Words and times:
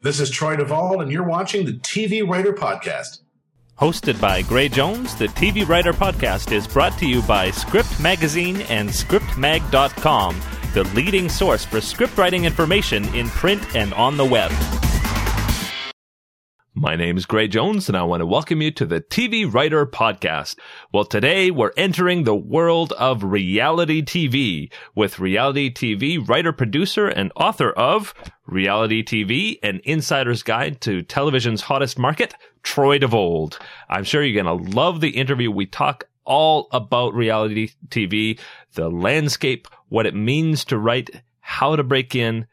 This 0.00 0.20
is 0.20 0.30
Troy 0.30 0.54
DeVolld, 0.54 1.02
and 1.02 1.10
you're 1.10 1.24
watching 1.24 1.66
the 1.66 1.72
TV 1.72 2.24
Writer 2.26 2.52
Podcast. 2.52 3.22
Hosted 3.80 4.20
by 4.20 4.42
Gray 4.42 4.68
Jones, 4.68 5.16
the 5.16 5.26
TV 5.26 5.66
Writer 5.66 5.92
Podcast 5.92 6.52
is 6.52 6.68
brought 6.68 6.96
to 7.00 7.06
you 7.06 7.20
by 7.22 7.50
Script 7.50 7.98
Magazine 7.98 8.60
and 8.68 8.88
ScriptMag.com, 8.88 10.40
the 10.72 10.84
leading 10.94 11.28
source 11.28 11.64
for 11.64 11.80
script 11.80 12.16
writing 12.16 12.44
information 12.44 13.12
in 13.12 13.26
print 13.30 13.74
and 13.74 13.92
on 13.94 14.16
the 14.16 14.24
web. 14.24 14.52
My 16.80 16.94
name 16.94 17.16
is 17.16 17.26
Gray 17.26 17.48
Jones, 17.48 17.88
and 17.88 17.98
I 17.98 18.04
want 18.04 18.20
to 18.20 18.26
welcome 18.26 18.62
you 18.62 18.70
to 18.70 18.86
the 18.86 19.00
TV 19.00 19.52
Writer 19.52 19.84
Podcast. 19.84 20.56
Well, 20.92 21.04
today 21.04 21.50
we're 21.50 21.72
entering 21.76 22.22
the 22.22 22.36
world 22.36 22.92
of 22.92 23.24
reality 23.24 24.00
TV 24.00 24.70
with 24.94 25.18
reality 25.18 25.74
TV 25.74 26.26
writer, 26.28 26.52
producer, 26.52 27.08
and 27.08 27.32
author 27.34 27.72
of 27.72 28.14
Reality 28.46 29.02
TV, 29.02 29.58
an 29.64 29.80
insider's 29.82 30.44
guide 30.44 30.80
to 30.82 31.02
television's 31.02 31.62
hottest 31.62 31.98
market, 31.98 32.34
Troy 32.62 33.00
DeVolld. 33.00 33.58
I'm 33.88 34.04
sure 34.04 34.22
you're 34.22 34.40
going 34.40 34.64
to 34.64 34.76
love 34.76 35.00
the 35.00 35.16
interview. 35.16 35.50
We 35.50 35.66
talk 35.66 36.04
all 36.24 36.68
about 36.70 37.12
reality 37.12 37.70
TV, 37.88 38.38
the 38.74 38.88
landscape, 38.88 39.66
what 39.88 40.06
it 40.06 40.14
means 40.14 40.64
to 40.66 40.78
write, 40.78 41.10
how 41.40 41.74
to 41.74 41.82
break 41.82 42.14
in, 42.14 42.46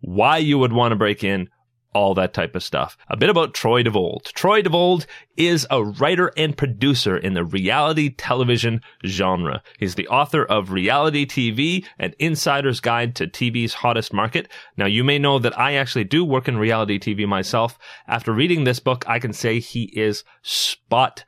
why 0.00 0.38
you 0.38 0.56
would 0.56 0.72
want 0.72 0.92
to 0.92 0.96
break 0.96 1.22
in, 1.22 1.50
all 1.96 2.12
that 2.14 2.34
type 2.34 2.54
of 2.54 2.62
stuff. 2.62 2.96
A 3.08 3.16
bit 3.16 3.30
about 3.30 3.54
Troy 3.54 3.82
DeVolld. 3.82 4.24
Troy 4.34 4.60
DeVolld 4.60 5.06
is 5.36 5.66
a 5.70 5.82
writer 5.82 6.30
and 6.36 6.54
producer 6.54 7.16
in 7.16 7.32
the 7.32 7.44
reality 7.44 8.10
television 8.10 8.82
genre. 9.06 9.62
He's 9.78 9.94
the 9.94 10.06
author 10.08 10.44
of 10.44 10.72
Reality 10.72 11.24
TV, 11.24 11.86
an 11.98 12.12
insider's 12.18 12.80
guide 12.80 13.16
to 13.16 13.26
TV's 13.26 13.72
hottest 13.72 14.12
market. 14.12 14.52
Now, 14.76 14.84
you 14.84 15.04
may 15.04 15.18
know 15.18 15.38
that 15.38 15.58
I 15.58 15.74
actually 15.74 16.04
do 16.04 16.22
work 16.22 16.48
in 16.48 16.58
reality 16.58 16.98
TV 16.98 17.26
myself. 17.26 17.78
After 18.06 18.32
reading 18.32 18.64
this 18.64 18.78
book, 18.78 19.04
I 19.08 19.18
can 19.18 19.32
say 19.32 19.58
he 19.58 19.84
is 19.84 20.22
spot 20.42 21.24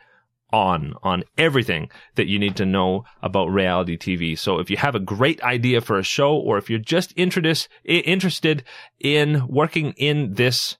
on 0.50 0.94
on 1.02 1.24
everything 1.36 1.90
that 2.14 2.26
you 2.26 2.38
need 2.38 2.56
to 2.56 2.66
know 2.66 3.04
about 3.22 3.52
reality 3.52 3.96
TV. 3.96 4.38
So 4.38 4.58
if 4.58 4.70
you 4.70 4.76
have 4.76 4.94
a 4.94 5.00
great 5.00 5.42
idea 5.42 5.80
for 5.80 5.98
a 5.98 6.02
show 6.02 6.34
or 6.34 6.58
if 6.58 6.70
you're 6.70 6.78
just 6.78 7.12
interested 7.16 7.68
interested 7.84 8.64
in 8.98 9.46
working 9.48 9.92
in 9.96 10.34
this 10.34 10.76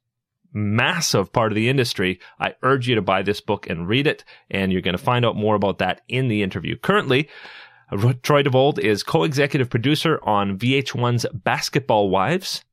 massive 0.53 1.33
part 1.33 1.53
of 1.53 1.57
the 1.57 1.69
industry, 1.69 2.21
I 2.41 2.55
urge 2.63 2.89
you 2.89 2.95
to 2.95 3.03
buy 3.03 3.23
this 3.23 3.41
book 3.41 3.69
and 3.69 3.89
read 3.89 4.07
it 4.07 4.25
and 4.51 4.73
you're 4.73 4.81
going 4.81 4.97
to 4.97 5.03
find 5.03 5.25
out 5.25 5.37
more 5.37 5.55
about 5.55 5.79
that 5.79 6.01
in 6.09 6.29
the 6.29 6.43
interview. 6.43 6.77
Currently, 6.77 7.29
Troy 8.23 8.43
DeVolld 8.43 8.79
is 8.79 9.03
co-executive 9.03 9.71
producer 9.71 10.21
on 10.23 10.59
VH1's 10.59 11.27
Basketball 11.33 12.11
Wives. 12.11 12.65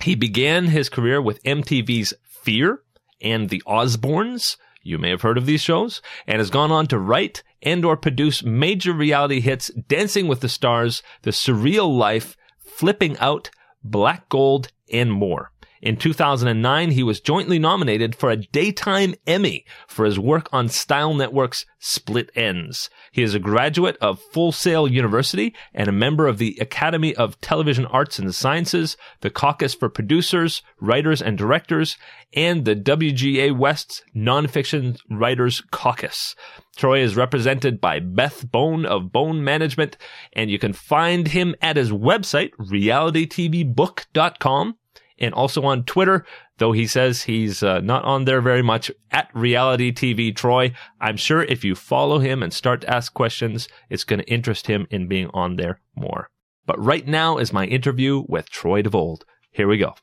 He 0.00 0.14
began 0.14 0.66
his 0.66 0.88
career 0.88 1.20
with 1.20 1.42
MTV's 1.44 2.14
Fear 2.24 2.82
and 3.20 3.50
The 3.50 3.62
Osbournes 3.66 4.56
you 4.82 4.98
may 4.98 5.10
have 5.10 5.22
heard 5.22 5.38
of 5.38 5.46
these 5.46 5.60
shows, 5.60 6.02
and 6.26 6.38
has 6.38 6.50
gone 6.50 6.72
on 6.72 6.86
to 6.88 6.98
write 6.98 7.42
and 7.62 7.84
or 7.84 7.96
produce 7.96 8.42
major 8.42 8.92
reality 8.92 9.40
hits 9.40 9.70
Dancing 9.88 10.26
with 10.28 10.40
the 10.40 10.48
Stars, 10.48 11.02
The 11.22 11.30
Surreal 11.30 11.96
Life, 11.96 12.36
Flipping 12.58 13.16
Out, 13.18 13.50
Black 13.84 14.28
Gold, 14.28 14.72
and 14.92 15.12
more. 15.12 15.51
In 15.82 15.96
2009, 15.96 16.92
he 16.92 17.02
was 17.02 17.20
jointly 17.20 17.58
nominated 17.58 18.14
for 18.14 18.30
a 18.30 18.36
Daytime 18.36 19.16
Emmy 19.26 19.66
for 19.88 20.04
his 20.04 20.16
work 20.16 20.48
on 20.52 20.68
Style 20.68 21.12
Network's 21.12 21.66
Split 21.80 22.30
Ends. 22.36 22.88
He 23.10 23.24
is 23.24 23.34
a 23.34 23.40
graduate 23.40 23.96
of 24.00 24.20
Full 24.32 24.52
Sail 24.52 24.86
University 24.86 25.52
and 25.74 25.88
a 25.88 25.92
member 25.92 26.28
of 26.28 26.38
the 26.38 26.56
Academy 26.60 27.16
of 27.16 27.40
Television 27.40 27.84
Arts 27.86 28.20
and 28.20 28.32
Sciences, 28.32 28.96
the 29.22 29.30
Caucus 29.30 29.74
for 29.74 29.88
Producers, 29.88 30.62
Writers, 30.80 31.20
and 31.20 31.36
Directors, 31.36 31.96
and 32.32 32.64
the 32.64 32.76
WGA 32.76 33.58
West's 33.58 34.04
Nonfiction 34.14 34.96
Writers 35.10 35.64
Caucus. 35.72 36.36
Troy 36.76 37.00
is 37.00 37.16
represented 37.16 37.80
by 37.80 37.98
Beth 37.98 38.48
Bone 38.52 38.86
of 38.86 39.10
Bone 39.10 39.42
Management, 39.42 39.96
and 40.32 40.48
you 40.48 40.60
can 40.60 40.74
find 40.74 41.26
him 41.26 41.56
at 41.60 41.76
his 41.76 41.90
website, 41.90 42.52
realitytvbook.com 42.60 44.76
and 45.22 45.32
also 45.32 45.62
on 45.62 45.84
Twitter, 45.84 46.26
though 46.58 46.72
he 46.72 46.86
says 46.86 47.22
he's 47.22 47.62
uh, 47.62 47.80
not 47.80 48.04
on 48.04 48.24
there 48.24 48.42
very 48.42 48.62
much 48.62 48.90
at 49.10 49.30
Reality 49.32 49.92
TV 49.92 50.34
Troy. 50.34 50.74
I'm 51.00 51.16
sure 51.16 51.42
if 51.42 51.64
you 51.64 51.74
follow 51.74 52.18
him 52.18 52.42
and 52.42 52.52
start 52.52 52.82
to 52.82 52.90
ask 52.90 53.14
questions, 53.14 53.68
it's 53.88 54.04
going 54.04 54.20
to 54.20 54.28
interest 54.30 54.66
him 54.66 54.86
in 54.90 55.08
being 55.08 55.30
on 55.32 55.56
there 55.56 55.80
more. 55.94 56.28
But 56.66 56.82
right 56.82 57.06
now 57.06 57.38
is 57.38 57.52
my 57.52 57.64
interview 57.64 58.24
with 58.28 58.50
Troy 58.50 58.82
DeVolld. 58.82 59.22
Here 59.52 59.68
we 59.68 59.78
go. 59.78 59.94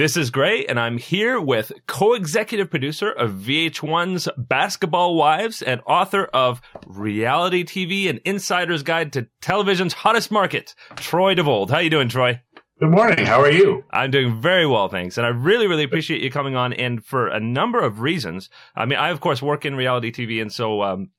This 0.00 0.16
is 0.16 0.30
Gray, 0.30 0.64
and 0.64 0.80
I'm 0.80 0.96
here 0.96 1.38
with 1.38 1.72
co-executive 1.86 2.70
producer 2.70 3.10
of 3.10 3.32
VH1's 3.32 4.30
Basketball 4.38 5.14
Wives 5.14 5.60
and 5.60 5.82
author 5.86 6.24
of 6.32 6.62
Reality 6.86 7.64
TV 7.64 8.08
and 8.08 8.18
Insider's 8.24 8.82
Guide 8.82 9.12
to 9.12 9.28
Television's 9.42 9.92
Hottest 9.92 10.30
Market, 10.30 10.74
Troy 10.96 11.34
DeVolld. 11.34 11.68
How 11.68 11.80
you 11.80 11.90
doing, 11.90 12.08
Troy? 12.08 12.40
Good 12.78 12.88
morning. 12.88 13.26
How 13.26 13.42
are 13.42 13.50
you? 13.50 13.84
I'm 13.90 14.10
doing 14.10 14.40
very 14.40 14.66
well, 14.66 14.88
thanks. 14.88 15.18
And 15.18 15.26
I 15.26 15.28
really, 15.28 15.66
really 15.66 15.84
appreciate 15.84 16.22
you 16.22 16.30
coming 16.30 16.56
on, 16.56 16.72
and 16.72 17.04
for 17.04 17.28
a 17.28 17.38
number 17.38 17.78
of 17.78 18.00
reasons. 18.00 18.48
I 18.74 18.86
mean, 18.86 18.98
I 18.98 19.10
of 19.10 19.20
course 19.20 19.42
work 19.42 19.66
in 19.66 19.74
reality 19.74 20.10
TV, 20.10 20.40
and 20.40 20.50
so 20.50 20.80
um, 20.80 21.10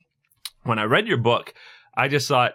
when 0.63 0.79
I 0.79 0.85
read 0.85 1.07
your 1.07 1.17
book, 1.17 1.53
I 1.95 2.07
just 2.07 2.27
thought 2.27 2.53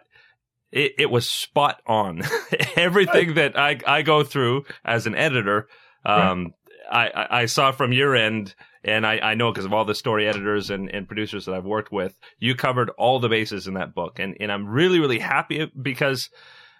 it, 0.72 0.90
it 0.98 1.08
was 1.08 1.30
spot 1.30 1.82
on. 1.86 2.22
Everything 2.74 3.34
that 3.34 3.56
I 3.56 3.78
I 3.86 4.02
go 4.02 4.24
through 4.24 4.64
as 4.84 5.06
an 5.06 5.14
editor 5.14 5.68
um, 6.06 6.42
right. 6.44 6.52
I, 6.90 7.26
I 7.30 7.46
saw 7.46 7.72
from 7.72 7.92
your 7.92 8.14
end, 8.14 8.54
and 8.84 9.06
I, 9.06 9.18
I 9.18 9.34
know 9.34 9.50
because 9.50 9.64
of 9.64 9.72
all 9.72 9.84
the 9.84 9.94
story 9.94 10.28
editors 10.28 10.70
and, 10.70 10.88
and 10.88 11.06
producers 11.06 11.46
that 11.46 11.54
I've 11.54 11.64
worked 11.64 11.92
with, 11.92 12.16
you 12.38 12.54
covered 12.54 12.90
all 12.90 13.18
the 13.18 13.28
bases 13.28 13.66
in 13.66 13.74
that 13.74 13.94
book. 13.94 14.18
And, 14.18 14.36
and 14.40 14.52
I'm 14.52 14.66
really, 14.66 15.00
really 15.00 15.18
happy 15.18 15.70
because 15.80 16.30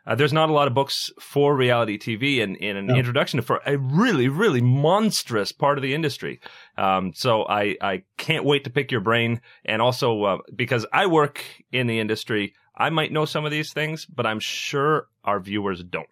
uh, 0.07 0.15
there's 0.15 0.33
not 0.33 0.49
a 0.49 0.53
lot 0.53 0.69
of 0.69 0.75
books 0.75 1.11
for 1.21 1.57
reality 1.57 1.99
TV 1.99 2.43
and, 2.43 2.57
and 2.61 2.79
an 2.79 2.87
no. 2.87 2.95
introduction 2.95 3.41
for 3.43 3.61
a 3.67 3.77
really, 3.77 4.29
really 4.29 4.61
monstrous 4.61 5.51
part 5.51 5.79
of 5.79 5.83
the 5.83 5.95
industry. 5.95 6.41
Um, 6.79 7.13
so 7.15 7.45
I, 7.45 7.77
I 7.81 8.03
can't 8.17 8.45
wait 8.45 8.65
to 8.65 8.71
pick 8.71 8.93
your 8.93 9.01
brain. 9.01 9.41
And 9.65 9.83
also, 9.83 10.23
uh, 10.23 10.39
because 10.55 10.87
I 10.93 11.07
work 11.07 11.43
in 11.73 11.89
the 11.89 11.99
industry, 11.99 12.55
I 12.77 12.91
might 12.91 13.11
know 13.11 13.25
some 13.25 13.45
of 13.45 13.51
these 13.51 13.73
things, 13.73 14.07
but 14.07 14.27
I'm 14.27 14.41
sure 14.41 15.09
our 15.25 15.41
viewers 15.41 15.83
don't. 15.83 16.07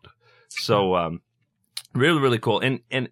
So, 0.48 0.96
um, 0.96 1.20
Really, 1.94 2.21
really 2.21 2.38
cool. 2.38 2.60
And 2.60 2.81
and 2.91 3.09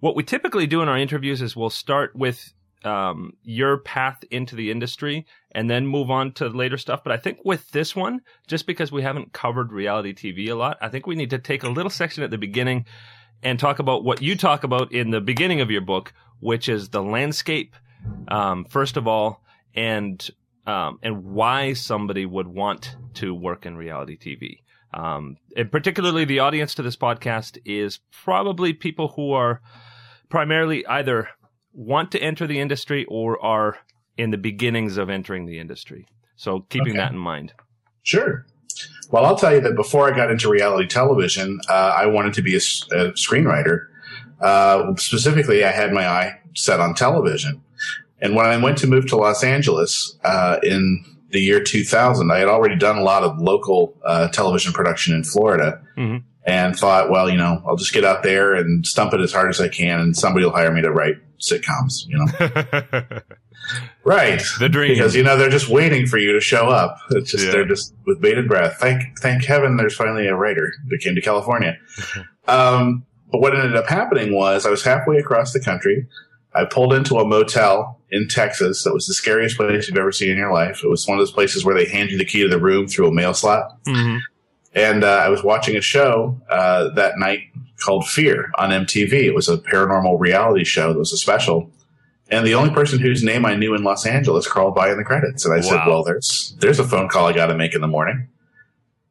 what 0.00 0.16
we 0.16 0.22
typically 0.22 0.66
do 0.66 0.82
in 0.82 0.88
our 0.88 0.98
interviews 0.98 1.40
is 1.40 1.56
we'll 1.56 1.70
start 1.70 2.14
with 2.14 2.52
um, 2.84 3.32
your 3.42 3.78
path 3.78 4.22
into 4.30 4.54
the 4.54 4.70
industry 4.70 5.26
and 5.52 5.68
then 5.70 5.86
move 5.86 6.10
on 6.10 6.32
to 6.32 6.48
later 6.48 6.76
stuff. 6.76 7.02
But 7.02 7.12
I 7.12 7.16
think 7.16 7.38
with 7.44 7.70
this 7.70 7.96
one, 7.96 8.20
just 8.46 8.66
because 8.66 8.92
we 8.92 9.02
haven't 9.02 9.32
covered 9.32 9.72
reality 9.72 10.12
TV 10.12 10.50
a 10.50 10.54
lot, 10.54 10.78
I 10.80 10.88
think 10.88 11.06
we 11.06 11.16
need 11.16 11.30
to 11.30 11.38
take 11.38 11.62
a 11.62 11.68
little 11.68 11.90
section 11.90 12.22
at 12.22 12.30
the 12.30 12.38
beginning 12.38 12.84
and 13.42 13.58
talk 13.58 13.78
about 13.78 14.04
what 14.04 14.22
you 14.22 14.36
talk 14.36 14.64
about 14.64 14.92
in 14.92 15.10
the 15.10 15.20
beginning 15.20 15.60
of 15.60 15.70
your 15.70 15.80
book, 15.80 16.12
which 16.40 16.68
is 16.68 16.90
the 16.90 17.02
landscape, 17.02 17.74
um, 18.28 18.64
first 18.64 18.96
of 18.96 19.06
all, 19.06 19.42
and 19.74 20.30
um, 20.66 20.98
and 21.02 21.22
why 21.24 21.74
somebody 21.74 22.26
would 22.26 22.48
want 22.48 22.96
to 23.14 23.32
work 23.34 23.66
in 23.66 23.76
reality 23.76 24.16
TV. 24.16 24.62
Um, 24.94 25.36
and 25.56 25.70
particularly 25.70 26.24
the 26.24 26.38
audience 26.38 26.74
to 26.74 26.82
this 26.82 26.96
podcast 26.96 27.58
is 27.64 27.98
probably 28.24 28.72
people 28.72 29.08
who 29.08 29.32
are 29.32 29.60
primarily 30.28 30.86
either 30.86 31.28
want 31.72 32.12
to 32.12 32.20
enter 32.20 32.46
the 32.46 32.60
industry 32.60 33.04
or 33.08 33.42
are 33.44 33.78
in 34.16 34.30
the 34.30 34.38
beginnings 34.38 34.96
of 34.96 35.10
entering 35.10 35.46
the 35.46 35.58
industry. 35.58 36.06
So 36.36 36.60
keeping 36.68 36.92
okay. 36.92 36.98
that 36.98 37.12
in 37.12 37.18
mind. 37.18 37.52
Sure. 38.02 38.46
Well, 39.10 39.24
I'll 39.24 39.36
tell 39.36 39.54
you 39.54 39.60
that 39.60 39.76
before 39.76 40.12
I 40.12 40.16
got 40.16 40.30
into 40.30 40.50
reality 40.50 40.88
television, 40.88 41.60
uh, 41.68 41.94
I 41.96 42.06
wanted 42.06 42.34
to 42.34 42.42
be 42.42 42.54
a, 42.54 42.58
a 42.58 43.12
screenwriter. 43.12 43.86
Uh, 44.40 44.94
specifically, 44.96 45.64
I 45.64 45.70
had 45.70 45.92
my 45.92 46.06
eye 46.06 46.40
set 46.54 46.80
on 46.80 46.94
television. 46.94 47.62
And 48.20 48.34
when 48.34 48.46
I 48.46 48.56
went 48.56 48.78
to 48.78 48.86
move 48.86 49.06
to 49.08 49.16
Los 49.16 49.44
Angeles 49.44 50.18
uh, 50.24 50.58
in 50.62 51.04
the 51.30 51.40
year 51.40 51.62
2000, 51.62 52.30
I 52.30 52.38
had 52.38 52.48
already 52.48 52.76
done 52.76 52.98
a 52.98 53.02
lot 53.02 53.22
of 53.22 53.38
local 53.38 53.96
uh, 54.04 54.28
television 54.28 54.72
production 54.72 55.14
in 55.14 55.24
Florida 55.24 55.80
mm-hmm. 55.96 56.18
and 56.46 56.76
thought, 56.76 57.10
well, 57.10 57.28
you 57.28 57.36
know, 57.36 57.62
I'll 57.66 57.76
just 57.76 57.92
get 57.92 58.04
out 58.04 58.22
there 58.22 58.54
and 58.54 58.86
stump 58.86 59.12
it 59.12 59.20
as 59.20 59.32
hard 59.32 59.50
as 59.50 59.60
I 59.60 59.68
can 59.68 60.00
and 60.00 60.16
somebody 60.16 60.44
will 60.44 60.52
hire 60.52 60.72
me 60.72 60.82
to 60.82 60.92
write 60.92 61.16
sitcoms, 61.38 62.06
you 62.06 62.18
know. 62.18 63.20
right. 64.04 64.42
The 64.58 64.68
dream. 64.68 64.94
Because, 64.94 65.14
you 65.16 65.22
know, 65.22 65.36
they're 65.36 65.50
just 65.50 65.68
waiting 65.68 66.06
for 66.06 66.18
you 66.18 66.32
to 66.32 66.40
show 66.40 66.68
up. 66.68 66.98
It's 67.10 67.30
just, 67.30 67.46
yeah. 67.46 67.52
they're 67.52 67.66
just 67.66 67.94
with 68.06 68.20
bated 68.20 68.48
breath. 68.48 68.76
Thank, 68.78 69.18
thank 69.18 69.44
heaven 69.44 69.76
there's 69.76 69.96
finally 69.96 70.26
a 70.28 70.36
writer 70.36 70.72
that 70.88 70.98
came 70.98 71.14
to 71.14 71.20
California. 71.20 71.76
um, 72.48 73.04
but 73.32 73.40
what 73.40 73.54
ended 73.54 73.76
up 73.76 73.88
happening 73.88 74.32
was 74.32 74.64
I 74.64 74.70
was 74.70 74.84
halfway 74.84 75.16
across 75.16 75.52
the 75.52 75.60
country. 75.60 76.06
I 76.54 76.64
pulled 76.64 76.94
into 76.94 77.16
a 77.16 77.26
motel 77.26 78.00
in 78.10 78.28
Texas 78.28 78.84
that 78.84 78.94
was 78.94 79.06
the 79.06 79.14
scariest 79.14 79.56
place 79.56 79.88
you've 79.88 79.98
ever 79.98 80.12
seen 80.12 80.30
in 80.30 80.36
your 80.36 80.52
life. 80.52 80.82
It 80.84 80.88
was 80.88 81.06
one 81.06 81.18
of 81.18 81.20
those 81.20 81.32
places 81.32 81.64
where 81.64 81.74
they 81.74 81.86
hand 81.86 82.10
you 82.10 82.18
the 82.18 82.24
key 82.24 82.42
to 82.42 82.48
the 82.48 82.60
room 82.60 82.86
through 82.86 83.08
a 83.08 83.12
mail 83.12 83.34
slot. 83.34 83.82
Mm-hmm. 83.84 84.18
And 84.74 85.04
uh, 85.04 85.22
I 85.24 85.28
was 85.28 85.42
watching 85.42 85.76
a 85.76 85.80
show 85.80 86.40
uh, 86.50 86.90
that 86.90 87.18
night 87.18 87.40
called 87.84 88.06
Fear 88.06 88.50
on 88.58 88.70
MTV. 88.70 89.12
It 89.12 89.34
was 89.34 89.48
a 89.48 89.58
paranormal 89.58 90.20
reality 90.20 90.64
show 90.64 90.92
that 90.92 90.98
was 90.98 91.12
a 91.12 91.16
special. 91.16 91.70
And 92.28 92.46
the 92.46 92.54
only 92.54 92.74
person 92.74 92.98
whose 92.98 93.22
name 93.22 93.46
I 93.46 93.54
knew 93.54 93.74
in 93.74 93.84
Los 93.84 94.04
Angeles 94.04 94.46
crawled 94.46 94.74
by 94.74 94.90
in 94.90 94.98
the 94.98 95.04
credits. 95.04 95.44
And 95.44 95.54
I 95.54 95.60
said, 95.60 95.86
well, 95.86 96.02
there's, 96.02 96.56
there's 96.58 96.78
a 96.78 96.84
phone 96.84 97.08
call 97.08 97.26
I 97.26 97.32
got 97.32 97.46
to 97.46 97.56
make 97.56 97.74
in 97.74 97.80
the 97.80 97.86
morning. 97.86 98.28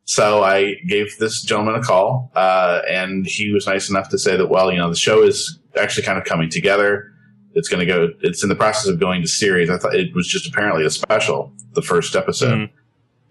So 0.05 0.43
I 0.43 0.75
gave 0.87 1.17
this 1.17 1.41
gentleman 1.41 1.75
a 1.75 1.81
call, 1.81 2.31
uh, 2.35 2.81
and 2.87 3.25
he 3.25 3.51
was 3.51 3.65
nice 3.65 3.89
enough 3.89 4.09
to 4.09 4.19
say 4.19 4.37
that, 4.37 4.47
well, 4.47 4.71
you 4.71 4.77
know, 4.77 4.89
the 4.89 4.95
show 4.95 5.23
is 5.23 5.57
actually 5.75 6.03
kind 6.03 6.19
of 6.19 6.25
coming 6.25 6.49
together. 6.49 7.11
It's 7.55 7.69
going 7.69 7.79
to 7.79 7.85
go, 7.85 8.09
it's 8.21 8.43
in 8.43 8.49
the 8.49 8.55
process 8.55 8.87
of 8.87 8.99
going 8.99 9.21
to 9.21 9.27
series. 9.27 9.69
I 9.69 9.77
thought 9.77 9.95
it 9.95 10.13
was 10.13 10.27
just 10.27 10.47
apparently 10.47 10.85
a 10.85 10.89
special, 10.89 11.53
the 11.73 11.81
first 11.81 12.15
episode. 12.15 12.57
Mhm. 12.59 12.69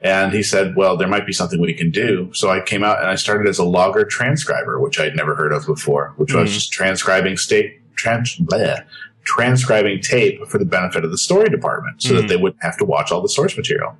And 0.00 0.32
he 0.32 0.42
said, 0.42 0.76
well, 0.76 0.96
there 0.96 1.08
might 1.08 1.26
be 1.26 1.32
something 1.32 1.60
we 1.60 1.72
can 1.74 1.90
do. 1.90 2.30
So 2.34 2.50
I 2.50 2.60
came 2.60 2.82
out 2.84 2.98
and 3.00 3.08
I 3.08 3.14
started 3.14 3.48
as 3.48 3.58
a 3.58 3.64
logger 3.64 4.04
transcriber, 4.04 4.80
which 4.80 4.98
I'd 4.98 5.14
never 5.16 5.34
heard 5.34 5.52
of 5.52 5.66
before, 5.66 6.12
which 6.16 6.34
was 6.34 6.50
Mhm. 6.50 6.54
just 6.54 6.72
transcribing 6.72 7.36
state, 7.36 7.80
trans, 7.96 8.36
bleh, 8.36 8.82
transcribing 9.24 10.00
tape 10.02 10.46
for 10.48 10.58
the 10.58 10.64
benefit 10.66 11.04
of 11.04 11.10
the 11.10 11.16
story 11.18 11.48
department 11.48 12.02
so 12.02 12.12
Mhm. 12.12 12.16
that 12.20 12.28
they 12.28 12.36
wouldn't 12.36 12.62
have 12.62 12.76
to 12.78 12.84
watch 12.84 13.12
all 13.12 13.22
the 13.22 13.28
source 13.28 13.56
material. 13.56 13.96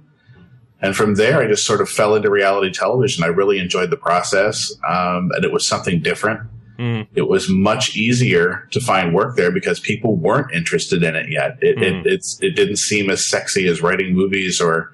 And 0.82 0.94
from 0.94 1.14
there, 1.14 1.40
I 1.40 1.46
just 1.46 1.64
sort 1.64 1.80
of 1.80 1.88
fell 1.88 2.14
into 2.14 2.28
reality 2.30 2.70
television. 2.70 3.24
I 3.24 3.28
really 3.28 3.58
enjoyed 3.58 3.88
the 3.90 3.96
process. 3.96 4.74
Um, 4.86 5.30
and 5.34 5.42
it 5.44 5.52
was 5.52 5.66
something 5.66 6.00
different. 6.00 6.40
Mhm. 6.78 7.06
It 7.14 7.28
was 7.28 7.48
much 7.48 7.96
easier 7.96 8.66
to 8.72 8.80
find 8.80 9.14
work 9.14 9.36
there 9.36 9.50
because 9.52 9.78
people 9.80 10.16
weren't 10.16 10.52
interested 10.52 11.02
in 11.02 11.14
it 11.14 11.30
yet. 11.30 11.56
It, 11.60 11.76
Mhm. 11.76 11.82
it, 12.00 12.06
it's, 12.12 12.38
it 12.42 12.56
didn't 12.56 12.76
seem 12.76 13.10
as 13.10 13.24
sexy 13.24 13.66
as 13.68 13.80
writing 13.82 14.14
movies 14.14 14.60
or, 14.60 14.92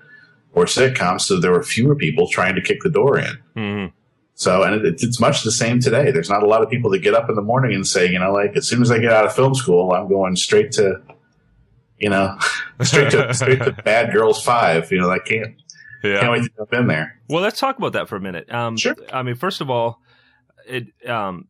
or 0.52 0.64
sitcoms. 0.66 1.22
So 1.22 1.38
there 1.40 1.52
were 1.52 1.62
fewer 1.62 1.94
people 1.94 2.28
trying 2.28 2.54
to 2.56 2.60
kick 2.60 2.82
the 2.82 2.90
door 2.90 3.18
in. 3.18 3.38
Mhm. 3.56 3.92
So, 4.34 4.62
and 4.62 4.84
it, 4.86 5.02
it's 5.02 5.20
much 5.20 5.42
the 5.42 5.50
same 5.52 5.80
today. 5.80 6.10
There's 6.10 6.30
not 6.30 6.42
a 6.42 6.46
lot 6.46 6.62
of 6.62 6.70
people 6.70 6.90
that 6.90 7.00
get 7.00 7.14
up 7.14 7.28
in 7.28 7.34
the 7.34 7.42
morning 7.42 7.74
and 7.74 7.86
say, 7.86 8.10
you 8.10 8.18
know, 8.18 8.32
like 8.32 8.56
as 8.56 8.66
soon 8.68 8.80
as 8.82 8.90
I 8.90 8.98
get 8.98 9.12
out 9.12 9.26
of 9.26 9.34
film 9.34 9.54
school, 9.54 9.92
I'm 9.92 10.08
going 10.08 10.34
straight 10.36 10.72
to, 10.72 11.00
you 11.98 12.08
know, 12.10 12.36
straight 12.82 13.10
to 13.12 13.32
straight 13.40 13.62
to 13.62 13.72
Bad 13.72 14.12
Girls 14.12 14.42
Five. 14.42 14.90
You 14.90 15.00
know, 15.00 15.10
I 15.10 15.18
can't 15.18 15.56
Yeah. 16.02 16.20
can't 16.20 16.32
wait 16.32 16.42
to 16.44 16.50
jump 16.56 16.72
in 16.72 16.86
there. 16.86 17.20
Well, 17.28 17.42
let's 17.42 17.60
talk 17.60 17.76
about 17.78 17.92
that 17.92 18.08
for 18.08 18.16
a 18.16 18.20
minute. 18.20 18.50
Um, 18.52 18.76
Sure. 18.78 18.96
I 19.12 19.22
mean, 19.22 19.34
first 19.34 19.60
of 19.60 19.68
all, 19.68 20.00
it, 20.66 20.86
um, 21.06 21.48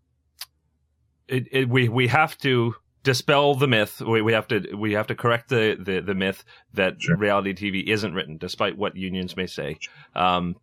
it, 1.31 1.49
it 1.53 1.69
we 1.69 1.88
we 1.88 2.09
have 2.09 2.37
to 2.38 2.75
dispel 3.03 3.55
the 3.55 3.67
myth. 3.69 4.00
We, 4.00 4.21
we 4.23 4.32
have 4.32 4.49
to 4.49 4.75
we 4.77 4.93
have 4.93 5.06
to 5.09 5.15
correct 5.15 5.49
the 5.49 5.77
the, 5.81 6.00
the 6.00 6.15
myth 6.15 6.44
that 6.75 7.00
Sure. 7.00 7.17
reality 7.17 7.55
TV 7.55 7.87
isn't 7.87 8.12
written, 8.15 8.37
despite 8.37 8.77
what 8.77 8.97
unions 8.97 9.37
may 9.37 9.47
say. 9.47 9.79
Um, 10.15 10.56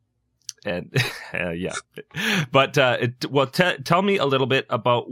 and 0.65 0.91
uh, 1.33 1.51
yeah, 1.51 1.73
but 2.51 2.77
uh, 2.77 2.97
it, 3.01 3.31
well, 3.31 3.47
te- 3.47 3.77
tell 3.83 4.01
me 4.01 4.17
a 4.17 4.25
little 4.25 4.47
bit 4.47 4.65
about 4.69 5.07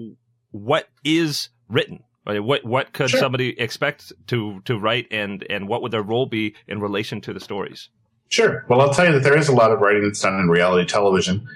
what 0.52 0.88
is 1.04 1.50
written. 1.70 2.04
Right? 2.28 2.44
What 2.44 2.66
what 2.66 2.92
could 2.94 3.10
Sure. 3.12 3.20
somebody 3.20 3.60
expect 3.60 4.12
to 4.28 4.60
to 4.66 4.78
write, 4.80 5.08
and 5.12 5.46
and 5.50 5.68
what 5.68 5.82
would 5.84 5.92
their 5.92 6.02
role 6.02 6.26
be 6.26 6.56
in 6.68 6.80
relation 6.80 7.22
to 7.22 7.34
the 7.34 7.40
stories? 7.40 7.90
Sure. 8.30 8.66
Well, 8.68 8.82
I'll 8.82 8.94
tell 8.94 9.06
you 9.06 9.12
that 9.14 9.22
there 9.24 9.38
is 9.38 9.48
a 9.50 9.54
lot 9.54 9.72
of 9.72 9.80
writing 9.80 10.02
that's 10.04 10.22
done 10.22 10.40
in 10.40 10.50
reality 10.50 10.88
television. 10.88 11.48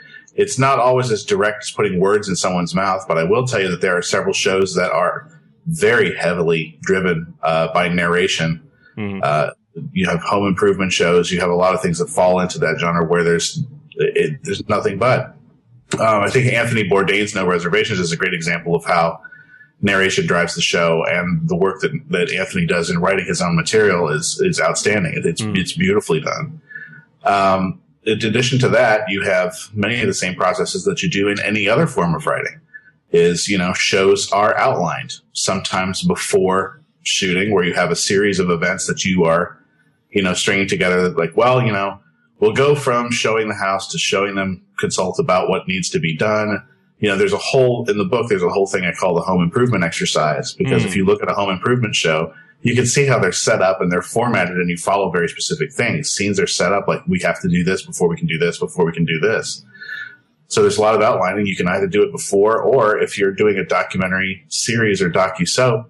It's 0.42 0.58
not 0.58 0.80
always 0.80 1.12
as 1.12 1.24
direct 1.26 1.64
as 1.66 1.72
putting 1.72 2.00
words 2.00 2.30
in 2.30 2.36
someone's 2.36 2.74
mouth, 2.74 3.04
but 3.08 3.18
I 3.18 3.24
will 3.26 3.46
tell 3.46 3.62
you 3.62 3.70
that 3.72 3.82
there 3.82 3.96
are 3.98 4.02
several 4.02 4.34
shows 4.34 4.74
that 4.76 4.90
are 4.92 5.28
very 5.68 6.16
heavily 6.16 6.80
driven 6.82 7.34
uh, 7.44 7.68
by 7.74 7.90
narration. 7.90 8.62
Mhm. 8.98 9.20
Uh, 9.22 9.52
you 9.92 10.08
have 10.10 10.22
home 10.22 10.48
improvement 10.48 10.92
shows. 10.94 11.32
You 11.32 11.40
have 11.42 11.50
a 11.50 11.56
lot 11.56 11.74
of 11.76 11.82
things 11.82 12.00
that 12.00 12.08
fall 12.10 12.40
into 12.40 12.58
that 12.60 12.78
genre 12.80 13.06
where 13.06 13.24
there's 13.24 13.64
it, 13.96 14.40
there's 14.44 14.68
nothing 14.70 14.98
but. 14.98 15.36
Um, 16.00 16.24
I 16.24 16.30
think 16.30 16.54
Anthony 16.54 16.84
Bourdain's 16.90 17.36
No 17.36 17.46
Reservations 17.46 18.00
is 18.00 18.12
a 18.14 18.18
great 18.18 18.34
example 18.34 18.76
of 18.76 18.86
how 18.86 19.20
narration 19.82 20.26
drives 20.28 20.56
the 20.56 20.62
show, 20.62 21.04
and 21.08 21.48
the 21.50 21.56
work 21.56 21.82
that, 21.82 21.92
that 22.10 22.32
Anthony 22.32 22.66
does 22.66 22.90
in 22.90 23.00
writing 23.00 23.26
his 23.26 23.42
own 23.42 23.56
material 23.56 24.08
is 24.10 24.40
is 24.44 24.60
outstanding. 24.62 25.14
It's 25.26 25.42
Mm. 25.42 25.58
it's 25.58 25.74
beautifully 25.74 26.22
done. 26.22 26.62
Um, 27.26 27.82
in 28.06 28.24
addition 28.26 28.60
to 28.60 28.70
that, 28.70 29.10
you 29.10 29.22
have 29.24 29.54
many 29.74 30.00
of 30.02 30.08
the 30.08 30.14
same 30.14 30.36
processes 30.36 30.84
that 30.86 31.04
you 31.04 31.10
do 31.10 31.28
in 31.28 31.40
any 31.42 31.68
other 31.68 31.88
form 31.88 32.16
of 32.16 32.26
writing. 32.26 32.60
Is 33.12 33.48
you 33.48 33.58
know 33.58 33.74
shows 33.74 34.32
are 34.32 34.56
outlined 34.58 35.14
sometimes 35.34 36.04
before 36.04 36.80
shooting, 37.04 37.52
where 37.54 37.64
you 37.64 37.74
have 37.74 37.90
a 37.92 37.96
series 37.96 38.38
of 38.40 38.50
events 38.52 38.86
that 38.86 39.04
you 39.04 39.24
are 39.24 39.58
you 40.12 40.22
know 40.22 40.34
stringing 40.34 40.68
together. 40.68 41.10
Like, 41.10 41.36
well, 41.36 41.62
you 41.64 41.72
know, 41.72 42.00
we'll 42.40 42.54
go 42.54 42.76
from 42.76 43.12
showing 43.12 43.48
the 43.50 43.56
house 43.56 43.92
to 43.92 43.98
showing 43.98 44.36
them 44.36 44.64
consult 44.78 45.18
about 45.20 45.50
what 45.50 45.68
needs 45.68 45.90
to 45.90 46.00
be 46.00 46.16
done. 46.16 46.64
You 47.00 47.10
know, 47.10 47.18
there's 47.18 47.34
a 47.34 47.38
whole 47.38 47.90
in 47.90 47.98
the 47.98 48.06
book. 48.06 48.30
There's 48.30 48.44
a 48.44 48.50
whole 48.50 48.68
thing 48.68 48.84
I 48.86 48.92
call 48.92 49.16
the 49.16 49.22
home 49.22 49.42
improvement 49.42 49.84
exercise 49.84 50.54
because 50.54 50.84
Mm. 50.84 50.88
if 50.88 50.96
you 50.96 51.04
look 51.06 51.24
at 51.24 51.30
a 51.32 51.34
home 51.34 51.50
improvement 51.50 51.96
show, 51.96 52.32
you 52.62 52.76
can 52.76 52.86
see 52.86 53.06
how 53.06 53.20
they're 53.20 53.32
set 53.32 53.62
up 53.62 53.82
and 53.82 53.92
they're 53.92 54.02
formatted, 54.02 54.58
and 54.58 54.70
you 54.70 54.78
follow 54.78 55.12
very 55.12 55.30
specific 55.30 55.72
things. 55.72 56.10
Scenes 56.10 56.40
are 56.40 56.48
set 56.48 56.74
up 56.74 56.88
like 56.88 57.02
we 57.08 57.20
have 57.22 57.42
to 57.42 57.48
do 57.48 57.64
this 57.64 57.86
before 57.86 58.10
we 58.10 58.18
can 58.18 58.28
do 58.28 58.38
this 58.38 58.60
before 58.60 58.86
we 58.86 58.92
can 58.92 59.06
do 59.06 59.20
this. 59.20 59.64
So 60.48 60.62
there's 60.62 60.78
a 60.78 60.82
lot 60.82 60.96
of 60.96 61.02
outlining. 61.02 61.46
You 61.46 61.56
can 61.56 61.68
either 61.68 61.88
do 61.88 62.04
it 62.04 62.12
before, 62.12 62.62
or 62.62 62.98
if 62.98 63.18
you're 63.18 63.32
doing 63.32 63.58
a 63.58 63.64
documentary 63.64 64.44
series 64.50 65.02
or 65.02 65.10
docu 65.10 65.48
soap, 65.48 65.90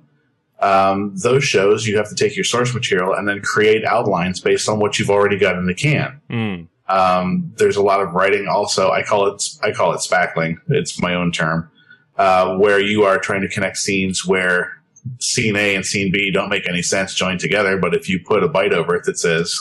um, 0.60 1.16
those 1.16 1.44
shows 1.44 1.88
you 1.88 1.95
have 1.98 2.10
to 2.10 2.16
take 2.16 2.36
your 2.36 2.44
source 2.44 2.74
material 2.74 3.13
and 3.13 3.27
then 3.27 3.42
create 3.42 3.86
outlines 3.86 4.42
based 4.42 4.68
on 4.68 4.80
what 4.80 5.00
you've 5.00 5.10
already 5.10 5.38
got 5.38 5.56
in 5.56 5.65
the 5.65 5.74
can. 5.74 6.22
Mm. 6.30 6.68
Um, 6.89 7.54
there's 7.57 7.77
a 7.77 7.81
lot 7.81 8.01
of 8.01 8.13
writing 8.13 8.48
also. 8.48 8.92
I 8.92 9.04
call 9.04 9.27
it, 9.27 9.48
I 9.63 9.72
call 9.72 9.94
it 9.94 10.00
spackling. 10.00 10.57
It's 10.68 11.01
my 11.01 11.15
own 11.15 11.31
term, 11.31 11.72
uh, 12.18 12.57
where 12.57 12.81
you 12.81 13.04
are 13.04 13.18
trying 13.18 13.42
to 13.42 13.48
connect 13.48 13.77
scenes 13.77 14.25
where 14.25 14.78
scene 15.19 15.56
A 15.56 15.75
and 15.75 15.86
scene 15.86 16.12
B 16.12 16.31
don't 16.31 16.50
make 16.50 16.68
any 16.68 16.81
sense 16.81 17.13
joined 17.13 17.40
together. 17.40 17.78
But 17.78 17.94
if 17.94 18.10
you 18.10 18.19
put 18.19 18.44
a 18.44 18.48
bite 18.48 18.74
over 18.74 18.96
it 18.96 19.06
that 19.06 19.18
says, 19.18 19.57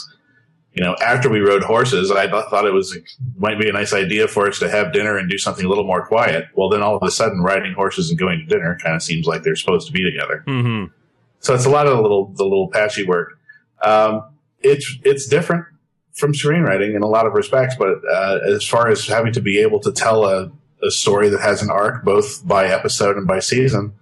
you 0.73 0.83
know, 0.83 0.95
after 1.03 1.29
we 1.29 1.39
rode 1.39 1.63
horses, 1.63 2.11
I 2.11 2.27
th- 2.27 2.45
thought 2.49 2.65
it 2.65 2.73
was 2.73 2.97
might 3.37 3.59
be 3.59 3.67
a 3.69 3.73
nice 3.73 3.93
idea 3.93 4.27
for 4.27 4.47
us 4.47 4.59
to 4.59 4.69
have 4.69 4.93
dinner 4.93 5.17
and 5.17 5.29
do 5.29 5.37
something 5.37 5.65
a 5.65 5.69
little 5.69 5.83
more 5.85 6.05
quiet. 6.05 6.45
Well, 6.53 6.69
then 6.69 6.81
all 6.81 6.95
of 6.95 7.03
a 7.03 7.11
sudden, 7.11 7.41
riding 7.41 7.73
horses 7.73 8.09
and 8.09 8.19
going 8.19 8.39
to 8.39 8.45
dinner 8.45 8.77
kind 8.81 8.95
of 8.95 9.01
seems 9.01 9.25
like 9.25 9.43
they're 9.43 9.55
supposed 9.55 9.87
to 9.87 9.93
be 9.93 10.03
together. 10.03 10.43
hmm 10.45 10.85
So 11.39 11.53
it's 11.55 11.65
a 11.65 11.69
lot 11.69 11.87
of 11.87 11.95
the 11.97 12.01
little 12.01 12.27
the 12.35 12.43
little 12.43 12.69
patchy 12.69 13.05
work. 13.05 13.37
Um, 13.83 14.23
it's 14.61 14.97
it's 15.03 15.25
different 15.27 15.65
from 16.13 16.33
screenwriting 16.33 16.95
in 16.95 17.01
a 17.01 17.07
lot 17.07 17.25
of 17.25 17.33
respects, 17.33 17.75
but 17.77 17.95
uh, 18.11 18.39
as 18.53 18.63
far 18.67 18.89
as 18.89 19.07
having 19.07 19.31
to 19.33 19.41
be 19.41 19.59
able 19.59 19.79
to 19.79 19.91
tell 19.91 20.25
a, 20.25 20.51
a 20.83 20.91
story 20.91 21.29
that 21.29 21.39
has 21.39 21.61
an 21.61 21.69
arc 21.71 22.03
both 22.03 22.45
by 22.47 22.67
episode 22.67 23.15
and 23.17 23.25
by 23.25 23.39
season, 23.39 23.93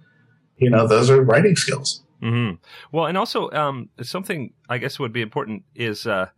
you 0.58 0.70
know, 0.70 0.86
those 0.86 1.10
are 1.10 1.22
writing 1.22 1.56
skills. 1.56 2.02
hmm 2.20 2.52
Well, 2.92 3.06
and 3.06 3.16
also 3.16 3.50
um, 3.50 3.90
something 4.02 4.52
I 4.68 4.78
guess 4.78 4.98
would 4.98 5.12
be 5.12 5.22
important 5.22 5.64
is 5.74 6.06
uh, 6.06 6.28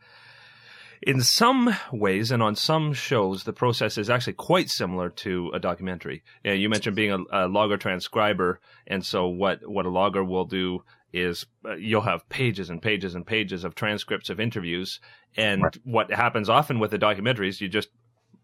in 1.03 1.23
some 1.23 1.75
ways 1.93 2.31
and 2.31 2.43
on 2.43 2.55
some 2.55 2.93
shows, 2.93 3.45
the 3.45 3.53
process 3.53 3.97
is 3.97 4.11
actually 4.11 4.35
quite 4.35 4.69
similar 4.69 5.09
to 5.09 5.51
a 5.55 5.59
documentary. 5.59 6.23
Yeah, 6.45 6.53
you 6.53 6.69
mentioned 6.69 6.97
being 6.97 7.13
a, 7.13 7.47
a 7.47 7.49
logger 7.49 7.79
transcriber, 7.79 8.61
and 8.87 9.05
so 9.05 9.27
what 9.27 9.61
what 9.67 9.87
a 9.87 9.91
logger 9.91 10.23
will 10.23 10.45
do 10.45 10.85
is 11.13 11.47
uh, 11.65 11.75
you'll 11.75 12.03
have 12.03 12.29
pages 12.29 12.71
and 12.71 12.81
pages 12.81 13.15
and 13.15 13.27
pages 13.27 13.65
of 13.65 13.75
transcripts 13.75 14.31
of 14.31 14.39
interviews, 14.39 15.01
and 15.37 15.63
Right. 15.63 15.79
what 15.85 16.13
happens 16.13 16.49
often 16.49 16.79
with 16.79 16.91
the 16.91 16.99
documentaries, 16.99 17.61
you 17.61 17.69
just 17.69 17.89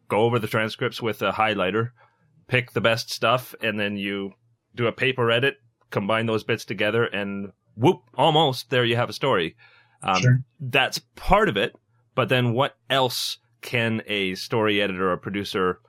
go 0.09 0.21
over 0.21 0.38
the 0.38 0.49
transcripts 0.49 1.02
with 1.02 1.21
a 1.23 1.33
highlighter, 1.33 1.90
pick 2.49 2.73
the 2.73 2.80
best 2.80 3.11
stuff, 3.11 3.54
and 3.61 3.78
then 3.78 3.97
you 3.97 4.33
do 4.75 4.87
a 4.87 4.92
paper 4.92 5.30
edit, 5.30 5.56
combine 5.90 6.26
those 6.26 6.45
bits 6.45 6.64
together, 6.64 7.05
and 7.05 7.52
whoop, 7.76 8.02
almost 8.14 8.71
there 8.71 8.85
you 8.85 8.97
have 8.97 9.11
a 9.11 9.14
story. 9.14 9.57
Um, 10.02 10.23
Sure. 10.23 10.45
That's 10.61 10.99
part 11.14 11.49
of 11.49 11.57
it, 11.57 11.75
but 12.14 12.28
then 12.28 12.52
what 12.52 12.76
else 12.90 13.38
can 13.62 14.02
a 14.07 14.35
story 14.35 14.81
editor 14.81 15.11
or 15.11 15.16
producer 15.16 15.81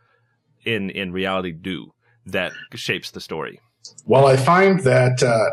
in 0.65 0.89
in 0.89 1.11
reality 1.11 1.51
do 1.51 1.93
that 2.25 2.51
shapes 2.75 3.11
the 3.11 3.21
story? 3.21 3.59
Well, 4.05 4.27
I 4.27 4.35
find 4.35 4.81
that 4.81 5.23
uh, 5.23 5.51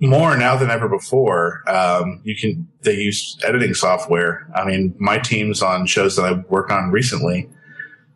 more 0.00 0.36
now 0.36 0.56
than 0.56 0.70
ever 0.70 0.88
before, 0.88 1.62
um, 1.68 2.20
you 2.24 2.36
can 2.36 2.68
they 2.82 2.94
use 2.94 3.38
editing 3.44 3.74
software. 3.74 4.48
I 4.54 4.64
mean, 4.64 4.94
my 4.98 5.18
teams 5.18 5.62
on 5.62 5.86
shows 5.86 6.16
that 6.16 6.24
I've 6.24 6.44
worked 6.48 6.70
on 6.70 6.90
recently 6.90 7.48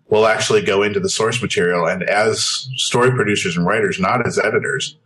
will 0.09 0.27
actually 0.27 0.63
go 0.63 0.83
into 0.83 1.01
the 1.01 1.09
source 1.09 1.41
material, 1.41 1.87
and 1.87 2.03
as 2.03 2.69
story 2.77 3.11
producers 3.13 3.57
and 3.57 3.67
writers, 3.67 3.99
not 3.99 4.27
as 4.27 4.39
editors, 4.39 4.97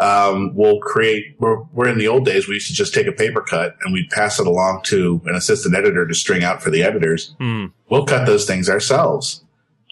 um, 0.00 0.54
we'll 0.54 0.80
create. 0.80 1.36
We're, 1.38 1.62
we're 1.72 1.88
in 1.88 1.98
the 1.98 2.08
old 2.08 2.24
days. 2.24 2.48
We 2.48 2.54
used 2.54 2.68
to 2.68 2.74
just 2.74 2.94
take 2.94 3.06
a 3.06 3.12
paper 3.12 3.42
cut 3.42 3.76
and 3.82 3.92
we'd 3.92 4.08
pass 4.10 4.40
it 4.40 4.46
along 4.46 4.82
to 4.84 5.20
an 5.26 5.34
assistant 5.34 5.74
editor 5.76 6.06
to 6.06 6.14
string 6.14 6.42
out 6.42 6.62
for 6.62 6.70
the 6.70 6.82
editors 6.82 7.34
Hmm. 7.38 7.66
we'll 7.90 8.06
cut 8.06 8.26
those 8.26 8.46
things 8.46 8.68
ourselves 8.70 9.44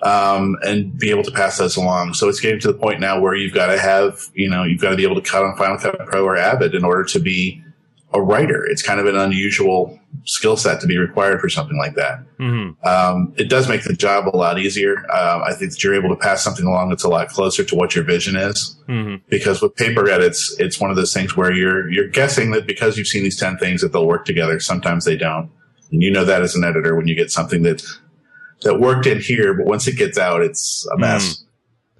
um, 0.03 0.57
and 0.63 0.97
be 0.99 1.11
able 1.11 1.25
to 1.25 1.31
pass 1.33 1.59
those 1.59 1.77
along. 1.77 2.15
So 2.15 2.29
it's 2.29 2.41
getting 2.41 2.61
to 2.61 2.69
the 2.73 2.79
point 2.79 3.01
now 3.01 3.21
where 3.21 3.35
you've 3.35 3.53
got 3.55 3.67
to 3.67 3.79
have, 3.79 4.21
you 4.33 4.49
know, 4.49 4.65
you've 4.65 4.81
got 4.81 4.91
to 4.91 4.97
be 4.97 5.03
able 5.03 5.21
to 5.21 5.31
cut 5.31 5.43
on 5.45 5.57
Final 5.57 5.77
Cut 5.77 5.99
Pro 6.07 6.25
or 6.25 6.37
Avid 6.37 6.75
in 6.75 6.85
order 6.85 7.05
to 7.05 7.19
be 7.19 7.63
a 8.13 8.23
writer. 8.23 8.65
It's 8.65 8.83
kind 8.83 9.01
of 9.01 9.07
an 9.07 9.17
unusual 9.17 9.99
skill 10.25 10.57
set 10.57 10.81
to 10.81 10.87
be 10.87 10.97
required 10.97 11.41
for 11.41 11.49
something 11.49 11.77
like 11.77 11.95
that. 11.95 12.21
Mm-hmm. 12.39 12.87
Um, 12.87 13.35
it 13.37 13.51
does 13.51 13.69
make 13.69 13.85
the 13.85 13.93
job 13.93 14.29
a 14.29 14.37
lot 14.37 14.59
easier. 14.59 15.05
Uh, 15.13 15.43
I 15.45 15.53
think 15.53 15.73
that 15.73 15.85
you're 15.85 15.95
able 15.95 16.09
to 16.09 16.17
pass 16.17 16.43
something 16.43 16.65
along 16.65 16.89
that's 16.89 17.05
a 17.05 17.09
lot 17.09 17.29
closer 17.29 17.65
to 17.65 17.75
what 17.75 17.95
your 17.95 18.05
vision 18.05 18.37
is. 18.37 18.77
Mm-hmm. 18.89 19.17
Because 19.29 19.61
with 19.61 19.77
paper 19.77 20.09
edits, 20.09 20.57
it's 20.59 20.81
one 20.81 20.91
of 20.91 20.97
those 20.97 21.13
things 21.13 21.37
where 21.37 21.53
you're 21.53 21.91
you're 21.91 22.09
guessing 22.09 22.51
that 22.53 22.67
because 22.67 22.97
you've 22.97 23.07
seen 23.07 23.23
these 23.23 23.39
ten 23.39 23.59
things 23.59 23.83
that 23.83 23.93
they'll 23.93 24.07
work 24.07 24.25
together. 24.25 24.59
Sometimes 24.59 25.05
they 25.05 25.17
don't, 25.17 25.51
and 25.91 26.03
you 26.03 26.11
know 26.11 26.25
that 26.25 26.43
as 26.43 26.55
an 26.55 26.65
editor 26.65 26.95
when 26.97 27.09
you 27.09 27.15
get 27.15 27.31
something 27.31 27.63
that 27.65 27.83
that 28.63 28.81
worked 28.81 29.07
in 29.07 29.21
here, 29.21 29.55
but 29.55 29.67
once 29.67 29.87
it 29.87 29.97
gets 29.97 30.17
out, 30.17 30.41
it's 30.41 30.87
a 30.93 30.99
mess. 30.99 31.45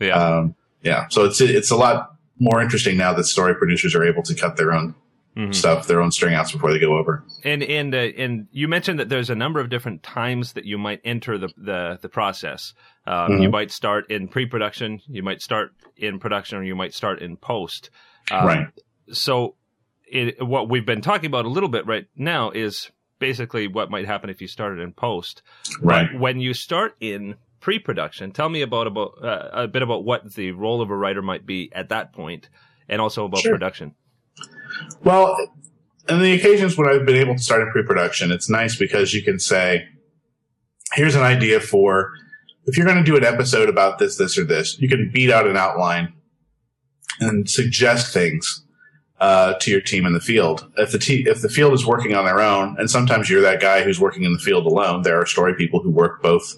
Yeah. 0.01 0.15
Um, 0.15 0.55
yeah. 0.83 1.07
So 1.11 1.27
it's 1.27 1.41
it's 1.41 1.71
a 1.71 1.77
lot 1.77 2.15
more 2.41 2.63
interesting 2.63 2.97
now 2.97 3.13
that 3.13 3.25
story 3.25 3.55
producers 3.55 3.95
are 3.95 4.05
able 4.05 4.23
to 4.23 4.35
cut 4.35 4.57
their 4.57 4.73
own 4.73 4.95
Mhm. 5.39 5.55
stuff, 5.55 5.87
their 5.87 6.03
own 6.03 6.11
string 6.11 6.35
outs 6.35 6.51
before 6.53 6.73
they 6.73 6.79
go 6.81 6.97
over. 6.99 7.25
And 7.45 7.63
and 7.63 7.95
uh, 7.95 7.99
and 8.19 8.49
you 8.51 8.67
mentioned 8.67 8.99
that 8.99 9.09
there's 9.09 9.31
a 9.31 9.35
number 9.37 9.61
of 9.61 9.69
different 9.71 10.03
times 10.03 10.55
that 10.55 10.65
you 10.65 10.79
might 10.79 11.01
enter 11.05 11.39
the 11.39 11.49
the, 11.57 11.99
the 12.03 12.09
process. 12.09 12.75
Um, 13.07 13.33
Mhm. 13.33 13.43
You 13.43 13.49
might 13.51 13.71
start 13.71 14.11
in 14.11 14.27
pre-production, 14.29 15.01
you 15.09 15.23
might 15.23 15.41
start 15.41 15.73
in 15.97 16.19
production, 16.19 16.59
or 16.59 16.65
you 16.65 16.75
might 16.75 16.93
start 16.93 17.23
in 17.23 17.37
post. 17.37 17.91
Um, 18.31 18.47
right. 18.47 18.67
So, 19.13 19.55
it, 20.11 20.45
what 20.45 20.69
we've 20.69 20.85
been 20.87 21.01
talking 21.03 21.27
about 21.27 21.45
a 21.45 21.49
little 21.49 21.69
bit 21.69 21.87
right 21.87 22.07
now 22.17 22.51
is 22.51 22.91
basically 23.19 23.69
what 23.69 23.91
might 23.91 24.07
happen 24.07 24.31
if 24.31 24.41
you 24.41 24.49
started 24.49 24.81
in 24.81 24.93
post. 24.93 25.43
Right. 25.81 26.09
But 26.13 26.21
when 26.21 26.41
you 26.41 26.53
start 26.55 26.97
in 27.01 27.37
pre-production, 27.61 28.33
tell 28.33 28.49
me 28.49 28.63
about 28.63 28.87
about 28.87 29.13
uh, 29.23 29.49
a 29.53 29.69
bit 29.69 29.83
about 29.83 30.05
what 30.05 30.35
the 30.35 30.51
role 30.53 30.81
of 30.83 30.91
a 30.91 30.97
writer 30.97 31.23
might 31.23 31.47
be 31.47 31.71
at 31.75 31.89
that 31.91 32.13
point, 32.13 32.49
and 32.89 33.01
also 33.01 33.25
about 33.25 33.41
Sure. 33.41 33.53
production. 33.53 33.95
Well, 35.05 35.37
in 36.09 36.21
the 36.21 36.33
occasions 36.33 36.77
when 36.77 36.89
I've 36.89 37.07
been 37.07 37.17
able 37.17 37.35
to 37.35 37.43
start 37.43 37.63
in 37.63 37.71
pre-production, 37.71 38.33
it's 38.33 38.49
nice 38.49 38.77
because 38.77 39.13
you 39.13 39.23
can 39.23 39.39
say, 39.39 39.89
here's 40.93 41.15
an 41.15 41.23
idea 41.23 41.61
for 41.61 42.13
if 42.67 42.77
you're 42.77 42.87
going 42.87 42.99
to 42.99 43.05
do 43.05 43.17
an 43.17 43.25
episode 43.25 43.69
about 43.69 43.99
this, 43.99 44.17
this, 44.17 44.37
or 44.37 44.45
this, 44.45 44.79
you 44.79 44.89
can 44.89 45.11
beat 45.13 45.31
out 45.31 45.47
an 45.47 45.57
outline 45.57 46.13
and 47.21 47.49
suggest 47.49 48.13
things 48.13 48.65
uh, 49.21 49.55
to 49.61 49.71
your 49.71 49.81
team 49.81 50.07
in 50.07 50.13
the 50.13 50.21
field. 50.21 50.71
If 50.77 50.93
the 50.93 50.99
te- 50.99 51.27
if 51.29 51.41
the 51.41 51.49
field 51.49 51.73
is 51.73 51.85
working 51.85 52.15
on 52.15 52.25
their 52.25 52.41
own, 52.41 52.77
and 52.79 52.91
sometimes 52.91 53.29
you're 53.29 53.41
that 53.41 53.61
guy 53.61 53.83
who's 53.83 53.99
working 53.99 54.23
in 54.23 54.33
the 54.33 54.39
field 54.39 54.67
alone, 54.67 55.03
there 55.03 55.21
are 55.21 55.27
story 55.27 55.55
people 55.55 55.81
who 55.81 55.91
work 55.91 56.23
both 56.23 56.57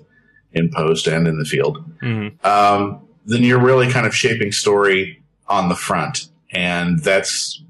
in 0.52 0.70
post 0.70 1.06
and 1.06 1.26
in 1.26 1.38
the 1.38 1.44
field. 1.44 1.78
Mm-hmm. 2.02 2.46
Um, 2.46 3.06
then 3.24 3.42
you're 3.44 3.60
really 3.60 3.90
kind 3.90 4.06
of 4.06 4.14
shaping 4.14 4.52
story 4.52 5.22
on 5.48 5.68
the 5.68 5.76
front, 5.76 6.28
and 6.52 6.98
that's 6.98 7.62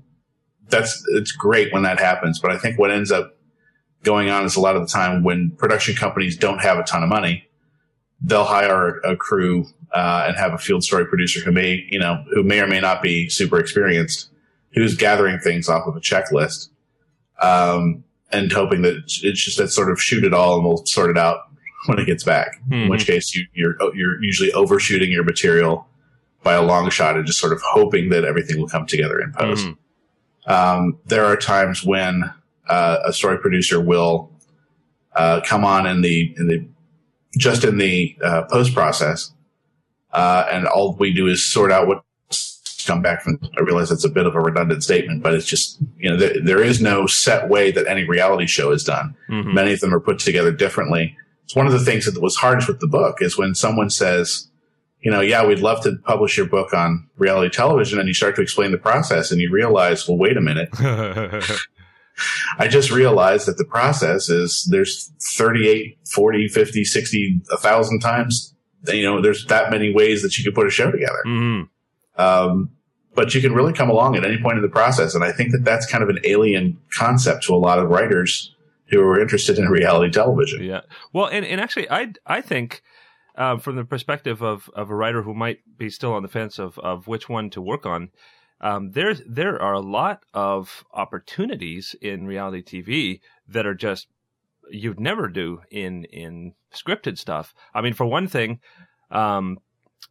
that's 0.70 1.04
it's 1.14 1.32
great 1.32 1.72
when 1.72 1.82
that 1.82 1.98
happens. 1.98 2.38
But 2.38 2.50
I 2.52 2.58
think 2.58 2.78
what 2.78 2.90
ends 2.90 3.10
up 3.12 3.36
going 4.02 4.30
on 4.30 4.44
is 4.44 4.56
a 4.56 4.60
lot 4.60 4.76
of 4.76 4.82
the 4.82 4.88
time 4.88 5.22
when 5.22 5.50
production 5.58 5.94
companies 5.94 6.36
don't 6.36 6.60
have 6.60 6.78
a 6.78 6.82
ton 6.84 7.02
of 7.02 7.08
money, 7.08 7.46
they'll 8.22 8.44
hire 8.44 8.98
a 9.00 9.16
crew 9.16 9.66
uh, 9.92 10.24
and 10.28 10.36
have 10.36 10.54
a 10.54 10.58
field 10.58 10.82
story 10.84 11.04
producer 11.06 11.40
who 11.40 11.52
may 11.52 11.86
you 11.90 11.98
know 11.98 12.24
who 12.32 12.42
may 12.42 12.60
or 12.60 12.66
may 12.66 12.80
not 12.80 13.02
be 13.02 13.28
super 13.28 13.58
experienced, 13.58 14.30
who's 14.74 14.96
gathering 14.96 15.38
things 15.38 15.68
off 15.68 15.86
of 15.86 15.96
a 15.96 16.00
checklist, 16.00 16.68
um, 17.42 18.04
and 18.32 18.52
hoping 18.52 18.82
that 18.82 18.96
it's 19.22 19.44
just 19.44 19.58
that 19.58 19.68
sort 19.68 19.90
of 19.90 20.00
shoot 20.00 20.24
it 20.24 20.32
all 20.32 20.56
and 20.56 20.64
we'll 20.64 20.84
sort 20.86 21.10
it 21.10 21.18
out 21.18 21.40
when 21.86 21.98
it 21.98 22.04
gets 22.06 22.22
back. 22.24 22.60
In 22.70 22.88
which 22.88 23.06
case 23.06 23.34
you, 23.34 23.46
you're 23.54 23.76
you're 23.94 24.22
usually 24.22 24.52
overshooting 24.52 25.10
your 25.10 25.24
material 25.24 25.86
by 26.42 26.54
a 26.54 26.62
long 26.62 26.88
shot 26.90 27.16
and 27.16 27.26
just 27.26 27.38
sort 27.38 27.52
of 27.52 27.60
hoping 27.62 28.08
that 28.10 28.24
everything 28.24 28.58
will 28.58 28.68
come 28.68 28.86
together 28.86 29.20
in 29.20 29.32
post. 29.32 29.66
Mhm. 29.66 29.76
Um, 30.50 30.99
there 31.07 31.25
are 31.25 31.37
times 31.37 31.85
when 31.85 32.33
uh, 32.69 32.99
a 33.04 33.12
story 33.12 33.38
producer 33.38 33.80
will 33.80 34.30
uh, 35.14 35.40
come 35.47 35.64
on 35.64 35.87
in 35.87 36.00
the 36.00 36.35
in 36.37 36.49
the 36.49 36.66
just 37.38 37.62
in 37.62 37.78
the 37.78 38.16
uh, 38.25 38.42
post 38.50 38.75
process, 38.75 39.33
uh, 40.12 40.47
and 40.50 40.66
all 40.66 40.97
we 40.97 41.12
do 41.12 41.28
is 41.28 41.49
sort 41.49 41.71
out 41.71 41.87
what's 41.87 42.85
come 42.85 43.00
back 43.00 43.23
from. 43.23 43.38
I 43.57 43.61
realize 43.62 43.90
that's 43.90 44.04
a 44.04 44.11
bit 44.11 44.26
of 44.26 44.35
a 44.35 44.40
redundant 44.40 44.83
statement, 44.83 45.23
but 45.23 45.35
it's 45.35 45.47
just 45.47 45.78
you 45.99 46.11
know 46.11 46.16
there, 46.16 46.40
there 46.42 46.62
is 46.62 46.80
no 46.80 47.07
set 47.07 47.49
way 47.49 47.71
that 47.71 47.87
any 47.87 48.04
reality 48.04 48.47
show 48.47 48.73
is 48.73 48.83
done. 48.83 49.14
Mhm. 49.28 49.54
Many 49.54 49.73
of 49.73 49.80
them 49.80 49.95
are 49.95 50.00
put 50.00 50.19
together 50.19 50.50
differently. 50.50 51.16
It's 51.45 51.54
one 51.54 51.66
of 51.66 51.73
the 51.73 51.85
things 51.85 52.07
that 52.07 52.21
was 52.21 52.37
hardest 52.37 52.66
with 52.66 52.80
the 52.80 52.88
book 52.88 53.19
is 53.21 53.38
when 53.38 53.54
someone 53.54 53.90
says, 53.90 54.49
you 55.02 55.11
know, 55.11 55.21
yeah, 55.21 55.47
we'd 55.47 55.61
love 55.61 55.83
to 55.83 55.97
publish 56.04 56.37
your 56.37 56.47
book 56.47 56.75
on 56.75 57.09
reality 57.16 57.54
television. 57.54 57.99
And 57.99 58.07
you 58.07 58.14
start 58.14 58.37
to 58.37 58.42
explain 58.42 58.71
the 58.71 58.78
process 58.78 59.30
and 59.30 59.40
you 59.40 59.50
realize, 59.50 60.07
well, 60.07 60.19
wait 60.19 60.37
a 60.37 60.40
minute. 60.40 60.69
I 62.59 62.69
just 62.69 62.90
realized 62.90 63.47
that 63.47 63.57
the 63.57 63.64
process 63.64 64.28
is 64.28 64.69
there's 64.71 65.11
38, 65.23 65.99
40, 66.07 66.49
50, 66.49 66.85
60, 66.85 67.42
a 67.50 67.57
thousand 67.57 68.00
times, 68.00 68.54
you 68.88 69.02
know, 69.02 69.23
there's 69.23 69.47
that 69.47 69.71
many 69.71 69.92
ways 69.92 70.23
that 70.23 70.37
you 70.37 70.45
could 70.45 70.54
put 70.54 70.66
a 70.66 70.71
show 70.71 70.90
together. 70.90 71.23
Mhm. 71.26 71.69
Um, 72.16 72.71
but 73.14 73.35
you 73.35 73.40
can 73.40 73.54
really 73.54 73.73
come 73.73 73.88
along 73.90 74.16
at 74.16 74.25
any 74.25 74.38
point 74.38 74.57
in 74.57 74.62
the 74.62 74.69
process. 74.69 75.14
And 75.14 75.25
I 75.25 75.33
think 75.33 75.52
that 75.52 75.64
that's 75.64 75.87
kind 75.87 76.02
of 76.02 76.11
an 76.11 76.19
alien 76.25 76.78
concept 76.95 77.45
to 77.45 77.54
a 77.54 77.57
lot 77.57 77.78
of 77.78 77.88
writers 77.88 78.54
who 78.87 79.00
are 79.00 79.21
interested 79.21 79.59
in 79.59 79.69
reality 79.69 80.12
television. 80.12 80.62
Yeah. 80.62 80.80
Well, 81.12 81.26
and, 81.26 81.45
and 81.45 81.61
actually, 81.61 81.90
I 81.90 82.12
I 82.26 82.40
think 82.40 82.83
uh, 83.40 83.56
from 83.56 83.75
the 83.75 83.85
perspective 83.85 84.42
of, 84.42 84.68
of 84.75 84.90
a 84.90 84.94
writer 84.94 85.23
who 85.23 85.32
might 85.32 85.61
be 85.78 85.88
still 85.88 86.12
on 86.12 86.23
the 86.23 86.28
fence 86.28 86.59
of, 86.59 86.78
of 86.80 87.06
which 87.06 87.26
one 87.26 87.49
to 87.49 87.62
work 87.62 87.87
on, 87.87 88.11
um, 88.61 88.90
there 88.92 89.61
are 89.62 89.73
a 89.73 89.80
lot 89.80 90.23
of 90.35 90.85
opportunities 90.92 91.97
in 92.02 92.26
reality 92.26 92.62
TV 92.62 93.20
that 93.49 93.66
are 93.66 93.75
just 93.75 94.09
you'd 94.70 95.00
never 95.00 95.26
do 95.26 95.62
in 95.70 96.04
in 96.04 96.52
scripted 96.70 97.16
stuff. 97.16 97.54
I 97.75 97.80
mean, 97.80 97.94
for 97.94 98.04
one 98.04 98.28
thing, 98.28 98.61
um, 99.11 99.56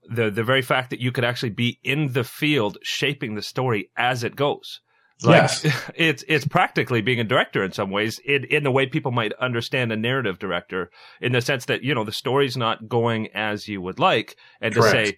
the 0.09 0.31
the 0.31 0.43
very 0.43 0.63
fact 0.63 0.89
that 0.89 0.99
you 0.99 1.11
could 1.11 1.23
actually 1.23 1.51
be 1.51 1.79
in 1.83 2.13
the 2.13 2.23
field 2.23 2.79
shaping 2.81 3.35
the 3.35 3.43
story 3.43 3.91
as 3.95 4.23
it 4.23 4.35
goes. 4.35 4.81
Like 5.21 5.41
Yes. 5.41 5.65
it's 5.95 6.23
it's 6.27 6.47
practically 6.47 7.01
being 7.01 7.19
a 7.19 7.23
director 7.25 7.63
in 7.63 7.71
some 7.73 7.91
ways, 7.91 8.19
in 8.19 8.45
in 8.45 8.63
the 8.63 8.71
way 8.71 8.85
people 8.85 9.11
might 9.11 9.33
understand 9.33 9.91
a 9.91 9.97
narrative 9.97 10.39
director, 10.39 10.89
in 11.21 11.33
the 11.33 11.41
sense 11.41 11.65
that 11.65 11.83
you 11.83 11.93
know 11.93 12.03
the 12.05 12.11
story's 12.13 12.55
not 12.55 12.87
going 12.87 13.27
as 13.33 13.67
you 13.67 13.81
would 13.81 13.99
like, 13.99 14.37
and 14.61 14.73
to 14.75 14.81
say, 14.83 15.17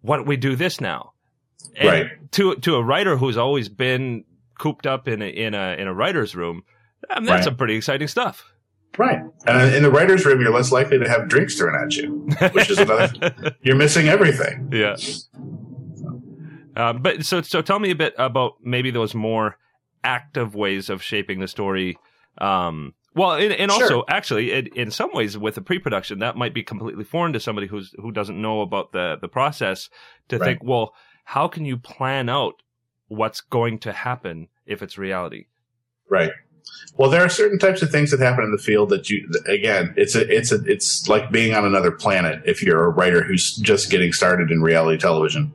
"Why 0.00 0.16
don't 0.16 0.26
we 0.28 0.36
do 0.36 0.54
this 0.54 0.80
now?" 0.80 1.12
And 1.76 1.88
Right. 1.88 2.30
To 2.32 2.54
to 2.56 2.76
a 2.76 2.82
writer 2.82 3.16
who's 3.16 3.36
always 3.36 3.68
been 3.68 4.24
cooped 4.58 4.86
up 4.86 5.08
in 5.08 5.22
a 5.22 5.26
in 5.28 5.54
a 5.54 5.74
in 5.76 5.88
a 5.88 5.94
writer's 5.94 6.36
room, 6.36 6.62
um, 7.10 7.24
that's 7.24 7.30
Right. 7.38 7.44
some 7.44 7.56
pretty 7.56 7.74
exciting 7.74 8.06
stuff. 8.08 8.48
Right. 8.98 9.20
And 9.46 9.74
in 9.74 9.82
the 9.82 9.90
writer's 9.90 10.24
room, 10.26 10.40
you're 10.40 10.52
less 10.52 10.70
likely 10.70 10.98
to 10.98 11.08
have 11.08 11.26
drinks 11.26 11.56
thrown 11.58 11.74
at 11.82 11.96
you. 11.96 12.28
Which 12.52 12.68
is 12.70 12.78
another- 12.78 13.34
You're 13.62 13.74
missing 13.74 14.06
everything. 14.08 14.68
yeah. 14.70 14.96
Um, 16.76 17.02
but 17.02 17.24
so 17.24 17.42
so 17.42 17.62
tell 17.62 17.78
me 17.78 17.90
a 17.90 17.94
bit 17.94 18.14
about 18.18 18.54
maybe 18.62 18.90
those 18.90 19.14
more 19.14 19.56
active 20.04 20.54
ways 20.54 20.90
of 20.90 21.02
shaping 21.02 21.40
the 21.40 21.48
story. 21.48 21.98
Um, 22.38 22.94
well, 23.14 23.32
and, 23.32 23.52
and 23.52 23.70
also 23.70 23.88
Sure. 23.88 24.04
actually, 24.08 24.52
in, 24.52 24.68
in 24.68 24.90
some 24.90 25.10
ways, 25.12 25.36
with 25.36 25.54
the 25.56 25.60
pre-production, 25.60 26.20
that 26.20 26.34
might 26.36 26.54
be 26.54 26.62
completely 26.62 27.04
foreign 27.04 27.34
to 27.34 27.40
somebody 27.40 27.66
who's 27.66 27.94
who 27.98 28.10
doesn't 28.10 28.40
know 28.40 28.62
about 28.62 28.92
the 28.92 29.16
the 29.20 29.28
process. 29.28 29.90
To 30.28 30.38
Right. 30.38 30.46
think, 30.46 30.64
well, 30.64 30.94
how 31.24 31.46
can 31.46 31.64
you 31.64 31.76
plan 31.76 32.28
out 32.28 32.54
what's 33.08 33.40
going 33.42 33.78
to 33.80 33.92
happen 33.92 34.48
if 34.64 34.82
it's 34.82 34.96
reality? 34.96 35.46
Right. 36.08 36.30
Well, 36.96 37.10
there 37.10 37.22
are 37.22 37.28
certain 37.28 37.58
types 37.58 37.82
of 37.82 37.90
things 37.90 38.10
that 38.12 38.20
happen 38.20 38.44
in 38.44 38.52
the 38.52 38.58
field 38.58 38.88
that 38.90 39.10
you, 39.10 39.28
again, 39.46 39.94
it's 39.96 40.14
a, 40.14 40.28
it's 40.34 40.52
a, 40.52 40.62
it's 40.64 41.08
like 41.08 41.30
being 41.30 41.54
on 41.54 41.64
another 41.64 41.90
planet 41.90 42.42
if 42.46 42.62
you're 42.62 42.84
a 42.84 42.88
writer 42.88 43.22
who's 43.24 43.56
just 43.56 43.90
getting 43.90 44.12
started 44.12 44.50
in 44.50 44.62
reality 44.62 44.98
television. 44.98 45.52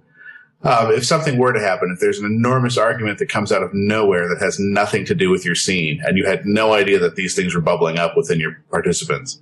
Um, 0.63 0.91
if 0.91 1.05
something 1.05 1.37
were 1.37 1.53
to 1.53 1.59
happen, 1.59 1.91
if 1.91 1.99
there's 1.99 2.19
an 2.19 2.25
enormous 2.25 2.77
argument 2.77 3.19
that 3.19 3.29
comes 3.29 3.51
out 3.51 3.61
of 3.61 3.73
nowhere 3.73 4.27
that 4.27 4.39
has 4.39 4.59
nothing 4.59 5.05
to 5.05 5.15
do 5.15 5.29
with 5.29 5.45
your 5.45 5.55
scene, 5.55 6.01
and 6.03 6.17
you 6.17 6.25
had 6.25 6.45
no 6.45 6.73
idea 6.73 6.97
that 6.99 7.15
these 7.15 7.35
things 7.35 7.53
were 7.53 7.61
bubbling 7.61 7.99
up 7.99 8.17
within 8.17 8.39
your 8.39 8.61
participants, 8.71 9.39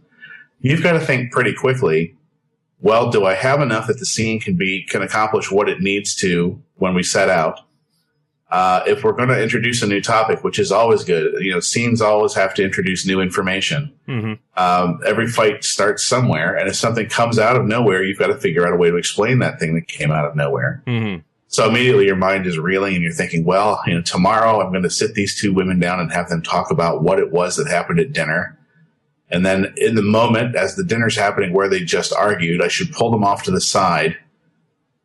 you've 0.59 0.83
got 0.83 0.93
to 0.93 0.99
think 0.99 1.31
pretty 1.31 1.53
quickly. 1.53 2.15
Well, 2.81 3.09
do 3.09 3.25
I 3.25 3.33
have 3.33 3.61
enough 3.61 3.87
that 3.87 3.99
the 3.99 4.05
scene 4.05 4.39
can 4.39 4.57
be 4.57 4.85
can 4.89 5.01
accomplish 5.01 5.49
what 5.49 5.69
it 5.69 5.79
needs 5.79 6.15
to 6.17 6.61
when 6.75 6.93
we 6.93 7.03
set 7.03 7.29
out? 7.29 7.61
Uh, 8.55 8.81
if 8.87 9.03
we're 9.03 9.11
going 9.11 9.27
to 9.27 9.43
introduce 9.43 9.81
a 9.81 9.85
new 9.85 9.99
topic, 9.99 10.41
which 10.41 10.59
is 10.59 10.71
always 10.71 11.03
good, 11.03 11.43
you 11.43 11.51
know, 11.51 11.59
scenes 11.59 12.01
always 12.01 12.33
have 12.33 12.53
to 12.53 12.63
introduce 12.63 13.05
new 13.05 13.19
information. 13.19 13.91
Mm-hmm. 14.07 14.33
Um, 14.57 15.01
every 15.05 15.27
fight 15.27 15.65
starts 15.65 16.05
somewhere, 16.05 16.55
and 16.55 16.69
if 16.69 16.77
something 16.77 17.09
comes 17.09 17.37
out 17.37 17.57
of 17.57 17.65
nowhere, 17.65 18.01
you've 18.01 18.17
got 18.17 18.27
to 18.27 18.37
figure 18.37 18.65
out 18.65 18.71
a 18.71 18.77
way 18.77 18.89
to 18.89 18.95
explain 18.95 19.39
that 19.39 19.59
thing 19.59 19.75
that 19.75 19.89
came 19.89 20.09
out 20.09 20.23
of 20.23 20.37
nowhere. 20.37 20.81
Mm-hmm. 20.87 21.19
So 21.47 21.67
immediately 21.67 22.05
your 22.05 22.15
mind 22.15 22.47
is 22.47 22.57
reeling, 22.57 22.93
and 22.93 23.03
you're 23.03 23.11
thinking, 23.11 23.43
well, 23.43 23.81
you 23.87 23.93
know, 23.93 24.01
tomorrow 24.01 24.61
I'm 24.61 24.71
going 24.71 24.83
to 24.83 24.89
sit 24.89 25.15
these 25.15 25.37
two 25.37 25.51
women 25.51 25.77
down 25.77 25.99
and 25.99 26.13
have 26.13 26.29
them 26.29 26.41
talk 26.41 26.71
about 26.71 27.03
what 27.03 27.19
it 27.19 27.33
was 27.33 27.57
that 27.57 27.67
happened 27.67 27.99
at 27.99 28.13
dinner. 28.13 28.57
And 29.29 29.45
then 29.45 29.73
in 29.75 29.95
the 29.95 30.01
moment, 30.01 30.55
as 30.55 30.77
the 30.77 30.83
dinner's 30.85 31.17
happening 31.17 31.51
where 31.51 31.67
they 31.67 31.81
just 31.81 32.13
argued, 32.13 32.61
I 32.61 32.69
should 32.69 32.93
pull 32.93 33.11
them 33.11 33.25
off 33.25 33.43
to 33.43 33.51
the 33.51 33.59
side 33.59 34.15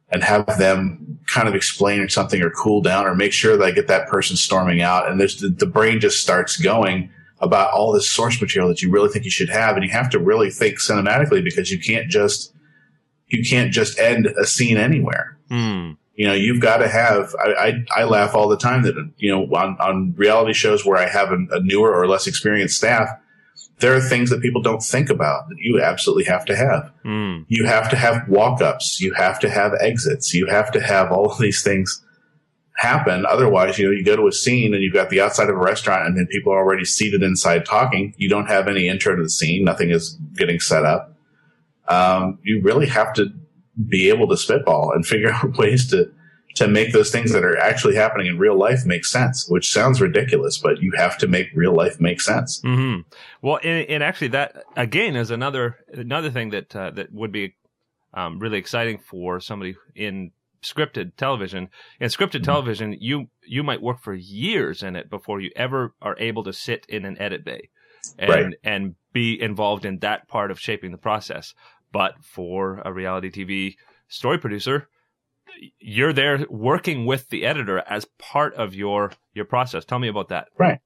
and 0.08 0.22
have 0.22 0.46
them 0.56 1.19
kind 1.30 1.48
of 1.48 1.54
explain 1.54 2.08
something 2.08 2.42
or 2.42 2.50
cool 2.50 2.80
down 2.80 3.06
or 3.06 3.14
make 3.14 3.32
sure 3.32 3.56
that 3.56 3.64
I 3.64 3.70
get 3.70 3.86
that 3.86 4.08
person 4.08 4.36
storming 4.36 4.82
out. 4.82 5.08
And 5.08 5.20
there's 5.20 5.40
the, 5.40 5.48
the 5.48 5.66
brain 5.66 6.00
just 6.00 6.20
starts 6.20 6.56
going 6.56 7.10
about 7.38 7.72
all 7.72 7.92
this 7.92 8.08
source 8.08 8.40
material 8.40 8.68
that 8.68 8.82
you 8.82 8.90
really 8.90 9.08
think 9.08 9.24
you 9.24 9.30
should 9.30 9.48
have. 9.48 9.76
And 9.76 9.84
you 9.84 9.90
have 9.90 10.10
to 10.10 10.18
really 10.18 10.50
think 10.50 10.78
cinematically 10.78 11.42
because 11.42 11.70
you 11.70 11.78
can't 11.78 12.08
just, 12.08 12.52
you 13.28 13.44
can't 13.48 13.72
just 13.72 13.98
end 13.98 14.26
a 14.26 14.44
scene 14.44 14.76
anywhere. 14.76 15.38
Mm. 15.50 15.96
You 16.14 16.26
know, 16.26 16.34
you've 16.34 16.60
got 16.60 16.78
to 16.78 16.88
have, 16.88 17.34
I, 17.42 17.52
I, 17.52 18.00
I, 18.02 18.04
laugh 18.04 18.34
all 18.34 18.48
the 18.48 18.58
time 18.58 18.82
that, 18.82 18.94
you 19.16 19.30
know, 19.30 19.44
on, 19.56 19.76
on 19.80 20.14
reality 20.16 20.52
shows 20.52 20.84
where 20.84 20.98
I 20.98 21.08
have 21.08 21.30
a, 21.30 21.38
a 21.52 21.60
newer 21.60 21.94
or 21.94 22.06
less 22.06 22.26
experienced 22.26 22.76
staff, 22.76 23.08
there 23.80 23.94
are 23.94 24.00
things 24.00 24.30
that 24.30 24.42
people 24.42 24.62
don't 24.62 24.82
think 24.82 25.10
about 25.10 25.48
that 25.48 25.56
you 25.58 25.80
absolutely 25.80 26.24
have 26.24 26.44
to 26.44 26.56
have. 26.56 26.92
Mm. 27.04 27.46
You 27.48 27.64
have 27.64 27.90
to 27.90 27.96
have 27.96 28.28
walk 28.28 28.60
ups. 28.60 29.00
You 29.00 29.12
have 29.14 29.40
to 29.40 29.50
have 29.50 29.72
exits. 29.80 30.34
You 30.34 30.46
have 30.46 30.70
to 30.72 30.80
have 30.80 31.10
all 31.10 31.30
of 31.30 31.38
these 31.38 31.62
things 31.62 32.04
happen. 32.76 33.26
Otherwise, 33.26 33.78
you 33.78 33.86
know, 33.86 33.90
you 33.90 34.04
go 34.04 34.16
to 34.16 34.26
a 34.26 34.32
scene 34.32 34.74
and 34.74 34.82
you've 34.82 34.94
got 34.94 35.10
the 35.10 35.20
outside 35.20 35.48
of 35.48 35.56
a 35.56 35.58
restaurant 35.58 36.06
and 36.06 36.16
then 36.16 36.26
people 36.26 36.52
are 36.52 36.58
already 36.58 36.84
seated 36.84 37.22
inside 37.22 37.64
talking. 37.64 38.14
You 38.16 38.28
don't 38.28 38.46
have 38.46 38.68
any 38.68 38.88
intro 38.88 39.16
to 39.16 39.22
the 39.22 39.30
scene. 39.30 39.64
Nothing 39.64 39.90
is 39.90 40.18
getting 40.34 40.60
set 40.60 40.84
up. 40.84 41.14
Um, 41.88 42.38
you 42.42 42.60
really 42.62 42.86
have 42.86 43.12
to 43.14 43.26
be 43.88 44.08
able 44.08 44.28
to 44.28 44.36
spitball 44.36 44.92
and 44.94 45.06
figure 45.06 45.32
out 45.32 45.56
ways 45.56 45.88
to, 45.90 46.10
to 46.54 46.68
make 46.68 46.92
those 46.92 47.10
things 47.10 47.32
that 47.32 47.44
are 47.44 47.56
actually 47.56 47.94
happening 47.94 48.26
in 48.26 48.38
real 48.38 48.58
life 48.58 48.84
make 48.84 49.04
sense, 49.04 49.48
which 49.48 49.72
sounds 49.72 50.00
ridiculous, 50.00 50.58
but 50.58 50.80
you 50.82 50.92
have 50.96 51.16
to 51.18 51.28
make 51.28 51.48
real 51.54 51.74
life 51.74 52.00
make 52.00 52.20
sense. 52.20 52.60
Mm-hmm. 52.62 53.02
Well, 53.42 53.58
and, 53.62 53.88
and, 53.88 54.02
actually, 54.02 54.28
that 54.28 54.64
again 54.76 55.16
is 55.16 55.30
another 55.30 55.78
another 55.92 56.30
thing 56.30 56.50
that 56.50 56.74
uh, 56.74 56.90
that 56.90 57.12
would 57.12 57.32
be 57.32 57.54
um, 58.14 58.38
really 58.38 58.58
exciting 58.58 58.98
for 58.98 59.40
somebody 59.40 59.76
in 59.94 60.32
scripted 60.62 61.16
television. 61.16 61.68
In 62.00 62.08
scripted 62.08 62.36
mm-hmm. 62.36 62.44
television, 62.44 62.96
you 63.00 63.28
you 63.46 63.62
might 63.62 63.82
work 63.82 64.00
for 64.00 64.14
years 64.14 64.82
in 64.82 64.96
it 64.96 65.08
before 65.08 65.40
you 65.40 65.50
ever 65.56 65.94
are 66.02 66.16
able 66.18 66.44
to 66.44 66.52
sit 66.52 66.84
in 66.88 67.04
an 67.04 67.20
edit 67.20 67.44
bay 67.44 67.70
and 68.18 68.30
right. 68.30 68.54
and 68.64 68.94
be 69.12 69.40
involved 69.40 69.84
in 69.84 69.98
that 70.00 70.28
part 70.28 70.50
of 70.50 70.60
shaping 70.60 70.90
the 70.90 70.98
process. 70.98 71.54
But 71.92 72.14
for 72.22 72.80
a 72.84 72.92
reality 72.92 73.30
TV 73.30 73.76
story 74.08 74.38
producer, 74.38 74.88
you're 75.78 76.12
there 76.12 76.46
working 76.48 77.06
with 77.06 77.28
the 77.28 77.44
editor 77.44 77.82
as 77.88 78.06
part 78.18 78.54
of 78.54 78.74
your 78.74 79.12
your 79.34 79.44
process. 79.44 79.84
Tell 79.84 79.98
me 79.98 80.08
about 80.08 80.28
that. 80.28 80.48
Right. 80.58 80.80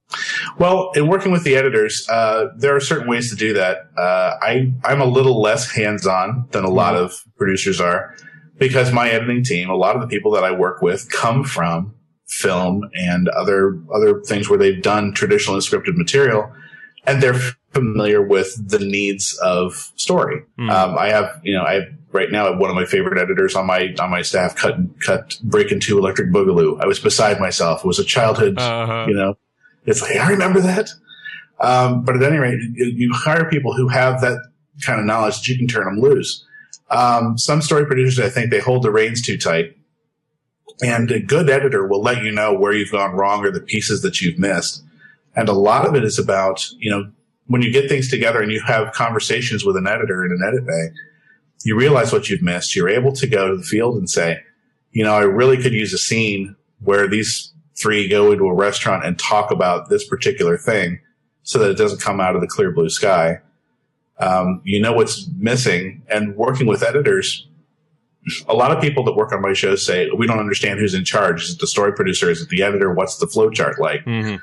Well, 0.58 0.90
in 0.94 1.08
working 1.08 1.32
with 1.32 1.44
the 1.44 1.56
editors, 1.56 2.06
uh, 2.08 2.46
there 2.58 2.76
are 2.76 2.80
certain 2.80 3.08
ways 3.08 3.30
to 3.30 3.36
do 3.36 3.54
that. 3.54 3.78
Uh, 3.96 4.36
I 4.42 4.72
I'm 4.84 5.00
a 5.00 5.06
little 5.06 5.40
less 5.40 5.70
hands 5.70 6.06
on 6.06 6.48
than 6.50 6.64
a 6.64 6.70
lot 6.70 6.94
mm-hmm. 6.94 7.04
of 7.04 7.24
producers 7.36 7.80
are 7.80 8.14
because 8.58 8.92
my 8.92 9.08
editing 9.08 9.42
team, 9.42 9.70
a 9.70 9.76
lot 9.76 9.96
of 9.96 10.02
the 10.02 10.08
people 10.08 10.30
that 10.32 10.44
I 10.44 10.52
work 10.52 10.82
with 10.82 11.10
come 11.10 11.44
from 11.44 11.94
film 12.26 12.88
and 12.94 13.28
other 13.28 13.80
other 13.94 14.20
things 14.22 14.48
where 14.48 14.58
they've 14.58 14.82
done 14.82 15.12
traditional 15.12 15.56
scripted 15.58 15.96
material, 15.96 16.52
and 17.06 17.22
they're 17.22 17.38
familiar 17.74 18.22
with 18.22 18.56
the 18.68 18.78
needs 18.78 19.36
of 19.42 19.92
story. 19.96 20.42
Mm. 20.58 20.70
Um, 20.70 20.96
I 20.96 21.08
have, 21.08 21.40
you 21.42 21.54
know, 21.54 21.64
I 21.64 21.74
have 21.74 21.84
right 22.14 22.30
now 22.30 22.56
one 22.56 22.70
of 22.70 22.76
my 22.76 22.86
favorite 22.86 23.20
editors 23.20 23.54
on 23.56 23.66
my 23.66 23.92
on 23.98 24.08
my 24.08 24.22
staff 24.22 24.54
cut 24.54 24.76
cut 25.00 25.36
Breakin' 25.42 25.80
2 25.80 25.98
Electric 25.98 26.30
Boogaloo. 26.30 26.80
I 26.80 26.86
was 26.86 26.98
beside 26.98 27.40
myself. 27.40 27.84
It 27.84 27.86
was 27.86 27.98
a 27.98 28.04
childhood, 28.04 28.56
uh-huh. 28.56 29.06
you 29.08 29.14
know. 29.14 29.36
It's 29.84 30.00
like 30.00 30.16
I 30.16 30.30
remember 30.30 30.60
that. 30.60 30.88
Um, 31.60 32.04
but 32.04 32.16
at 32.16 32.22
any 32.22 32.38
rate, 32.38 32.58
you, 32.74 32.86
you 32.86 33.12
hire 33.12 33.48
people 33.50 33.74
who 33.74 33.88
have 33.88 34.20
that 34.22 34.38
kind 34.82 34.98
of 34.98 35.06
knowledge 35.06 35.38
that 35.38 35.48
you 35.48 35.58
can 35.58 35.66
turn 35.66 35.84
them 35.84 36.00
loose. 36.00 36.44
Um, 36.90 37.36
some 37.36 37.60
story 37.60 37.86
producers, 37.86 38.24
I 38.24 38.28
think 38.28 38.50
they 38.50 38.60
hold 38.60 38.82
the 38.82 38.90
reins 38.90 39.22
too 39.22 39.36
tight. 39.36 39.76
And 40.82 41.10
a 41.10 41.20
good 41.20 41.48
editor 41.48 41.86
will 41.86 42.02
let 42.02 42.22
you 42.22 42.32
know 42.32 42.52
where 42.52 42.72
you've 42.72 42.90
gone 42.90 43.12
wrong 43.12 43.44
or 43.44 43.50
the 43.50 43.60
pieces 43.60 44.02
that 44.02 44.20
you've 44.20 44.38
missed. 44.38 44.82
And 45.36 45.48
a 45.48 45.52
lot 45.52 45.86
of 45.86 45.94
it 45.94 46.04
is 46.04 46.18
about, 46.18 46.68
you 46.78 46.90
know, 46.90 47.10
when 47.46 47.62
you 47.62 47.72
get 47.72 47.88
things 47.88 48.10
together 48.10 48.42
and 48.42 48.50
you 48.50 48.60
have 48.62 48.92
conversations 48.92 49.64
with 49.64 49.76
an 49.76 49.86
editor 49.86 50.24
in 50.24 50.32
an 50.32 50.40
edit 50.46 50.66
bay, 50.66 50.88
you 51.64 51.76
realize 51.76 52.12
what 52.12 52.28
you've 52.28 52.42
missed. 52.42 52.76
You're 52.76 52.88
able 52.88 53.12
to 53.12 53.26
go 53.26 53.48
to 53.48 53.56
the 53.56 53.62
field 53.62 53.96
and 53.96 54.08
say, 54.08 54.40
you 54.92 55.02
know, 55.02 55.14
I 55.14 55.22
really 55.22 55.60
could 55.60 55.72
use 55.72 55.92
a 55.92 55.98
scene 55.98 56.54
where 56.80 57.08
these 57.08 57.52
three 57.76 58.08
go 58.08 58.30
into 58.30 58.44
a 58.44 58.54
restaurant 58.54 59.04
and 59.04 59.18
talk 59.18 59.50
about 59.50 59.88
this 59.88 60.06
particular 60.06 60.56
thing 60.56 61.00
so 61.42 61.58
that 61.58 61.70
it 61.70 61.76
doesn't 61.76 62.00
come 62.00 62.20
out 62.20 62.34
of 62.34 62.40
the 62.40 62.46
clear 62.46 62.70
blue 62.70 62.88
sky. 62.88 63.40
Um, 64.18 64.60
you 64.64 64.80
know 64.80 64.92
what's 64.92 65.28
missing 65.36 66.02
and 66.08 66.36
working 66.36 66.66
with 66.66 66.82
editors. 66.82 67.48
A 68.48 68.54
lot 68.54 68.70
of 68.70 68.80
people 68.80 69.04
that 69.04 69.16
work 69.16 69.32
on 69.32 69.42
my 69.42 69.52
shows 69.52 69.84
say, 69.84 70.08
we 70.16 70.26
don't 70.26 70.38
understand 70.38 70.78
who's 70.78 70.94
in 70.94 71.04
charge. 71.04 71.44
Is 71.44 71.54
it 71.54 71.60
the 71.60 71.66
story 71.66 71.92
producer? 71.92 72.30
Is 72.30 72.40
it 72.40 72.48
the 72.48 72.62
editor? 72.62 72.92
What's 72.92 73.18
the 73.18 73.26
flow 73.26 73.50
chart 73.50 73.80
like? 73.80 74.04
Mm-hmm. 74.04 74.36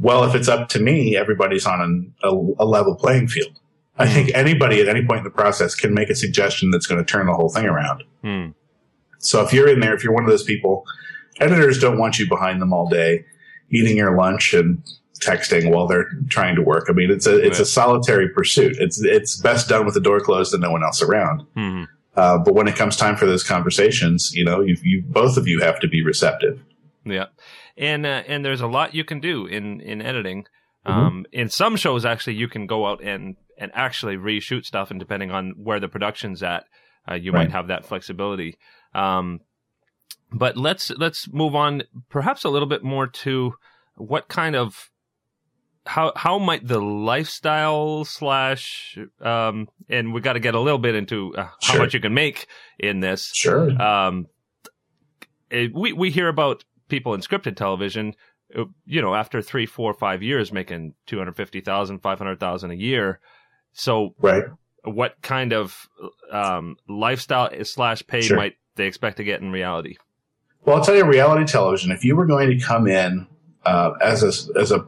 Well, 0.00 0.22
if 0.24 0.34
it's 0.34 0.46
up 0.46 0.68
to 0.70 0.80
me, 0.80 1.16
everybody's 1.16 1.66
on 1.66 1.80
an, 1.80 2.14
a, 2.22 2.28
a, 2.62 2.66
level 2.66 2.94
playing 2.94 3.28
field. 3.28 3.58
I 3.98 4.06
mm. 4.06 4.14
think 4.14 4.30
anybody 4.34 4.80
at 4.80 4.88
any 4.88 5.04
point 5.04 5.18
in 5.18 5.24
the 5.24 5.30
process 5.30 5.74
can 5.74 5.94
make 5.94 6.10
a 6.10 6.14
suggestion 6.14 6.70
that's 6.70 6.86
going 6.86 7.04
to 7.04 7.10
turn 7.10 7.26
the 7.26 7.34
whole 7.34 7.48
thing 7.48 7.66
around. 7.66 8.04
Mm. 8.24 8.54
So 9.18 9.44
if 9.44 9.52
you're 9.52 9.68
in 9.68 9.80
there, 9.80 9.94
if 9.94 10.04
you're 10.04 10.12
one 10.12 10.24
of 10.24 10.30
those 10.30 10.44
people, 10.44 10.84
editors 11.40 11.78
don't 11.78 11.98
want 11.98 12.18
you 12.18 12.28
behind 12.28 12.62
them 12.62 12.72
all 12.72 12.88
day, 12.88 13.24
eating 13.70 13.96
your 13.96 14.16
lunch 14.16 14.54
and 14.54 14.82
texting 15.20 15.72
while 15.72 15.88
they're 15.88 16.08
trying 16.28 16.54
to 16.54 16.62
work. 16.62 16.86
I 16.88 16.92
mean, 16.92 17.10
it's 17.10 17.26
a 17.26 17.36
it's 17.36 17.58
right. 17.58 17.60
a 17.60 17.66
solitary 17.66 18.28
pursuit. 18.28 18.76
It's 18.78 19.02
it's 19.02 19.36
best 19.40 19.68
done 19.68 19.84
with 19.84 19.94
the 19.94 20.00
door 20.00 20.20
closed 20.20 20.54
and 20.54 20.62
no 20.62 20.70
one 20.70 20.84
else 20.84 21.02
around. 21.02 21.40
Mm-hmm. 21.56 21.84
Uh, 22.14 22.38
but 22.38 22.54
when 22.54 22.68
it 22.68 22.76
comes 22.76 22.96
time 22.96 23.16
for 23.16 23.26
those 23.26 23.44
conversations, 23.44 24.32
you 24.34 24.44
know, 24.44 24.60
you, 24.60 24.76
you 24.82 25.02
both 25.02 25.36
of 25.36 25.46
you 25.48 25.60
have 25.60 25.80
to 25.80 25.88
be 25.88 26.04
receptive. 26.04 26.60
Yeah 27.04 27.26
and 27.78 28.04
uh, 28.04 28.22
and 28.26 28.44
there's 28.44 28.60
a 28.60 28.66
lot 28.66 28.94
you 28.94 29.04
can 29.04 29.20
do 29.20 29.46
in 29.46 29.80
in 29.80 30.02
editing. 30.02 30.44
Mm-hmm. 30.86 31.00
Um, 31.00 31.26
in 31.32 31.48
some 31.48 31.76
shows, 31.76 32.04
actually, 32.04 32.34
you 32.34 32.48
can 32.48 32.66
go 32.66 32.86
out 32.86 33.02
and 33.02 33.36
and 33.58 33.70
actually 33.74 34.16
reshoot 34.16 34.64
stuff, 34.64 34.90
and 34.90 35.00
depending 35.00 35.30
on 35.30 35.54
where 35.56 35.80
the 35.80 35.88
production's 35.88 36.42
at, 36.42 36.64
uh, 37.10 37.14
you 37.14 37.32
right. 37.32 37.44
might 37.44 37.52
have 37.52 37.68
that 37.68 37.84
flexibility. 37.84 38.56
Um, 38.94 39.40
but 40.32 40.56
let's 40.56 40.90
let's 40.90 41.30
move 41.32 41.54
on, 41.54 41.82
perhaps 42.08 42.44
a 42.44 42.48
little 42.48 42.68
bit 42.68 42.82
more 42.82 43.06
to 43.06 43.54
what 43.96 44.28
kind 44.28 44.54
of 44.54 44.90
how 45.86 46.12
how 46.14 46.38
might 46.38 46.66
the 46.66 46.80
lifestyle 46.80 48.04
slash 48.04 48.98
um, 49.20 49.68
and 49.88 50.12
we 50.12 50.20
got 50.20 50.34
to 50.34 50.40
get 50.40 50.54
a 50.54 50.60
little 50.60 50.78
bit 50.78 50.94
into 50.94 51.34
uh, 51.34 51.44
how 51.62 51.72
sure. 51.72 51.80
much 51.80 51.94
you 51.94 52.00
can 52.00 52.14
make 52.14 52.46
in 52.78 53.00
this. 53.00 53.32
Sure. 53.34 53.70
Um, 53.80 54.26
it, 55.50 55.74
we 55.74 55.94
we 55.94 56.10
hear 56.10 56.28
about 56.28 56.64
people 56.88 57.14
in 57.14 57.20
scripted 57.20 57.56
television, 57.56 58.14
you 58.86 59.02
know, 59.02 59.14
after 59.14 59.40
three, 59.40 59.66
four, 59.66 59.94
five 59.94 60.22
years 60.22 60.52
making 60.52 60.94
250,000, 61.06 62.00
500,000 62.00 62.70
a 62.70 62.74
year. 62.74 63.20
So, 63.78 64.12
right. 64.18 64.42
what 64.82 65.14
kind 65.22 65.52
of 65.52 65.88
um, 66.32 66.76
lifestyle 66.88 67.50
slash 67.64 68.04
pay 68.06 68.22
sure. 68.22 68.36
might 68.36 68.56
they 68.74 68.86
expect 68.86 69.18
to 69.18 69.24
get 69.24 69.40
in 69.40 69.52
reality? 69.52 69.96
Well, 70.64 70.76
I'll 70.76 70.84
tell 70.84 70.96
you, 70.96 71.04
reality 71.04 71.44
television, 71.44 71.92
if 71.92 72.04
you 72.04 72.16
were 72.16 72.26
going 72.26 72.50
to 72.50 72.58
come 72.58 72.88
in 72.88 73.28
uh, 73.64 73.92
as 74.02 74.24
a, 74.24 74.58
as 74.58 74.72
a, 74.72 74.84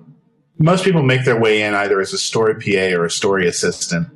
most 0.59 0.85
people 0.85 1.05
make 1.05 1.25
their 1.25 1.39
way 1.39 1.63
in 1.63 1.73
either 1.75 2.01
as 2.01 2.13
a 2.13 2.19
story 2.19 2.55
PA 2.55 2.99
or 3.01 3.05
a 3.05 3.11
story 3.11 3.47
assistant. 3.47 4.09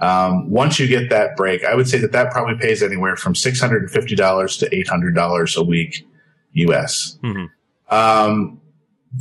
Um, 0.00 0.50
once 0.50 0.78
you 0.78 0.86
get 0.86 1.08
that 1.08 1.34
break, 1.34 1.64
I 1.64 1.74
would 1.74 1.88
say 1.88 1.98
that 1.98 2.12
that 2.12 2.30
probably 2.30 2.56
pays 2.56 2.82
anywhere 2.82 3.16
from 3.16 3.32
$650 3.32 4.58
to 4.58 4.70
$800 4.70 5.56
a 5.56 5.62
week 5.62 6.06
US. 6.52 7.18
Mm-hmm. 7.22 7.94
Um, 7.94 8.60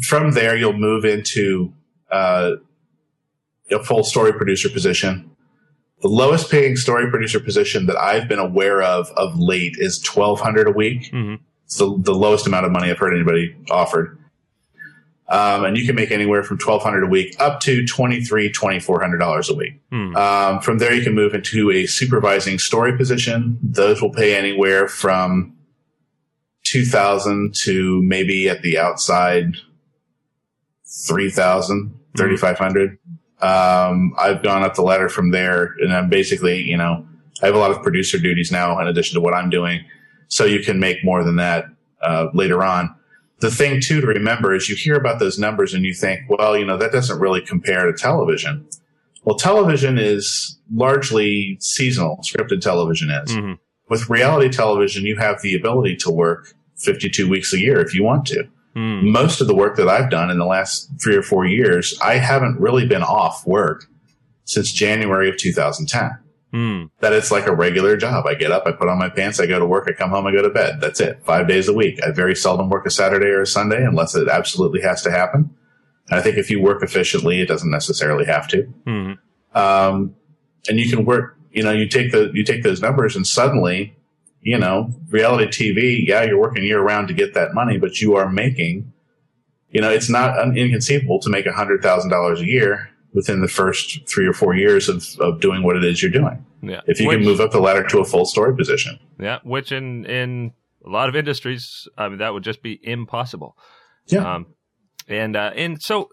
from 0.01 0.31
there, 0.31 0.57
you'll 0.57 0.73
move 0.73 1.05
into 1.05 1.73
uh, 2.11 2.55
a 3.73 3.83
full 3.83 4.03
story 4.03 4.33
producer 4.33 4.69
position. 4.69 5.29
The 6.01 6.07
lowest 6.09 6.51
paying 6.51 6.75
story 6.75 7.09
producer 7.09 7.39
position 7.39 7.85
that 7.85 7.97
I've 7.97 8.27
been 8.27 8.39
aware 8.39 8.81
of 8.81 9.09
of 9.17 9.39
late 9.39 9.75
is 9.77 9.99
twelve 9.99 10.39
hundred 10.39 10.67
a 10.67 10.71
week. 10.71 11.11
Mm-hmm. 11.11 11.35
It's 11.65 11.77
the, 11.77 11.95
the 11.97 12.13
lowest 12.13 12.45
amount 12.45 12.65
of 12.65 12.71
money 12.71 12.89
I've 12.89 12.97
heard 12.97 13.13
anybody 13.13 13.55
offered. 13.71 14.19
Um, 15.29 15.63
and 15.63 15.77
you 15.77 15.85
can 15.85 15.95
make 15.95 16.11
anywhere 16.11 16.43
from 16.43 16.57
twelve 16.57 16.83
hundred 16.83 17.03
a 17.03 17.07
week 17.07 17.35
up 17.39 17.61
to 17.61 17.85
twenty 17.85 18.23
three, 18.23 18.51
twenty 18.51 18.79
four 18.79 19.01
hundred 19.01 19.19
dollars 19.19 19.49
a 19.49 19.55
week. 19.55 19.81
Mm. 19.91 20.15
Um, 20.15 20.61
from 20.61 20.79
there, 20.79 20.93
you 20.93 21.03
can 21.03 21.15
move 21.15 21.33
into 21.33 21.71
a 21.71 21.85
supervising 21.85 22.59
story 22.59 22.97
position. 22.97 23.57
Those 23.61 24.01
will 24.01 24.11
pay 24.11 24.35
anywhere 24.35 24.87
from 24.87 25.55
2000 26.63 27.53
to 27.53 28.01
maybe 28.03 28.49
at 28.49 28.61
the 28.61 28.77
outside 28.77 29.57
3000 31.07 31.99
3500 32.17 32.97
um, 33.43 34.13
i've 34.17 34.41
gone 34.41 34.63
up 34.63 34.75
the 34.75 34.81
ladder 34.81 35.09
from 35.09 35.31
there 35.31 35.75
and 35.79 35.93
i'm 35.93 36.09
basically 36.09 36.61
you 36.61 36.77
know 36.77 37.05
i 37.41 37.45
have 37.45 37.55
a 37.55 37.59
lot 37.59 37.71
of 37.71 37.81
producer 37.83 38.17
duties 38.17 38.51
now 38.51 38.79
in 38.79 38.87
addition 38.87 39.15
to 39.15 39.21
what 39.21 39.33
i'm 39.33 39.49
doing 39.49 39.83
so 40.27 40.45
you 40.45 40.59
can 40.59 40.79
make 40.79 41.03
more 41.03 41.23
than 41.23 41.35
that 41.35 41.65
uh, 42.01 42.27
later 42.33 42.63
on 42.63 42.93
the 43.39 43.51
thing 43.51 43.81
too 43.81 44.01
to 44.01 44.07
remember 44.07 44.53
is 44.53 44.69
you 44.69 44.75
hear 44.75 44.95
about 44.95 45.19
those 45.19 45.37
numbers 45.37 45.73
and 45.73 45.83
you 45.83 45.93
think 45.93 46.21
well 46.29 46.57
you 46.57 46.65
know 46.65 46.77
that 46.77 46.91
doesn't 46.91 47.19
really 47.19 47.41
compare 47.41 47.85
to 47.85 47.93
television 47.93 48.65
well 49.25 49.35
television 49.35 49.97
is 49.97 50.57
largely 50.73 51.57
seasonal 51.59 52.19
scripted 52.23 52.61
television 52.61 53.09
is 53.09 53.31
mm-hmm. 53.31 53.53
With 53.89 54.09
reality 54.09 54.49
television, 54.49 55.05
you 55.05 55.17
have 55.17 55.41
the 55.41 55.53
ability 55.53 55.97
to 55.97 56.09
work 56.09 56.55
52 56.77 57.29
weeks 57.29 57.53
a 57.53 57.59
year 57.59 57.79
if 57.79 57.93
you 57.93 58.03
want 58.03 58.25
to. 58.27 58.45
Hmm. 58.73 59.11
Most 59.11 59.39
of 59.39 59.47
the 59.47 59.55
work 59.55 59.75
that 59.77 59.87
I've 59.87 60.09
done 60.09 60.31
in 60.31 60.39
the 60.39 60.45
last 60.45 60.89
three 61.01 61.15
or 61.15 61.21
four 61.21 61.45
years, 61.45 61.97
I 62.01 62.15
haven't 62.15 62.59
really 62.59 62.87
been 62.87 63.03
off 63.03 63.45
work 63.45 63.85
since 64.45 64.71
January 64.71 65.29
of 65.29 65.37
2010. 65.37 66.17
Hmm. 66.51 66.85
That 66.99 67.13
it's 67.13 67.31
like 67.31 67.47
a 67.47 67.55
regular 67.55 67.97
job. 67.97 68.27
I 68.27 68.35
get 68.35 68.51
up, 68.51 68.67
I 68.67 68.71
put 68.71 68.87
on 68.87 68.99
my 68.99 69.09
pants, 69.09 69.39
I 69.39 69.47
go 69.47 69.57
to 69.57 69.65
work, 69.65 69.87
I 69.89 69.93
come 69.93 70.11
home, 70.11 70.27
I 70.27 70.31
go 70.31 70.43
to 70.43 70.49
bed. 70.49 70.81
That's 70.81 70.99
it. 70.99 71.19
Five 71.23 71.47
days 71.47 71.67
a 71.67 71.73
week. 71.73 71.99
I 72.03 72.11
very 72.11 72.35
seldom 72.35 72.69
work 72.69 72.85
a 72.85 72.91
Saturday 72.91 73.27
or 73.27 73.41
a 73.41 73.47
Sunday 73.47 73.83
unless 73.83 74.15
it 74.15 74.27
absolutely 74.27 74.81
has 74.81 75.01
to 75.03 75.11
happen. 75.11 75.55
And 76.09 76.19
I 76.19 76.21
think 76.21 76.37
if 76.37 76.51
you 76.51 76.61
work 76.61 76.83
efficiently, 76.83 77.41
it 77.41 77.47
doesn't 77.47 77.71
necessarily 77.71 78.25
have 78.25 78.47
to. 78.49 78.63
Hmm. 78.85 79.11
Um, 79.55 80.15
and 80.69 80.79
you 80.79 80.89
can 80.89 81.05
work, 81.05 81.37
you 81.51 81.63
know, 81.63 81.71
you 81.71 81.87
take 81.87 82.11
the, 82.11 82.31
you 82.33 82.43
take 82.43 82.63
those 82.63 82.81
numbers 82.81 83.15
and 83.15 83.25
suddenly, 83.25 83.95
you 84.43 84.57
know, 84.59 84.91
reality 85.09 85.47
TV, 85.73 86.07
yeah, 86.07 86.23
you're 86.23 86.39
working 86.39 86.63
year 86.63 86.81
round 86.81 87.07
to 87.07 87.13
get 87.13 87.33
that 87.33 87.53
money, 87.53 87.77
but 87.77 87.99
you 88.01 88.15
are 88.15 88.29
making, 88.29 88.93
you 89.71 89.81
know, 89.81 89.89
it's 89.89 90.09
not 90.09 90.37
un- 90.37 90.57
inconceivable 90.57 91.19
to 91.21 91.29
make 91.29 91.45
a 91.45 91.53
hundred 91.53 91.81
thousand 91.81 92.11
dollars 92.11 92.41
a 92.41 92.45
year 92.45 92.89
within 93.13 93.41
the 93.41 93.47
first 93.47 93.99
three 94.09 94.27
or 94.27 94.33
four 94.33 94.53
years 94.55 94.89
of, 94.89 95.05
of 95.19 95.39
doing 95.39 95.63
what 95.63 95.75
it 95.77 95.83
is 95.83 96.01
you're 96.01 96.11
doing. 96.11 96.45
Yeah. 96.61 96.81
If 96.87 96.99
you 96.99 97.07
Which- 97.07 97.17
can 97.19 97.25
move 97.25 97.39
up 97.39 97.51
the 97.51 97.59
ladder 97.59 97.83
to 97.87 97.99
a 97.99 98.05
full 98.05 98.25
story 98.25 98.55
position. 98.55 98.99
Yeah, 99.19 99.39
which 99.43 99.71
in 99.71 100.05
in 100.05 100.51
a 100.85 100.89
lot 100.89 101.09
of 101.09 101.15
industries, 101.15 101.87
I 101.97 102.09
mean, 102.09 102.17
that 102.19 102.33
would 102.33 102.43
just 102.43 102.61
be 102.61 102.79
impossible. 102.83 103.55
Yeah. 104.07 104.35
Um, 104.35 104.47
and 105.07 105.35
uh, 105.35 105.51
and 105.55 105.81
so 105.81 106.09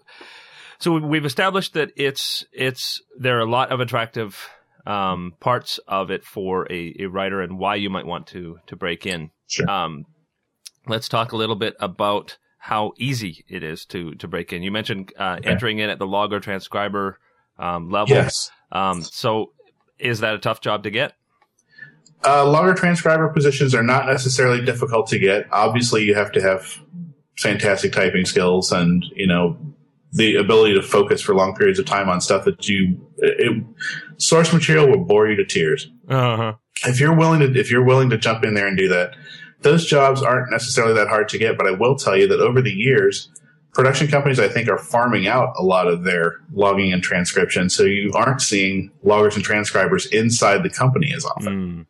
so 0.79 0.97
we've 0.97 1.25
established 1.25 1.73
that 1.73 1.91
it's 1.95 2.45
it's 2.53 3.01
there 3.19 3.37
are 3.37 3.41
a 3.41 3.49
lot 3.49 3.71
of 3.71 3.79
attractive 3.79 4.49
um, 4.85 5.33
parts 5.39 5.79
of 5.87 6.11
it 6.11 6.23
for 6.25 6.71
a, 6.71 6.95
a 6.99 7.05
writer 7.07 7.41
and 7.41 7.57
why 7.59 7.75
you 7.75 7.89
might 7.89 8.05
want 8.05 8.27
to 8.27 8.59
to 8.67 8.75
break 8.75 9.05
in. 9.05 9.31
Sure. 9.47 9.69
Um, 9.69 10.05
let's 10.87 11.07
talk 11.09 11.31
a 11.31 11.37
little 11.37 11.55
bit 11.55 11.75
about 11.79 12.37
how 12.57 12.93
easy 12.97 13.43
it 13.47 13.63
is 13.63 13.85
to 13.85 14.13
to 14.15 14.27
break 14.27 14.53
in. 14.53 14.63
You 14.63 14.71
mentioned 14.71 15.11
uh, 15.17 15.37
Okay. 15.39 15.49
entering 15.49 15.79
in 15.79 15.89
at 15.89 15.99
the 15.99 16.07
logger 16.07 16.39
transcriber 16.39 17.19
um, 17.59 17.89
level. 17.89 18.15
yes. 18.15 18.51
Um, 18.71 19.01
so 19.01 19.51
is 19.99 20.19
that 20.21 20.33
a 20.33 20.39
tough 20.39 20.61
job 20.61 20.83
to 20.83 20.89
get? 20.91 21.13
Uh, 22.23 22.47
logger 22.47 22.73
transcriber 22.75 23.29
positions 23.29 23.73
are 23.73 23.81
not 23.83 24.05
necessarily 24.05 24.63
difficult 24.63 25.07
to 25.07 25.17
get. 25.17 25.47
Obviously, 25.51 26.03
you 26.03 26.13
have 26.13 26.31
to 26.31 26.41
have 26.41 26.77
fantastic 27.37 27.91
typing 27.91 28.25
skills 28.25 28.71
and, 28.71 29.03
you 29.15 29.25
know, 29.25 29.57
the 30.13 30.35
ability 30.35 30.73
to 30.75 30.81
focus 30.81 31.21
for 31.21 31.33
long 31.33 31.55
periods 31.55 31.79
of 31.79 31.85
time 31.85 32.09
on 32.09 32.19
stuff 32.19 32.45
that 32.45 32.67
you, 32.67 32.99
it, 33.17 33.63
source 34.17 34.51
material 34.51 34.87
will 34.87 35.05
bore 35.05 35.27
you 35.29 35.35
to 35.35 35.45
tears. 35.45 35.89
Uh 36.09 36.37
huh. 36.37 36.53
If 36.85 36.99
you're 36.99 37.15
willing 37.15 37.39
to, 37.39 37.59
if 37.59 37.71
you're 37.71 37.83
willing 37.83 38.09
to 38.09 38.17
jump 38.17 38.43
in 38.43 38.53
there 38.53 38.67
and 38.67 38.77
do 38.77 38.87
that, 38.89 39.15
those 39.61 39.85
jobs 39.85 40.21
aren't 40.21 40.51
necessarily 40.51 40.93
that 40.95 41.07
hard 41.07 41.29
to 41.29 41.37
get, 41.37 41.57
but 41.57 41.67
I 41.67 41.71
will 41.71 41.95
tell 41.95 42.17
you 42.17 42.27
that 42.27 42.39
over 42.39 42.61
the 42.61 42.71
years, 42.71 43.29
production 43.73 44.07
companies, 44.07 44.39
I 44.39 44.47
think, 44.47 44.67
are 44.67 44.77
farming 44.77 45.27
out 45.27 45.53
a 45.57 45.63
lot 45.63 45.87
of 45.87 46.03
their 46.03 46.39
logging 46.51 46.91
and 46.91 47.01
transcription. 47.01 47.69
So 47.69 47.83
you 47.83 48.11
aren't 48.13 48.41
seeing 48.41 48.91
loggers 49.03 49.35
and 49.35 49.45
transcribers 49.45 50.07
inside 50.07 50.63
the 50.63 50.69
company 50.69 51.13
as 51.15 51.25
often. 51.25 51.87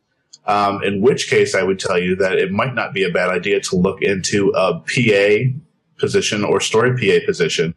Mm. 0.48 0.52
Um, 0.52 0.84
in 0.84 1.02
which 1.02 1.30
case, 1.30 1.56
I 1.56 1.64
would 1.64 1.80
tell 1.80 2.00
you 2.00 2.16
that 2.18 2.34
it 2.34 2.52
might 2.52 2.74
not 2.74 2.94
be 2.94 3.04
a 3.04 3.12
bad 3.12 3.30
idea 3.30 3.62
to 3.62 3.76
look 3.76 4.02
into 4.02 4.52
a 4.56 4.80
PA 4.80 5.58
position 5.98 6.44
or 6.44 6.60
story 6.60 6.98
PA 6.98 7.26
position 7.26 7.76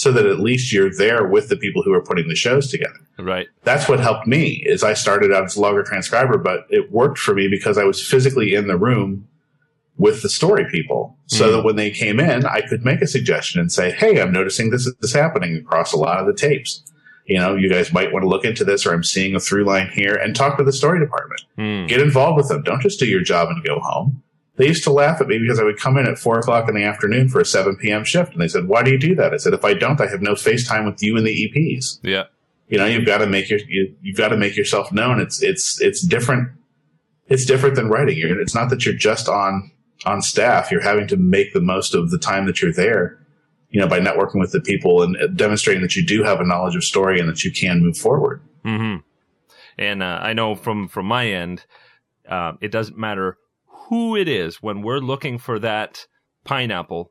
so 0.00 0.10
that 0.12 0.24
at 0.24 0.40
least 0.40 0.72
you're 0.72 0.90
there 0.96 1.26
with 1.26 1.48
the 1.50 1.56
people 1.56 1.82
who 1.82 1.92
are 1.92 2.00
putting 2.02 2.26
the 2.28 2.34
shows 2.34 2.70
together. 2.70 2.98
Right. 3.18 3.48
That's 3.64 3.86
what 3.86 4.00
helped 4.00 4.26
me 4.26 4.62
is 4.66 4.82
I 4.82 4.94
started 4.94 5.30
out 5.30 5.44
as 5.44 5.56
a 5.56 5.60
logger 5.60 5.82
transcriber, 5.82 6.38
but 6.38 6.66
it 6.70 6.90
worked 6.90 7.18
for 7.18 7.34
me 7.34 7.48
because 7.48 7.76
I 7.76 7.84
was 7.84 8.00
physically 8.06 8.54
in 8.54 8.66
the 8.66 8.78
room 8.78 9.26
with 9.98 10.22
the 10.22 10.30
story 10.30 10.64
people 10.70 11.18
so 11.26 11.46
Mm. 11.48 11.52
that 11.56 11.62
when 11.64 11.76
they 11.76 11.90
came 11.90 12.18
in, 12.18 12.46
I 12.46 12.62
could 12.62 12.82
make 12.82 13.02
a 13.02 13.06
suggestion 13.06 13.60
and 13.60 13.70
say, 13.70 13.90
Hey, 13.90 14.20
I'm 14.22 14.32
noticing 14.32 14.70
this 14.70 14.90
is 15.02 15.12
happening 15.12 15.56
across 15.56 15.92
a 15.92 15.98
lot 15.98 16.18
of 16.18 16.26
the 16.26 16.32
tapes. 16.32 16.82
You 17.26 17.38
know, 17.38 17.54
you 17.54 17.68
guys 17.68 17.92
might 17.92 18.10
want 18.10 18.22
to 18.22 18.28
look 18.28 18.46
into 18.46 18.64
this 18.64 18.86
or 18.86 18.94
I'm 18.94 19.04
seeing 19.04 19.34
a 19.34 19.40
through 19.40 19.64
line 19.64 19.90
here 19.92 20.14
and 20.14 20.34
talk 20.34 20.56
to 20.56 20.64
the 20.64 20.72
story 20.72 20.98
department 20.98 21.42
Mm. 21.58 21.88
get 21.88 22.00
involved 22.00 22.38
with 22.38 22.48
them. 22.48 22.62
Don't 22.62 22.80
just 22.80 22.98
do 22.98 23.06
your 23.06 23.20
job 23.20 23.48
and 23.50 23.62
go 23.62 23.78
home. 23.80 24.22
They 24.60 24.66
used 24.66 24.84
to 24.84 24.92
laugh 24.92 25.22
at 25.22 25.26
me 25.26 25.38
because 25.38 25.58
I 25.58 25.64
would 25.64 25.78
come 25.78 25.96
in 25.96 26.06
at 26.06 26.18
four 26.18 26.38
o'clock 26.38 26.68
in 26.68 26.74
the 26.74 26.84
afternoon 26.84 27.30
for 27.30 27.40
a 27.40 27.46
7 27.46 27.76
p.m. 27.76 28.04
shift. 28.04 28.34
And 28.34 28.42
they 28.42 28.46
said, 28.46 28.68
why 28.68 28.82
do 28.82 28.90
you 28.90 28.98
do 28.98 29.14
that? 29.14 29.32
I 29.32 29.38
said, 29.38 29.54
if 29.54 29.64
I 29.64 29.72
don't, 29.72 29.98
I 30.02 30.06
have 30.06 30.20
no 30.20 30.34
FaceTime 30.34 30.84
with 30.84 31.02
you 31.02 31.16
and 31.16 31.26
the 31.26 31.30
EPs. 31.30 31.98
Yeah. 32.02 32.24
You 32.68 32.76
know, 32.76 32.84
you've 32.84 33.06
got 33.06 33.18
to 33.18 33.26
make 33.26 33.48
your, 33.48 33.60
you, 33.66 33.96
you've 34.02 34.18
got 34.18 34.28
to 34.28 34.36
make 34.36 34.58
yourself 34.58 34.92
known. 34.92 35.18
It's, 35.18 35.42
it's, 35.42 35.80
it's 35.80 36.02
different. 36.02 36.50
It's 37.28 37.46
different 37.46 37.74
than 37.74 37.88
writing. 37.88 38.18
You're, 38.18 38.38
it's 38.38 38.54
not 38.54 38.68
that 38.68 38.84
you're 38.84 38.94
just 38.94 39.30
on, 39.30 39.72
on 40.04 40.20
staff. 40.20 40.70
You're 40.70 40.82
having 40.82 41.06
to 41.06 41.16
make 41.16 41.54
the 41.54 41.62
most 41.62 41.94
of 41.94 42.10
the 42.10 42.18
time 42.18 42.44
that 42.44 42.60
you're 42.60 42.74
there, 42.74 43.18
you 43.70 43.80
know, 43.80 43.88
by 43.88 43.98
networking 43.98 44.40
with 44.40 44.52
the 44.52 44.60
people 44.60 45.02
and 45.02 45.16
uh, 45.16 45.28
demonstrating 45.28 45.80
that 45.80 45.96
you 45.96 46.04
do 46.04 46.22
have 46.22 46.38
a 46.38 46.44
knowledge 46.44 46.76
of 46.76 46.84
story 46.84 47.18
and 47.18 47.30
that 47.30 47.44
you 47.44 47.50
can 47.50 47.80
move 47.80 47.96
forward. 47.96 48.42
hmm 48.62 48.96
And 49.78 50.02
uh, 50.02 50.18
I 50.20 50.34
know 50.34 50.54
from 50.54 50.86
from 50.86 51.06
my 51.06 51.28
end, 51.28 51.64
uh, 52.28 52.52
it 52.60 52.70
doesn't 52.70 52.98
matter 52.98 53.38
who 53.90 54.16
it 54.16 54.28
is 54.28 54.62
when 54.62 54.82
we're 54.82 55.00
looking 55.00 55.36
for 55.36 55.58
that 55.58 56.06
pineapple. 56.44 57.10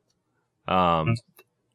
Um, 0.68 1.14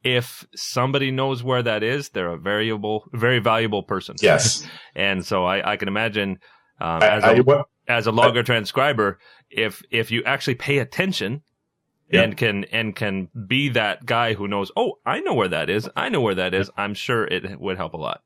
if 0.02 0.46
somebody 0.54 1.10
knows 1.10 1.42
where 1.42 1.62
that 1.62 1.82
is, 1.82 2.08
they're 2.08 2.32
a 2.32 2.38
variable, 2.38 3.04
very 3.12 3.38
valuable 3.38 3.82
person. 3.82 4.16
Yes. 4.20 4.66
and 4.94 5.24
so 5.24 5.44
I, 5.44 5.72
I 5.72 5.76
can 5.76 5.88
imagine 5.88 6.38
um, 6.80 7.02
I, 7.02 7.08
as 7.08 7.24
I, 7.24 7.32
a 7.34 7.42
what, 7.42 7.66
as 7.86 8.06
a 8.06 8.12
logger 8.12 8.42
transcriber, 8.42 9.18
if 9.50 9.82
if 9.90 10.10
you 10.10 10.24
actually 10.24 10.56
pay 10.56 10.78
attention. 10.78 11.42
Yeah. 12.10 12.20
And 12.20 12.36
can 12.36 12.64
and 12.64 12.94
can 12.94 13.28
be 13.48 13.70
that 13.70 14.04
guy 14.04 14.34
who 14.34 14.46
knows. 14.46 14.70
Oh, 14.76 14.98
I 15.06 15.20
know 15.20 15.32
where 15.32 15.48
that 15.48 15.70
is. 15.70 15.88
I 15.96 16.10
know 16.10 16.20
where 16.20 16.34
that 16.34 16.52
is. 16.52 16.70
I'm 16.76 16.92
sure 16.92 17.24
it 17.24 17.58
would 17.58 17.78
help 17.78 17.94
a 17.94 17.96
lot. 17.96 18.20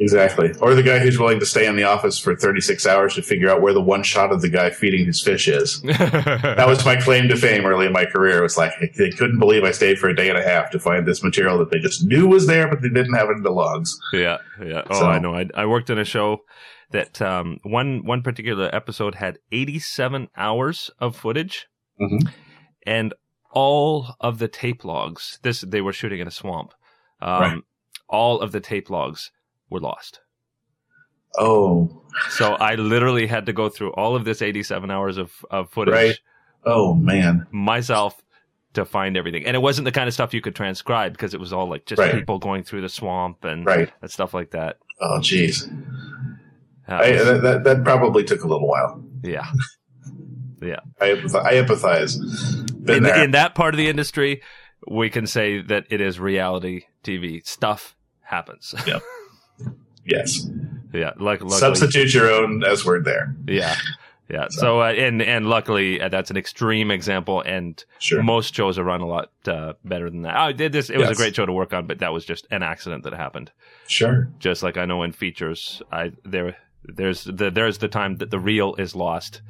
Exactly. 0.00 0.52
Or 0.60 0.74
the 0.74 0.82
guy 0.84 1.00
who's 1.00 1.18
willing 1.18 1.40
to 1.40 1.46
stay 1.46 1.66
in 1.66 1.74
the 1.74 1.82
office 1.82 2.18
for 2.20 2.36
36 2.36 2.86
hours 2.86 3.14
to 3.16 3.22
figure 3.22 3.50
out 3.50 3.60
where 3.62 3.72
the 3.72 3.80
one 3.80 4.02
shot 4.04 4.30
of 4.32 4.40
the 4.42 4.48
guy 4.48 4.70
feeding 4.70 5.04
his 5.04 5.20
fish 5.22 5.48
is. 5.48 5.82
That 5.82 6.66
was 6.68 6.84
my 6.84 6.96
claim 6.96 7.28
to 7.28 7.36
fame 7.36 7.66
early 7.66 7.86
in 7.86 7.92
my 7.92 8.04
career. 8.04 8.38
It 8.38 8.42
was 8.42 8.56
like, 8.56 8.72
they 8.96 9.10
couldn't 9.10 9.38
believe 9.40 9.64
I 9.64 9.72
stayed 9.72 9.98
for 9.98 10.08
a 10.08 10.14
day 10.14 10.28
and 10.28 10.38
a 10.38 10.42
half 10.42 10.70
to 10.70 10.78
find 10.78 11.06
this 11.06 11.22
material 11.24 11.58
that 11.58 11.70
they 11.70 11.78
just 11.80 12.04
knew 12.06 12.28
was 12.28 12.46
there, 12.46 12.68
but 12.68 12.80
they 12.80 12.88
didn't 12.88 13.14
have 13.14 13.28
it 13.28 13.38
in 13.38 13.42
the 13.42 13.50
logs. 13.50 13.98
Yeah, 14.12 14.38
yeah. 14.64 14.82
Oh, 14.88 15.00
So- 15.00 15.06
I 15.06 15.18
know. 15.18 15.34
I, 15.34 15.46
I 15.54 15.66
worked 15.66 15.90
in 15.90 15.98
a 15.98 16.04
show 16.04 16.38
that 16.90 17.20
um, 17.20 17.58
one 17.64 18.04
one 18.04 18.22
particular 18.22 18.70
episode 18.74 19.16
had 19.16 19.38
87 19.52 20.28
hours 20.36 20.90
of 21.00 21.16
footage, 21.16 21.66
Mhm. 22.00 22.30
and 22.86 23.14
all 23.50 24.14
of 24.20 24.38
the 24.38 24.48
tape 24.48 24.84
logs. 24.84 25.38
This 25.42 25.60
they 25.62 25.80
were 25.80 25.92
shooting 25.92 26.20
in 26.20 26.28
a 26.28 26.30
swamp. 26.30 26.72
Um, 27.20 27.40
Right. 27.40 27.58
All 28.08 28.40
of 28.40 28.52
the 28.52 28.60
tape 28.60 28.88
logs 28.90 29.30
were 29.70 29.80
lost. 29.80 30.20
Oh, 31.36 32.02
So 32.30 32.54
I 32.54 32.74
literally 32.76 33.26
had 33.26 33.46
to 33.46 33.52
go 33.52 33.68
through 33.68 33.92
all 33.92 34.16
of 34.16 34.24
this 34.24 34.42
87 34.42 34.90
hours 34.90 35.18
of 35.18 35.32
of 35.50 35.70
footage 35.70 35.92
Right. 35.94 36.18
oh 36.64 36.94
man. 36.94 37.46
myself 37.52 38.20
to 38.74 38.84
find 38.84 39.16
everything. 39.16 39.44
And 39.46 39.54
it 39.54 39.60
wasn't 39.60 39.84
the 39.84 39.92
kind 39.92 40.08
of 40.08 40.14
stuff 40.14 40.32
you 40.34 40.40
could 40.40 40.54
transcribe 40.54 41.12
because 41.12 41.34
it 41.34 41.40
was 41.40 41.52
all 41.52 41.68
like 41.68 41.84
just 41.86 41.98
Right. 42.00 42.14
people 42.14 42.38
going 42.38 42.62
through 42.64 42.80
the 42.82 42.88
swamp 42.88 43.44
and, 43.44 43.64
Right. 43.66 43.90
and 44.02 44.10
stuff 44.10 44.34
like 44.34 44.50
that. 44.52 44.78
Oh, 45.00 45.20
geez. 45.20 45.68
Uh, 46.88 46.94
I, 46.94 47.12
that, 47.12 47.42
that, 47.42 47.64
that 47.64 47.84
probably 47.84 48.24
took 48.24 48.42
a 48.44 48.48
little 48.48 48.66
while. 48.68 49.02
yeah. 49.22 49.46
Yeah. 50.60 50.80
I, 51.00 51.10
empath- 51.10 51.44
I 51.44 51.54
empathize. 51.54 52.84
Been 52.84 53.04
in, 53.06 53.20
in 53.24 53.30
that 53.32 53.54
part 53.54 53.74
of 53.74 53.78
the 53.78 53.88
industry, 53.88 54.42
we 54.90 55.08
can 55.10 55.26
say 55.26 55.60
that 55.62 55.84
it 55.90 56.00
is 56.00 56.18
reality 56.18 56.84
TV. 57.04 57.46
Stuff 57.46 57.94
happens. 58.22 58.74
yes. 60.04 60.46
yeah, 60.92 61.10
like 61.18 61.40
luckily, 61.40 61.50
Substitute 61.58 62.14
your 62.14 62.30
own 62.30 62.64
S 62.64 62.84
word 62.84 63.04
there. 63.04 63.34
yeah, 63.46 63.74
yeah. 64.28 64.46
So, 64.50 64.80
uh, 64.82 64.92
and 64.92 65.20
and 65.22 65.46
luckily, 65.48 66.00
uh, 66.00 66.08
that's 66.08 66.30
an 66.30 66.36
extreme 66.36 66.90
example, 66.90 67.40
and 67.42 67.82
Sure. 67.98 68.22
most 68.22 68.54
shows 68.54 68.78
are 68.78 68.84
run 68.84 69.00
a 69.00 69.06
lot 69.06 69.30
uh, 69.46 69.72
better 69.84 70.10
than 70.10 70.22
that. 70.22 70.36
I 70.36 70.52
did 70.52 70.72
this; 70.72 70.90
it 70.90 70.98
was 70.98 71.10
a 71.10 71.14
great 71.14 71.34
show 71.36 71.46
to 71.46 71.52
work 71.52 71.72
on, 71.72 71.86
but 71.86 71.98
that 72.00 72.12
was 72.12 72.24
just 72.24 72.46
an 72.50 72.62
accident 72.62 73.04
that 73.04 73.12
happened. 73.14 73.50
Sure. 73.86 74.28
Just 74.38 74.62
like 74.62 74.76
I 74.76 74.84
know 74.84 75.02
in 75.02 75.12
features, 75.12 75.82
I 75.92 76.12
there 76.24 76.56
there's 76.84 77.24
the 77.24 77.50
there's 77.50 77.78
the 77.78 77.88
time 77.88 78.16
that 78.16 78.30
the 78.30 78.38
reel 78.38 78.74
is 78.76 78.94
lost, 78.94 79.40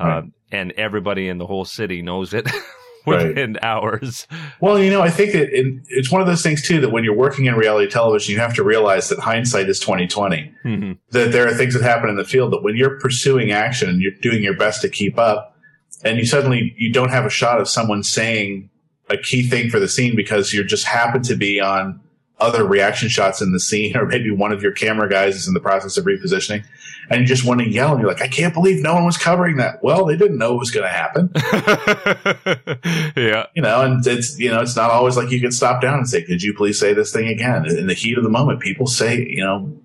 uh, 0.00 0.04
Right. 0.04 0.24
and 0.52 0.72
everybody 0.72 1.28
in 1.28 1.38
the 1.38 1.46
whole 1.46 1.64
city 1.64 2.02
knows 2.02 2.32
it 2.34 2.48
Right. 3.06 3.28
within 3.28 3.58
hours. 3.62 4.26
Well, 4.60 4.78
you 4.78 4.90
know, 4.90 5.00
I 5.00 5.10
think 5.10 5.32
that 5.32 5.48
it, 5.58 5.66
it's 5.88 6.12
one 6.12 6.20
of 6.20 6.26
those 6.26 6.42
things 6.42 6.66
too 6.66 6.80
that 6.82 6.90
when 6.90 7.02
you're 7.02 7.16
working 7.16 7.46
in 7.46 7.54
reality 7.54 7.90
television, 7.90 8.34
you 8.34 8.40
have 8.40 8.54
to 8.56 8.62
realize 8.62 9.08
that 9.08 9.18
hindsight 9.18 9.68
is 9.68 9.80
twenty. 9.80 10.06
Mhm. 10.06 10.98
That 11.10 11.32
there 11.32 11.48
are 11.48 11.54
things 11.54 11.74
that 11.74 11.82
happen 11.82 12.10
in 12.10 12.16
the 12.16 12.24
field 12.24 12.52
that 12.52 12.62
when 12.62 12.76
you're 12.76 12.98
pursuing 13.00 13.50
action 13.52 13.88
and 13.88 14.00
you're 14.02 14.12
doing 14.20 14.42
your 14.42 14.54
best 14.56 14.82
to 14.82 14.88
keep 14.88 15.18
up, 15.18 15.56
and 16.04 16.18
you 16.18 16.26
suddenly 16.26 16.74
you 16.76 16.92
don't 16.92 17.10
have 17.10 17.24
a 17.24 17.30
shot 17.30 17.60
of 17.60 17.68
someone 17.68 18.02
saying 18.02 18.68
a 19.08 19.16
key 19.16 19.42
thing 19.48 19.70
for 19.70 19.80
the 19.80 19.88
scene 19.88 20.14
because 20.14 20.52
you 20.52 20.62
just 20.62 20.84
happen 20.84 21.22
to 21.22 21.34
be 21.36 21.58
on 21.60 22.00
other 22.40 22.64
reaction 22.64 23.08
shots 23.08 23.40
in 23.40 23.52
the 23.52 23.60
scene, 23.60 23.96
or 23.96 24.06
maybe 24.06 24.30
one 24.30 24.52
of 24.52 24.62
your 24.62 24.72
camera 24.72 25.08
guys 25.08 25.36
is 25.36 25.46
in 25.46 25.54
the 25.54 25.60
process 25.60 25.96
of 25.96 26.04
repositioning, 26.04 26.64
and 27.08 27.20
you 27.20 27.26
just 27.26 27.44
want 27.44 27.60
to 27.60 27.68
yell, 27.68 27.92
and 27.92 28.00
you're 28.00 28.10
like, 28.10 28.22
I 28.22 28.28
can't 28.28 28.54
believe 28.54 28.82
no 28.82 28.94
one 28.94 29.04
was 29.04 29.16
covering 29.16 29.56
that. 29.56 29.82
Well, 29.82 30.06
they 30.06 30.16
didn't 30.16 30.38
know 30.38 30.54
it 30.54 30.58
was 30.58 30.70
going 30.70 30.86
to 30.86 30.92
happen. 30.92 31.30
yeah. 33.16 33.46
You 33.54 33.62
know, 33.62 33.82
and 33.82 34.06
it's, 34.06 34.38
you 34.38 34.50
know, 34.50 34.60
it's 34.60 34.76
not 34.76 34.90
always 34.90 35.16
like 35.16 35.30
you 35.30 35.40
can 35.40 35.52
stop 35.52 35.82
down 35.82 35.98
and 35.98 36.08
say, 36.08 36.22
could 36.22 36.42
you 36.42 36.54
please 36.54 36.78
say 36.78 36.94
this 36.94 37.12
thing 37.12 37.28
again? 37.28 37.66
In 37.66 37.86
the 37.88 37.94
heat 37.94 38.16
of 38.16 38.24
the 38.24 38.30
moment, 38.30 38.60
people 38.60 38.86
say, 38.86 39.18
you 39.18 39.42
know, 39.42 39.76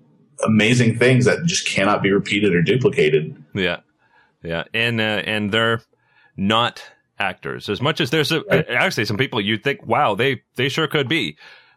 amazing 0.44 0.98
things 0.98 1.24
that 1.24 1.44
just 1.46 1.66
cannot 1.66 2.02
be 2.02 2.10
repeated 2.10 2.54
or 2.54 2.62
duplicated. 2.62 3.42
Yeah. 3.54 3.80
Yeah. 4.42 4.64
And, 4.72 5.00
uh, 5.00 5.22
and 5.24 5.50
they're 5.50 5.82
not 6.36 6.84
actors 7.18 7.68
as 7.68 7.80
much 7.80 8.00
as 8.00 8.10
there's 8.10 8.30
a, 8.30 8.42
right. 8.42 8.68
actually 8.68 9.06
some 9.06 9.16
people 9.16 9.40
you 9.40 9.56
think, 9.56 9.84
wow, 9.84 10.14
they, 10.14 10.42
they 10.56 10.68
sure 10.68 10.86
could 10.86 11.08
be. 11.08 11.36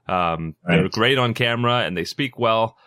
Um, 0.09 0.55
right. 0.67 0.77
they're 0.77 0.89
great 0.89 1.17
on 1.17 1.33
camera 1.33 1.81
and 1.81 1.95
they 1.95 2.05
speak 2.05 2.39
well. 2.39 2.77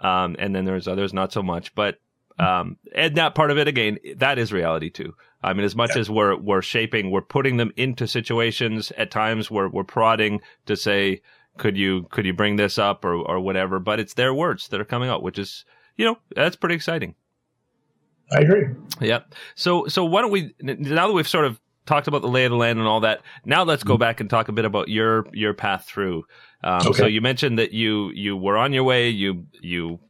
Um, 0.00 0.34
and 0.38 0.54
then 0.54 0.64
there's 0.64 0.88
others 0.88 1.14
not 1.14 1.32
so 1.32 1.42
much, 1.42 1.74
but, 1.74 1.98
um, 2.38 2.78
and 2.94 3.16
that 3.16 3.36
part 3.36 3.52
of 3.52 3.58
it 3.58 3.68
again, 3.68 3.98
that 4.16 4.38
is 4.40 4.52
reality 4.52 4.90
too. 4.90 5.14
I 5.40 5.52
mean, 5.52 5.64
as 5.64 5.76
much 5.76 5.90
yeah. 5.94 6.00
as 6.00 6.10
we're, 6.10 6.36
we're 6.36 6.62
shaping, 6.62 7.12
we're 7.12 7.20
putting 7.20 7.58
them 7.58 7.72
into 7.76 8.08
situations 8.08 8.90
at 8.98 9.12
times 9.12 9.52
where 9.52 9.68
we're 9.68 9.84
prodding 9.84 10.40
to 10.66 10.76
say, 10.76 11.22
could 11.58 11.76
you, 11.76 12.08
could 12.10 12.26
you 12.26 12.32
bring 12.32 12.56
this 12.56 12.76
up 12.76 13.04
or, 13.04 13.14
or 13.14 13.38
whatever, 13.38 13.78
but 13.78 14.00
it's 14.00 14.14
their 14.14 14.34
words 14.34 14.66
that 14.68 14.80
are 14.80 14.84
coming 14.84 15.08
out, 15.08 15.22
which 15.22 15.38
is, 15.38 15.64
you 15.96 16.04
know, 16.04 16.18
that's 16.34 16.56
pretty 16.56 16.74
exciting. 16.74 17.14
I 18.32 18.40
agree. 18.40 18.66
Yeah. 19.00 19.20
So, 19.54 19.86
so 19.86 20.04
why 20.04 20.22
don't 20.22 20.32
we, 20.32 20.54
now 20.60 21.06
that 21.06 21.12
we've 21.12 21.28
sort 21.28 21.44
of 21.44 21.60
talked 21.86 22.08
about 22.08 22.22
the 22.22 22.28
lay 22.28 22.44
of 22.44 22.50
the 22.50 22.56
land 22.56 22.78
and 22.78 22.88
all 22.88 23.00
that, 23.00 23.22
now 23.44 23.62
let's 23.62 23.82
go 23.82 23.94
mm-hmm. 23.94 24.00
back 24.00 24.20
and 24.20 24.30
talk 24.30 24.48
a 24.48 24.52
bit 24.52 24.64
about 24.64 24.88
your, 24.88 25.26
your 25.32 25.54
path 25.54 25.86
through. 25.86 26.24
Um, 26.62 26.86
okay. 26.86 26.98
so 26.98 27.06
you 27.06 27.20
mentioned 27.20 27.58
that 27.58 27.72
you, 27.72 28.10
you 28.10 28.36
were 28.36 28.56
on 28.56 28.72
your 28.72 28.84
way, 28.84 29.08
you, 29.08 29.46
you, 29.60 30.00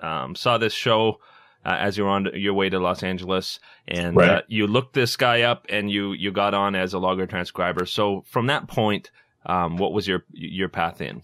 um, 0.00 0.34
saw 0.34 0.58
this 0.58 0.72
show, 0.72 1.18
uh, 1.64 1.76
as 1.80 1.98
you 1.98 2.04
were 2.04 2.10
on 2.10 2.28
your 2.34 2.54
way 2.54 2.68
to 2.68 2.78
Los 2.78 3.02
Angeles, 3.02 3.58
and 3.88 4.16
right. 4.16 4.30
uh, 4.30 4.42
you 4.46 4.66
looked 4.66 4.94
this 4.94 5.16
guy 5.16 5.42
up, 5.42 5.66
and 5.68 5.90
you 5.90 6.12
you 6.12 6.30
got 6.30 6.54
on 6.54 6.76
as 6.76 6.94
a 6.94 6.98
logger 6.98 7.26
transcriber. 7.26 7.86
So 7.86 8.22
from 8.28 8.46
that 8.46 8.68
point, 8.68 9.10
um, 9.46 9.76
what 9.76 9.92
was 9.92 10.06
your 10.06 10.24
your 10.32 10.68
path 10.68 11.00
in? 11.00 11.22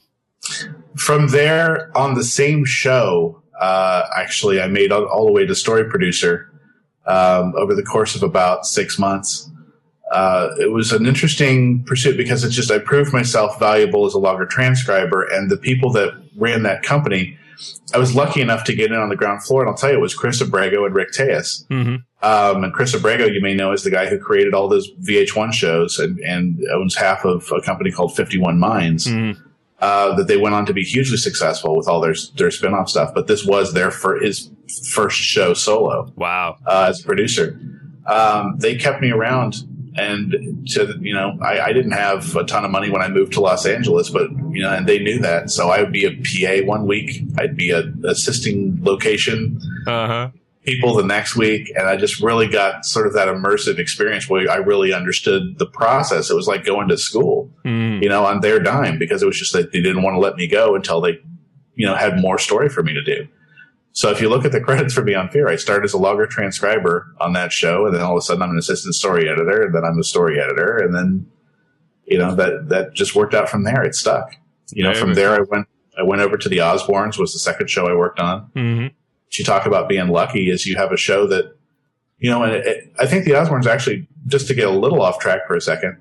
From 0.96 1.28
there, 1.28 1.96
on 1.96 2.14
the 2.14 2.24
same 2.24 2.64
show, 2.64 3.40
uh, 3.60 4.02
actually, 4.16 4.60
I 4.60 4.66
made 4.66 4.90
all, 4.90 5.04
all, 5.04 5.26
the 5.26 5.32
way 5.32 5.46
to 5.46 5.54
story 5.54 5.88
producer 5.88 6.50
um, 7.06 7.54
over 7.56 7.76
the 7.76 7.84
course 7.84 8.16
of 8.16 8.24
about 8.24 8.66
six 8.66 8.98
months. 8.98 9.48
Uh, 10.12 10.54
it 10.60 10.70
was 10.70 10.92
an 10.92 11.06
interesting 11.06 11.82
pursuit 11.84 12.16
because 12.16 12.44
it's 12.44 12.54
just 12.54 12.70
I 12.70 12.78
proved 12.78 13.12
myself 13.12 13.58
valuable 13.58 14.06
as 14.06 14.14
a 14.14 14.18
logger 14.18 14.46
transcriber, 14.46 15.22
and 15.22 15.50
the 15.50 15.56
people 15.56 15.90
that 15.92 16.12
ran 16.36 16.62
that 16.64 16.82
company 16.82 17.38
I 17.94 17.98
was 17.98 18.14
lucky 18.14 18.40
enough 18.40 18.64
to 18.64 18.74
get 18.74 18.90
in 18.90 18.98
on 18.98 19.08
the 19.08 19.16
ground 19.16 19.42
floor, 19.42 19.62
and 19.62 19.68
I'll 19.68 19.76
tell 19.76 19.90
you, 19.90 19.96
it 19.96 20.00
was 20.00 20.14
Cris 20.14 20.40
Abrego 20.40 20.84
and 20.84 20.94
Rick 20.94 21.12
Tejas. 21.12 21.66
Mm-hmm. 21.68 21.96
Um, 22.22 22.64
and 22.64 22.72
Cris 22.72 22.94
Abrego, 22.94 23.26
you 23.26 23.40
may 23.40 23.54
know, 23.54 23.72
is 23.72 23.82
the 23.82 23.90
guy 23.90 24.06
who 24.06 24.18
created 24.18 24.54
all 24.54 24.68
those 24.68 24.90
VH1 25.02 25.52
shows 25.52 25.98
and, 25.98 26.18
and 26.20 26.60
owns 26.72 26.94
half 26.94 27.24
of 27.24 27.50
a 27.52 27.60
company 27.60 27.90
called 27.90 28.14
51 28.16 28.58
Minds. 28.58 29.06
Mm-hmm. 29.06 29.48
Uh, 29.78 30.14
that 30.14 30.28
they 30.28 30.36
went 30.36 30.54
on 30.54 30.64
to 30.64 30.72
be 30.72 30.84
hugely 30.84 31.16
successful 31.16 31.76
with 31.76 31.88
all 31.88 32.00
their 32.00 32.14
their 32.36 32.50
spinoff 32.50 32.88
stuff. 32.88 33.12
But 33.12 33.26
this 33.26 33.44
was 33.44 33.72
their 33.72 33.90
fir- 33.90 34.20
his 34.20 34.48
first 34.92 35.16
show 35.16 35.54
solo. 35.54 36.12
Wow! 36.14 36.56
Uh, 36.64 36.86
as 36.88 37.00
a 37.00 37.04
producer, 37.04 37.58
um, 38.06 38.54
they 38.58 38.76
kept 38.76 39.02
me 39.02 39.10
around 39.10 39.56
and 39.96 40.66
to 40.68 40.94
you 41.00 41.14
know 41.14 41.38
I, 41.40 41.60
I, 41.66 41.72
didn't 41.72 41.92
have 41.92 42.34
a 42.36 42.44
ton 42.44 42.64
of 42.64 42.70
money 42.70 42.90
when 42.90 43.02
I 43.02 43.08
moved 43.08 43.34
to 43.34 43.40
Los 43.40 43.66
Angeles, 43.66 44.10
but 44.10 44.30
you 44.50 44.62
know, 44.62 44.70
and 44.70 44.86
they 44.86 44.98
knew 44.98 45.18
that, 45.20 45.50
so 45.50 45.68
I 45.68 45.82
would 45.82 45.92
be 45.92 46.04
a 46.04 46.10
PA 46.10 46.66
one 46.66 46.86
week, 46.86 47.22
I'd 47.38 47.56
be 47.56 47.70
a 47.70 47.92
assisting 48.04 48.78
location 48.82 49.60
uh-huh. 49.86 50.30
people 50.64 50.94
the 50.94 51.04
next 51.04 51.36
week, 51.36 51.70
and 51.76 51.88
I 51.88 51.96
just 51.96 52.22
really 52.22 52.48
got 52.48 52.84
sort 52.86 53.06
of 53.06 53.12
that 53.14 53.28
immersive 53.28 53.78
experience 53.78 54.28
where 54.28 54.50
I 54.50 54.56
really 54.56 54.92
understood 54.92 55.58
the 55.58 55.66
process. 55.66 56.30
It 56.30 56.34
was 56.34 56.48
like 56.48 56.64
going 56.64 56.88
to 56.88 56.96
school, 56.96 57.50
mm. 57.64 58.02
you 58.02 58.08
know, 58.08 58.24
on 58.24 58.40
their 58.40 58.60
dime 58.60 58.98
because 58.98 59.22
it 59.22 59.26
was 59.26 59.38
just 59.38 59.52
that 59.52 59.72
they 59.72 59.80
didn't 59.80 60.02
want 60.02 60.14
to 60.14 60.20
let 60.20 60.36
me 60.36 60.46
go 60.46 60.74
until 60.74 61.00
they, 61.00 61.18
you 61.74 61.86
know, 61.86 61.94
had 61.94 62.18
more 62.18 62.38
story 62.38 62.68
for 62.68 62.82
me 62.82 62.94
to 62.94 63.02
do. 63.02 63.28
So 63.92 64.10
if 64.10 64.20
you 64.20 64.28
look 64.28 64.44
at 64.44 64.52
the 64.52 64.60
credits 64.60 64.94
for 64.94 65.02
Beyond 65.02 65.30
Fear, 65.32 65.48
I 65.48 65.56
started 65.56 65.84
as 65.84 65.92
a 65.92 65.98
logger 65.98 66.26
transcriber 66.26 67.14
on 67.20 67.34
that 67.34 67.52
show, 67.52 67.86
and 67.86 67.94
then 67.94 68.02
all 68.02 68.12
of 68.12 68.18
a 68.18 68.22
sudden 68.22 68.42
I'm 68.42 68.50
an 68.50 68.58
assistant 68.58 68.94
story 68.94 69.28
editor, 69.28 69.62
and 69.62 69.74
then 69.74 69.84
I'm 69.84 69.98
a 69.98 70.04
story 70.04 70.40
editor, 70.40 70.78
and 70.78 70.94
then 70.94 71.30
you 72.06 72.18
know 72.18 72.34
that 72.34 72.68
that 72.70 72.94
just 72.94 73.14
worked 73.14 73.34
out 73.34 73.48
from 73.48 73.64
there. 73.64 73.82
It 73.82 73.94
stuck. 73.94 74.34
You 74.70 74.82
know, 74.82 74.94
from 74.94 75.14
there 75.14 75.34
I 75.34 75.40
went 75.48 75.68
I 75.98 76.02
went 76.02 76.22
over 76.22 76.38
to 76.38 76.48
the 76.48 76.58
Osbournes 76.58 77.18
was 77.18 77.32
the 77.32 77.38
second 77.38 77.68
show 77.68 77.86
I 77.86 77.94
worked 77.94 78.18
on. 78.18 78.50
Mm-hmm. 78.56 78.86
You 79.32 79.44
talk 79.44 79.66
about 79.66 79.88
being 79.88 80.08
lucky 80.08 80.50
is 80.50 80.66
you 80.66 80.76
have 80.76 80.92
a 80.92 80.96
show 80.96 81.26
that 81.26 81.56
you 82.18 82.30
know, 82.30 82.42
and 82.44 82.52
it, 82.52 82.66
it, 82.66 82.92
I 82.98 83.06
think 83.06 83.24
the 83.24 83.32
Osbournes 83.32 83.66
actually 83.66 84.06
just 84.26 84.46
to 84.48 84.54
get 84.54 84.68
a 84.68 84.70
little 84.70 85.02
off 85.02 85.18
track 85.18 85.40
for 85.46 85.56
a 85.56 85.60
second. 85.60 85.98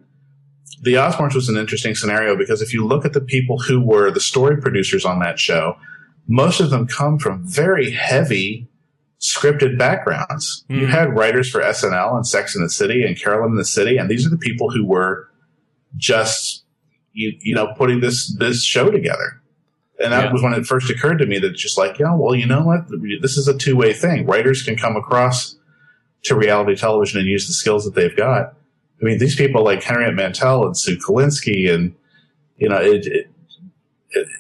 The 0.82 0.94
Osbournes 0.94 1.36
was 1.36 1.50
an 1.50 1.58
interesting 1.58 1.96
scenario 1.96 2.38
because 2.38 2.62
if 2.62 2.74
you 2.74 2.86
look 2.86 3.06
at 3.06 3.14
the 3.14 3.22
people 3.22 3.60
who 3.60 3.82
were 3.82 4.12
the 4.12 4.20
story 4.20 4.58
producers 4.58 5.04
on 5.04 5.20
that 5.20 5.40
show, 5.40 5.78
most 6.28 6.60
of 6.60 6.70
them 6.70 6.88
come 6.88 7.20
from 7.20 7.46
very 7.46 7.92
heavy 7.92 8.68
scripted 9.22 9.78
backgrounds. 9.78 10.66
Mm. 10.70 10.76
You 10.76 10.86
hmm. 10.86 10.92
had 10.92 11.16
writers 11.16 11.50
for 11.50 11.62
SNL 11.62 12.16
and 12.16 12.28
Sex 12.28 12.56
in 12.56 12.64
the 12.64 12.70
City 12.70 13.04
and 13.04 13.20
Caroline 13.20 13.52
in 13.52 13.56
the 13.56 13.66
City, 13.66 13.98
and 13.98 14.10
these 14.10 14.26
are 14.26 14.30
the 14.30 14.38
people 14.38 14.72
who 14.72 14.86
were 14.86 15.30
just 15.98 16.64
you 17.14 17.34
you 17.42 17.54
know 17.54 17.74
putting 17.78 18.00
this 18.00 18.36
this 18.38 18.64
show 18.64 18.90
together. 18.90 19.42
And 20.04 20.14
that 20.14 20.26
yeah. 20.26 20.34
was 20.34 20.42
when 20.42 20.54
it 20.54 20.66
first 20.66 20.90
occurred 20.90 21.20
to 21.20 21.28
me 21.28 21.38
that 21.38 21.52
it's 21.52 21.62
just 21.62 21.78
like, 21.78 22.00
yeah, 22.00 22.16
well, 22.16 22.34
you 22.34 22.48
know 22.48 22.64
what? 22.64 22.86
This 23.22 23.38
is 23.38 23.48
a 23.48 23.56
two 23.56 23.76
way 23.76 23.94
thing. 23.94 24.26
Writers 24.26 24.64
can 24.64 24.76
come 24.76 24.96
across 24.96 25.56
to 26.24 26.36
reality 26.36 26.76
television 26.76 27.20
and 27.20 27.30
use 27.30 27.46
the 27.46 27.54
skills 27.54 27.86
that 27.86 27.94
they've 27.94 28.16
got. 28.16 28.56
I 29.00 29.06
mean, 29.06 29.20
these 29.20 29.36
people 29.36 29.64
like 29.64 29.84
Henriette 29.84 30.14
Mantel 30.14 30.66
and 30.66 30.78
Sue 30.78 30.98
Kolinsky 30.98 31.72
and, 31.72 31.96
you 32.58 32.70
know, 32.70 32.78
it, 32.78 33.06
it, 33.08 33.31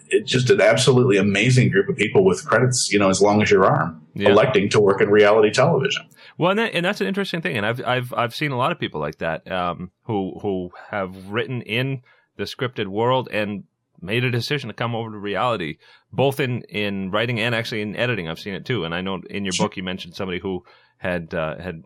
it's 0.09 0.29
just 0.29 0.49
an 0.49 0.61
absolutely 0.61 1.17
amazing 1.17 1.69
group 1.69 1.89
of 1.89 1.95
people 1.95 2.23
with 2.23 2.45
credits, 2.45 2.91
you 2.91 2.99
know, 2.99 3.09
as 3.09 3.21
long 3.21 3.41
as 3.41 3.49
your 3.49 3.65
arm, 3.65 4.05
yeah. 4.13 4.29
electing 4.29 4.69
to 4.69 4.79
work 4.79 5.01
in 5.01 5.09
reality 5.09 5.51
television. 5.51 6.07
Well, 6.37 6.51
and, 6.51 6.59
that, 6.59 6.73
and, 6.73 6.85
that's 6.85 7.01
an 7.01 7.07
interesting 7.07 7.41
thing, 7.41 7.57
and 7.57 7.65
I've 7.65 7.81
I've 7.85 8.13
I've 8.13 8.35
seen 8.35 8.51
a 8.51 8.57
lot 8.57 8.71
of 8.71 8.79
people 8.79 8.99
like 8.99 9.19
that 9.19 9.49
um, 9.51 9.91
who 10.03 10.39
who 10.41 10.71
have 10.89 11.29
written 11.29 11.61
in 11.61 12.01
the 12.37 12.43
scripted 12.43 12.87
world 12.87 13.29
and 13.31 13.63
made 14.01 14.23
a 14.23 14.31
decision 14.31 14.67
to 14.69 14.73
come 14.73 14.95
over 14.95 15.11
to 15.11 15.17
reality, 15.17 15.77
both 16.11 16.39
in 16.39 16.63
in 16.63 17.11
writing 17.11 17.39
and 17.39 17.53
actually 17.53 17.81
in 17.81 17.95
editing. 17.95 18.27
I've 18.27 18.39
seen 18.39 18.53
it 18.53 18.65
too, 18.65 18.85
and 18.85 18.93
I 18.93 19.01
know 19.01 19.21
in 19.29 19.45
your 19.45 19.53
book 19.57 19.77
you 19.77 19.83
mentioned 19.83 20.15
somebody 20.15 20.39
who 20.39 20.63
had 20.97 21.33
uh, 21.33 21.57
had 21.59 21.83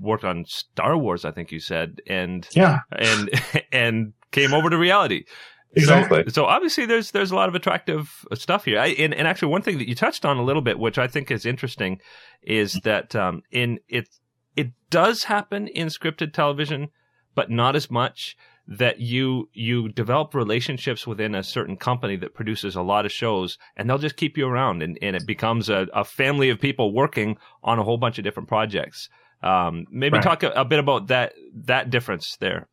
worked 0.00 0.24
on 0.24 0.44
Star 0.46 0.96
Wars, 0.96 1.24
I 1.24 1.30
think 1.30 1.52
you 1.52 1.60
said, 1.60 2.00
and 2.06 2.48
yeah, 2.52 2.80
and 2.92 3.30
and 3.72 4.12
came 4.30 4.54
over 4.54 4.70
to 4.70 4.78
reality. 4.78 5.24
Exactly. 5.74 6.24
So, 6.24 6.30
so, 6.30 6.44
obviously, 6.46 6.86
there's 6.86 7.12
there's 7.12 7.30
a 7.30 7.36
lot 7.36 7.48
of 7.48 7.54
attractive 7.54 8.24
stuff 8.34 8.64
here. 8.64 8.78
I, 8.78 8.88
and, 8.88 9.14
and 9.14 9.28
actually, 9.28 9.52
one 9.52 9.62
thing 9.62 9.78
that 9.78 9.88
you 9.88 9.94
touched 9.94 10.24
on 10.24 10.36
a 10.36 10.42
little 10.42 10.62
bit, 10.62 10.78
which 10.78 10.98
I 10.98 11.06
think 11.06 11.30
is 11.30 11.46
interesting, 11.46 12.00
is 12.42 12.74
that 12.84 13.14
um, 13.14 13.42
in 13.50 13.78
it 13.88 14.08
it 14.56 14.72
does 14.90 15.24
happen 15.24 15.68
in 15.68 15.88
scripted 15.88 16.32
television, 16.32 16.88
but 17.34 17.50
not 17.50 17.76
as 17.76 17.90
much. 17.90 18.36
That 18.66 19.00
you 19.00 19.48
you 19.52 19.88
develop 19.88 20.32
relationships 20.32 21.04
within 21.04 21.34
a 21.34 21.42
certain 21.42 21.76
company 21.76 22.14
that 22.16 22.34
produces 22.34 22.76
a 22.76 22.82
lot 22.82 23.04
of 23.04 23.10
shows, 23.10 23.58
and 23.76 23.90
they'll 23.90 23.98
just 23.98 24.16
keep 24.16 24.38
you 24.38 24.46
around, 24.46 24.82
and, 24.82 24.96
and 25.02 25.16
it 25.16 25.26
becomes 25.26 25.68
a, 25.68 25.88
a 25.92 26.04
family 26.04 26.50
of 26.50 26.60
people 26.60 26.92
working 26.94 27.36
on 27.64 27.80
a 27.80 27.82
whole 27.82 27.96
bunch 27.96 28.18
of 28.18 28.24
different 28.24 28.48
projects. 28.48 29.08
Um, 29.42 29.86
maybe 29.90 30.18
right. 30.18 30.22
talk 30.22 30.44
a, 30.44 30.50
a 30.50 30.64
bit 30.64 30.78
about 30.78 31.08
that 31.08 31.32
that 31.64 31.90
difference 31.90 32.36
there. 32.36 32.68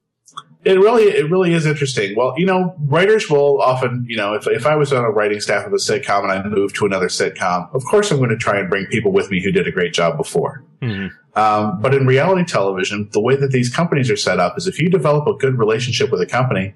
It 0.66 0.78
really, 0.80 1.04
it 1.04 1.32
really 1.32 1.54
is 1.54 1.66
interesting. 1.66 2.14
Well, 2.18 2.34
you 2.36 2.46
know, 2.46 2.76
writers 2.80 3.30
will 3.30 3.62
often, 3.62 4.06
you 4.10 4.18
know, 4.18 4.34
if, 4.34 4.48
if 4.48 4.66
I 4.66 4.76
was 4.76 4.92
on 4.92 5.06
a 5.06 5.10
writing 5.10 5.40
staff 5.40 5.66
of 5.66 5.72
a 5.72 5.78
sitcom 5.78 6.24
and 6.24 6.32
I 6.32 6.44
moved 6.44 6.76
to 6.76 6.86
another 6.86 7.08
sitcom, 7.08 7.74
of 7.74 7.86
course 7.86 8.12
I'm 8.12 8.18
going 8.18 8.32
to 8.32 8.38
try 8.38 8.60
and 8.60 8.70
bring 8.70 8.86
people 8.88 9.14
with 9.14 9.32
me 9.32 9.42
who 9.42 9.52
did 9.52 9.66
a 9.66 9.72
great 9.72 9.94
job 9.94 10.18
before. 10.18 10.66
Mm-hmm. 10.82 11.40
Um, 11.40 11.82
but 11.82 11.94
in 11.94 12.06
reality 12.06 12.44
television, 12.44 13.08
the 13.14 13.22
way 13.22 13.38
that 13.38 13.52
these 13.52 13.74
companies 13.74 14.10
are 14.10 14.18
set 14.18 14.40
up 14.40 14.58
is 14.58 14.68
if 14.68 14.78
you 14.78 14.90
develop 14.90 15.26
a 15.28 15.38
good 15.38 15.58
relationship 15.58 16.12
with 16.12 16.20
a 16.20 16.26
company, 16.26 16.74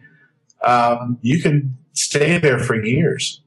um, 0.64 1.18
you 1.22 1.42
can 1.42 1.78
stay 1.92 2.38
there 2.38 2.60
for 2.60 2.82
years. 2.82 3.42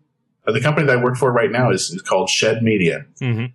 Uh, 0.46 0.52
the 0.52 0.60
company 0.60 0.86
that 0.86 0.98
I 0.98 1.02
work 1.02 1.16
for 1.16 1.32
right 1.32 1.50
now 1.50 1.70
is, 1.70 1.90
is 1.90 2.02
called 2.02 2.28
Shed 2.28 2.62
Media. 2.62 3.06
Mm-hmm. 3.22 3.46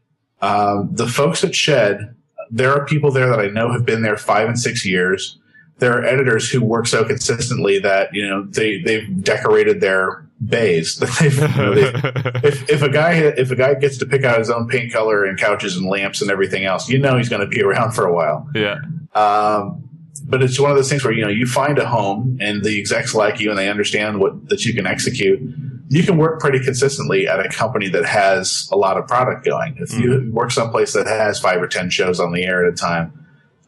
Um, 0.43 0.89
the 0.91 1.07
folks 1.07 1.43
at 1.43 1.53
Shed, 1.53 2.15
there 2.49 2.73
are 2.73 2.85
people 2.85 3.11
there 3.11 3.29
that 3.29 3.39
I 3.39 3.47
know 3.47 3.71
have 3.71 3.85
been 3.85 4.01
there 4.01 4.17
five 4.17 4.47
and 4.47 4.57
six 4.57 4.85
years 4.85 5.37
there 5.79 5.97
are 5.97 6.03
editors 6.05 6.49
who 6.49 6.61
work 6.63 6.87
so 6.87 7.03
consistently 7.05 7.79
that 7.79 8.13
you 8.13 8.27
know 8.27 8.45
they 8.45 8.81
they've 8.81 9.23
decorated 9.23 9.81
their 9.81 10.25
bays. 10.45 10.97
they've, 11.19 11.35
you 11.37 11.47
know, 11.47 11.73
they've, 11.73 11.95
if 12.43 12.69
if 12.69 12.81
a 12.81 12.89
guy 12.89 13.13
if 13.13 13.51
a 13.51 13.55
guy 13.55 13.73
gets 13.75 13.97
to 13.97 14.05
pick 14.05 14.23
out 14.23 14.39
his 14.39 14.49
own 14.49 14.67
paint 14.67 14.91
color 14.93 15.25
and 15.25 15.37
couches 15.39 15.75
and 15.77 15.87
lamps 15.87 16.21
and 16.21 16.29
everything 16.31 16.65
else, 16.65 16.87
you 16.89 16.97
know 16.99 17.17
he's 17.17 17.29
going 17.29 17.41
to 17.41 17.47
be 17.47 17.61
around 17.61 17.91
for 17.91 18.05
a 18.05 18.13
while. 18.13 18.47
Yeah. 18.53 18.75
Um, 19.15 19.89
but 20.25 20.43
it's 20.43 20.59
one 20.59 20.69
of 20.69 20.77
those 20.77 20.89
things 20.89 21.03
where 21.03 21.13
you 21.13 21.21
know 21.23 21.29
you 21.29 21.45
find 21.47 21.77
a 21.79 21.87
home 21.87 22.37
and 22.41 22.63
the 22.63 22.79
execs 22.79 23.15
like 23.15 23.39
you 23.39 23.49
and 23.49 23.57
they 23.57 23.69
understand 23.69 24.19
what 24.19 24.49
that 24.49 24.65
you 24.65 24.73
can 24.73 24.85
execute. 24.85 25.39
you 25.89 26.03
can 26.03 26.17
work 26.17 26.39
pretty 26.39 26.59
consistently 26.63 27.27
at 27.27 27.43
a 27.43 27.49
company 27.49 27.89
that 27.89 28.05
has 28.05 28.69
a 28.71 28.75
lot 28.77 28.95
of 28.97 29.07
product 29.07 29.43
going. 29.45 29.75
If 29.79 29.91
you 29.93 30.09
Mm-hmm. 30.11 30.33
work 30.33 30.51
someplace 30.51 30.93
that 30.93 31.07
has 31.07 31.39
five 31.39 31.59
or 31.61 31.67
10 31.67 31.89
shows 31.89 32.19
on 32.19 32.31
the 32.33 32.43
air 32.43 32.63
at 32.65 32.71
a 32.71 32.75
time, 32.75 33.18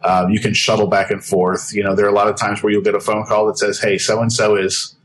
um, 0.03 0.29
you 0.31 0.39
can 0.39 0.53
shuttle 0.53 0.87
back 0.87 1.11
and 1.11 1.23
forth. 1.23 1.73
You 1.73 1.83
know, 1.83 1.95
there 1.95 2.05
are 2.05 2.09
a 2.09 2.13
lot 2.13 2.27
of 2.27 2.35
times 2.35 2.61
where 2.63 2.71
you'll 2.71 2.81
get 2.81 2.95
a 2.95 2.99
phone 2.99 3.25
call 3.25 3.47
that 3.47 3.57
says, 3.57 3.79
Hey, 3.79 3.97
so 3.97 4.21
and 4.21 4.31
so 4.31 4.55
is 4.55 4.95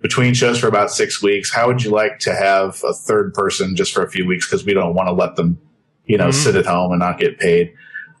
between 0.00 0.34
shows 0.34 0.58
for 0.58 0.68
about 0.68 0.90
six 0.90 1.22
weeks. 1.22 1.50
How 1.52 1.66
would 1.66 1.82
you 1.82 1.90
like 1.90 2.18
to 2.20 2.34
have 2.34 2.82
a 2.86 2.92
third 2.92 3.32
person 3.34 3.74
just 3.74 3.92
for 3.94 4.02
a 4.04 4.10
few 4.10 4.26
weeks? 4.26 4.46
Cause 4.46 4.64
we 4.64 4.74
don't 4.74 4.94
want 4.94 5.08
to 5.08 5.12
let 5.12 5.36
them, 5.36 5.58
you 6.04 6.18
know, 6.18 6.28
Mhm. 6.28 6.34
sit 6.34 6.56
at 6.56 6.66
home 6.66 6.92
and 6.92 7.00
not 7.00 7.18
get 7.18 7.38
paid. 7.38 7.72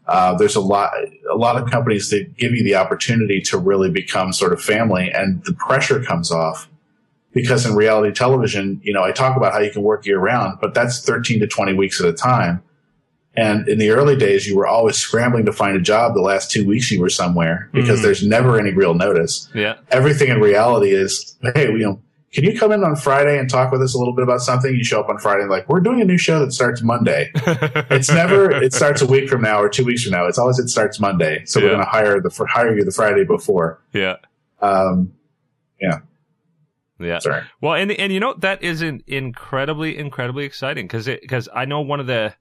Uh, 0.06 0.34
there's 0.36 0.56
a 0.56 0.60
lot, 0.60 0.90
a 1.30 1.36
lot 1.36 1.56
of 1.60 1.70
companies 1.70 2.10
that 2.10 2.36
give 2.36 2.52
you 2.52 2.62
the 2.62 2.74
opportunity 2.74 3.40
to 3.40 3.58
really 3.58 3.90
become 3.90 4.32
sort 4.32 4.52
of 4.52 4.62
family 4.62 5.10
and 5.10 5.42
the 5.44 5.52
pressure 5.54 6.02
comes 6.02 6.30
off 6.30 6.68
because 7.32 7.66
in 7.66 7.74
reality 7.74 8.12
television, 8.14 8.80
you 8.82 8.92
know, 8.92 9.02
I 9.02 9.12
talk 9.12 9.36
about 9.36 9.52
how 9.52 9.60
you 9.60 9.70
can 9.70 9.82
work 9.82 10.04
year 10.06 10.18
round, 10.18 10.58
but 10.60 10.72
that's 10.74 11.00
13 11.04 11.40
to 11.40 11.46
20 11.46 11.72
weeks 11.74 12.00
at 12.00 12.06
a 12.06 12.12
time. 12.12 12.62
And 13.36 13.68
in 13.68 13.78
the 13.78 13.90
early 13.90 14.16
days, 14.16 14.46
you 14.46 14.56
were 14.56 14.66
always 14.66 14.96
scrambling 14.96 15.44
to 15.46 15.52
find 15.52 15.76
a 15.76 15.80
job 15.80 16.14
the 16.14 16.20
last 16.20 16.50
two 16.50 16.66
weeks 16.66 16.90
you 16.90 17.00
were 17.00 17.08
somewhere 17.10 17.68
because 17.72 17.98
Mhm. 18.00 18.02
there's 18.04 18.24
never 18.26 18.58
any 18.60 18.72
real 18.72 18.94
notice. 18.94 19.48
Yeah. 19.54 19.74
Everything 19.90 20.28
in 20.28 20.40
reality 20.40 20.90
is, 20.90 21.36
hey, 21.54 21.66
you 21.66 21.78
know, 21.78 22.00
can 22.32 22.44
you 22.44 22.58
come 22.58 22.70
in 22.72 22.82
on 22.84 22.96
Friday 22.96 23.38
and 23.38 23.48
talk 23.50 23.70
with 23.72 23.80
us 23.82 23.94
a 23.94 23.98
little 23.98 24.14
bit 24.14 24.22
about 24.22 24.40
something? 24.40 24.74
You 24.74 24.84
show 24.84 25.00
up 25.00 25.08
on 25.08 25.18
Friday 25.18 25.42
and 25.42 25.50
like, 25.50 25.68
we're 25.68 25.80
doing 25.80 26.00
a 26.00 26.04
new 26.04 26.18
show 26.18 26.38
that 26.40 26.52
starts 26.52 26.82
Monday. 26.82 27.30
It's 27.90 28.10
never, 28.10 28.50
it 28.50 28.72
starts 28.72 29.02
a 29.02 29.06
week 29.06 29.28
from 29.28 29.42
now 29.42 29.60
or 29.60 29.68
two 29.68 29.84
weeks 29.84 30.02
from 30.04 30.12
now. 30.12 30.26
It's 30.26 30.38
always, 30.38 30.58
it 30.58 30.68
starts 30.68 30.98
Monday. 31.00 31.42
So 31.44 31.58
Yeah. 31.58 31.66
we're 31.66 31.70
going 31.74 31.84
to 31.84 31.90
hire 31.90 32.20
the, 32.20 32.46
hire 32.48 32.76
you 32.76 32.84
the 32.84 32.90
Friday 32.92 33.24
before. 33.24 33.80
yeah. 33.92 34.16
Um, 34.60 35.12
Yeah. 35.80 35.98
Yeah. 37.00 37.18
sorry. 37.18 37.42
Well, 37.60 37.74
and 37.74 37.90
and 37.92 38.12
you 38.12 38.20
know 38.20 38.34
that 38.38 38.62
is 38.62 38.80
in, 38.80 39.02
incredibly 39.08 39.98
incredibly 39.98 40.44
exciting 40.44 40.86
because 40.86 41.06
because 41.06 41.48
I 41.52 41.64
know 41.64 41.80
one 41.80 41.98
of 42.00 42.06
the 42.06 42.32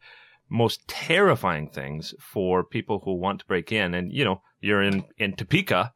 most 0.49 0.87
terrifying 0.87 1.69
things 1.69 2.13
for 2.19 2.63
people 2.63 3.01
who 3.05 3.15
want 3.15 3.39
to 3.39 3.45
break 3.45 3.71
in, 3.71 3.93
and 3.93 4.11
you 4.11 4.23
know 4.25 4.41
you're 4.61 4.81
in 4.83 5.03
in 5.17 5.35
Topeka, 5.35 5.93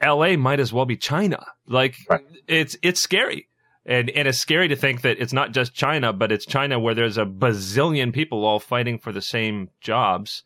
L.A. 0.00 0.36
might 0.36 0.60
as 0.60 0.72
well 0.72 0.86
be 0.86 0.96
China. 0.96 1.44
Like 1.66 1.94
Right. 2.08 2.24
it's 2.46 2.76
it's 2.82 3.00
scary. 3.02 3.48
And, 3.86 4.10
and 4.10 4.28
it's 4.28 4.38
scary 4.38 4.68
to 4.68 4.76
think 4.76 5.00
that 5.00 5.18
it's 5.18 5.32
not 5.32 5.52
just 5.52 5.72
China, 5.72 6.12
but 6.12 6.30
it's 6.30 6.44
China 6.44 6.78
where 6.78 6.94
there's 6.94 7.16
a 7.16 7.24
bazillion 7.24 8.12
people 8.12 8.44
all 8.44 8.60
fighting 8.60 8.98
for 8.98 9.12
the 9.12 9.22
same 9.22 9.70
jobs 9.80 10.42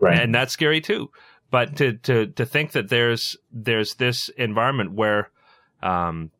Right. 0.00 0.18
and 0.18 0.34
that's 0.34 0.52
scary 0.52 0.80
too. 0.80 1.10
But 1.52 1.76
to 1.76 1.92
to 1.98 2.26
to 2.26 2.44
think 2.46 2.72
that 2.72 2.88
there's 2.88 3.36
there's 3.52 3.94
this 3.94 4.28
environment 4.30 4.92
where, 4.92 5.30
um, 5.82 6.30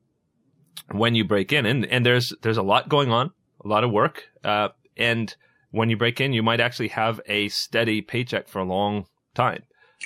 when 0.90 1.14
you 1.14 1.24
break 1.24 1.52
in, 1.52 1.66
and 1.66 1.84
and 1.86 2.04
there's 2.04 2.32
there's 2.42 2.56
a 2.56 2.62
lot 2.62 2.88
going 2.88 3.10
on, 3.12 3.30
a 3.64 3.68
lot 3.68 3.84
of 3.84 3.90
work, 3.92 4.24
uh, 4.44 4.68
and 4.96 5.34
when 5.70 5.90
you 5.90 5.96
break 5.96 6.20
in, 6.20 6.32
you 6.32 6.42
might 6.42 6.60
actually 6.60 6.88
have 6.88 7.20
a 7.26 7.48
steady 7.48 8.00
paycheck 8.00 8.48
for 8.48 8.58
a 8.58 8.64
long 8.64 9.06
time. 9.34 9.62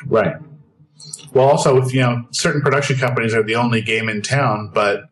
Right. 0.07 0.37
Well, 1.33 1.49
also, 1.49 1.81
if 1.83 1.93
you 1.93 2.01
know, 2.01 2.25
certain 2.31 2.61
production 2.61 2.97
companies 2.99 3.35
are 3.35 3.43
the 3.43 3.57
only 3.57 3.81
game 3.83 4.09
in 4.09 4.23
town, 4.23 4.71
but 4.73 5.05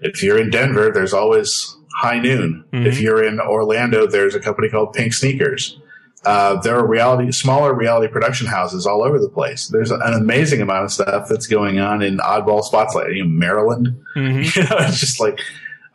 if 0.00 0.22
you're 0.22 0.38
in 0.38 0.50
Denver, 0.50 0.90
there's 0.92 1.12
always 1.12 1.76
High 1.96 2.20
Noon. 2.20 2.64
Mhm. 2.72 2.86
If 2.86 3.00
you're 3.00 3.24
in 3.24 3.40
Orlando, 3.40 4.06
there's 4.06 4.34
a 4.34 4.40
company 4.40 4.68
called 4.68 4.92
Pink 4.92 5.14
Sneakers. 5.14 5.78
Uh, 6.24 6.60
there 6.60 6.76
are 6.76 6.86
reality, 6.86 7.30
smaller 7.32 7.72
reality 7.72 8.12
production 8.12 8.46
houses 8.46 8.86
all 8.86 9.02
over 9.02 9.18
the 9.18 9.28
place. 9.28 9.68
There's 9.68 9.90
an 9.90 10.00
amazing 10.02 10.60
amount 10.60 10.84
of 10.84 10.92
stuff 10.92 11.28
that's 11.28 11.46
going 11.46 11.78
on 11.78 12.02
in 12.02 12.18
oddball 12.18 12.62
spots 12.62 12.94
like 12.94 13.08
you 13.14 13.24
know, 13.24 13.30
Maryland. 13.30 13.96
Mm-hmm. 14.16 14.38
You 14.60 14.68
know, 14.68 14.76
it's 14.86 15.00
just 15.00 15.20
like 15.20 15.40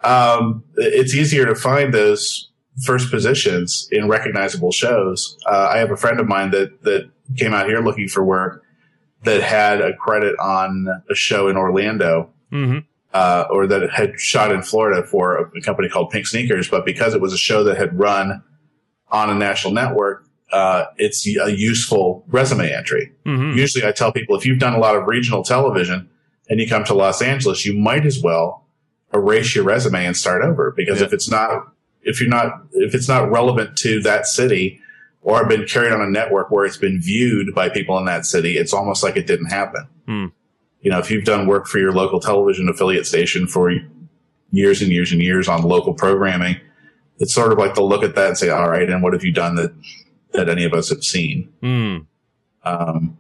um, 0.04 0.64
it's 0.76 1.14
easier 1.14 1.46
to 1.46 1.56
find 1.56 1.94
those 1.94 2.50
first 2.86 3.12
positions 3.12 3.88
in 3.92 4.08
recognizable 4.08 4.72
shows. 4.72 5.38
Uh, 5.46 5.70
I 5.72 5.78
have 5.78 5.92
a 5.92 5.98
friend 5.98 6.20
of 6.20 6.28
mine 6.28 6.52
that 6.52 6.82
that 6.84 7.10
came 7.38 7.54
out 7.54 7.68
here 7.68 7.82
looking 7.82 8.08
for 8.08 8.24
work 8.24 8.64
that 9.24 9.42
had 9.42 9.82
a 9.82 9.96
credit 9.96 10.36
on 10.40 10.88
a 11.10 11.16
show 11.16 11.48
in 11.48 11.56
Orlando. 11.58 12.30
Mm-hmm. 12.52 12.80
Uh, 13.14 13.46
or 13.52 13.68
that 13.68 13.92
had 13.92 14.20
shot 14.20 14.52
in 14.52 14.64
Florida 14.64 15.04
for 15.04 15.38
a, 15.38 15.58
a 15.58 15.62
company 15.62 15.88
called 15.88 16.10
Pink 16.10 16.26
Sneakers, 16.26 16.68
but 16.68 16.84
because 16.84 17.14
it 17.14 17.22
was 17.22 17.32
a 17.32 17.38
show 17.38 17.64
that 17.64 17.78
had 17.78 17.98
run 18.00 18.42
on 19.10 19.30
a 19.30 19.36
national 19.36 19.72
network, 19.72 20.26
uh, 20.52 20.86
it's 20.98 21.28
a 21.28 21.52
useful 21.56 22.26
resume 22.30 22.72
entry. 22.74 23.12
Mm-hmm. 23.28 23.56
Usually 23.56 23.86
I 23.86 23.92
tell 23.92 24.12
people 24.12 24.36
if 24.36 24.48
you've 24.48 24.58
done 24.58 24.74
a 24.74 24.80
lot 24.80 24.96
of 24.96 25.06
regional 25.06 25.44
television 25.44 26.10
and 26.50 26.60
you 26.60 26.68
come 26.68 26.84
to 26.86 26.96
Los 26.96 27.22
Angeles, 27.22 27.68
you 27.68 27.78
might 27.78 28.04
as 28.08 28.20
well 28.20 28.66
erase 29.14 29.54
your 29.54 29.64
resume 29.64 30.08
and 30.08 30.18
start 30.18 30.44
over 30.44 30.74
because 30.76 31.00
Yeah. 31.00 31.06
if 31.06 31.14
it's 31.14 31.30
not, 31.30 31.72
if 32.04 32.20
you're 32.20 32.30
not, 32.30 32.64
if 32.74 32.94
it's 32.94 33.08
not 33.08 33.32
relevant 33.32 33.78
to 33.78 34.02
that 34.02 34.28
city 34.28 34.80
or 35.22 35.46
been 35.48 35.66
carried 35.66 35.94
on 35.94 36.02
a 36.02 36.10
network 36.10 36.52
where 36.52 36.66
it's 36.66 36.78
been 36.78 37.02
viewed 37.02 37.56
by 37.56 37.70
people 37.70 37.98
in 37.98 38.06
that 38.06 38.26
city, 38.26 38.58
it's 38.58 38.74
almost 38.74 39.04
like 39.04 39.16
it 39.16 39.28
didn't 39.28 39.48
happen. 39.48 39.88
Hmm. 40.08 40.26
You 40.82 40.92
know, 40.92 41.00
if 41.00 41.10
you've 41.10 41.24
done 41.24 41.48
work 41.48 41.68
for 41.68 41.80
your 41.80 41.94
local 41.94 42.20
television 42.20 42.68
affiliate 42.68 43.08
station 43.08 43.48
for 43.48 43.74
years 44.52 44.82
and 44.82 44.92
years 44.92 45.12
and 45.12 45.22
years 45.22 45.48
on 45.48 45.64
local 45.64 45.94
programming, 45.94 46.58
it's 47.20 47.34
sort 47.34 47.54
of 47.54 47.58
like 47.58 47.76
they'll 47.76 47.88
look 47.88 48.04
at 48.04 48.16
that 48.16 48.28
and 48.28 48.38
say, 48.38 48.50
all 48.50 48.70
right, 48.70 48.90
and 48.90 49.02
what 49.02 49.14
have 49.14 49.24
you 49.24 49.32
done 49.32 49.56
that, 49.56 49.74
that 50.34 50.50
any 50.50 50.66
of 50.66 50.74
us 50.74 50.90
have 50.90 51.04
seen? 51.04 51.52
Mm. 51.64 52.06
Um, 52.66 53.18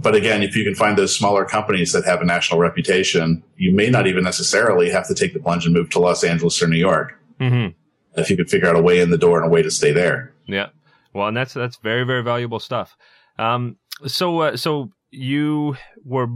but 0.00 0.14
again, 0.14 0.42
if 0.42 0.54
you 0.54 0.64
can 0.64 0.74
find 0.74 0.96
those 0.96 1.16
smaller 1.16 1.44
companies 1.44 1.92
that 1.92 2.04
have 2.04 2.20
a 2.20 2.24
national 2.24 2.60
reputation, 2.60 3.42
you 3.56 3.72
may 3.72 3.90
not 3.90 4.06
even 4.06 4.22
necessarily 4.22 4.90
have 4.90 5.08
to 5.08 5.14
take 5.14 5.32
the 5.32 5.40
plunge 5.40 5.64
and 5.64 5.74
move 5.74 5.90
to 5.90 5.98
Los 5.98 6.22
Angeles 6.22 6.62
or 6.62 6.68
New 6.68 6.78
York. 6.78 7.18
Mm-hmm. 7.40 7.72
If 8.16 8.30
you 8.30 8.36
could 8.36 8.50
figure 8.50 8.68
out 8.68 8.76
a 8.76 8.82
way 8.82 9.00
in 9.00 9.10
the 9.10 9.18
door 9.18 9.38
and 9.38 9.46
a 9.46 9.50
way 9.50 9.62
to 9.62 9.70
stay 9.70 9.92
there. 9.92 10.34
Yeah. 10.46 10.68
Well, 11.14 11.28
and 11.28 11.36
that's 11.36 11.54
that's 11.54 11.76
very 11.76 12.04
very 12.04 12.22
valuable 12.22 12.60
stuff. 12.60 12.96
Um, 13.38 13.76
so 14.06 14.40
uh, 14.40 14.56
so 14.56 14.90
you 15.10 15.76
were 16.04 16.28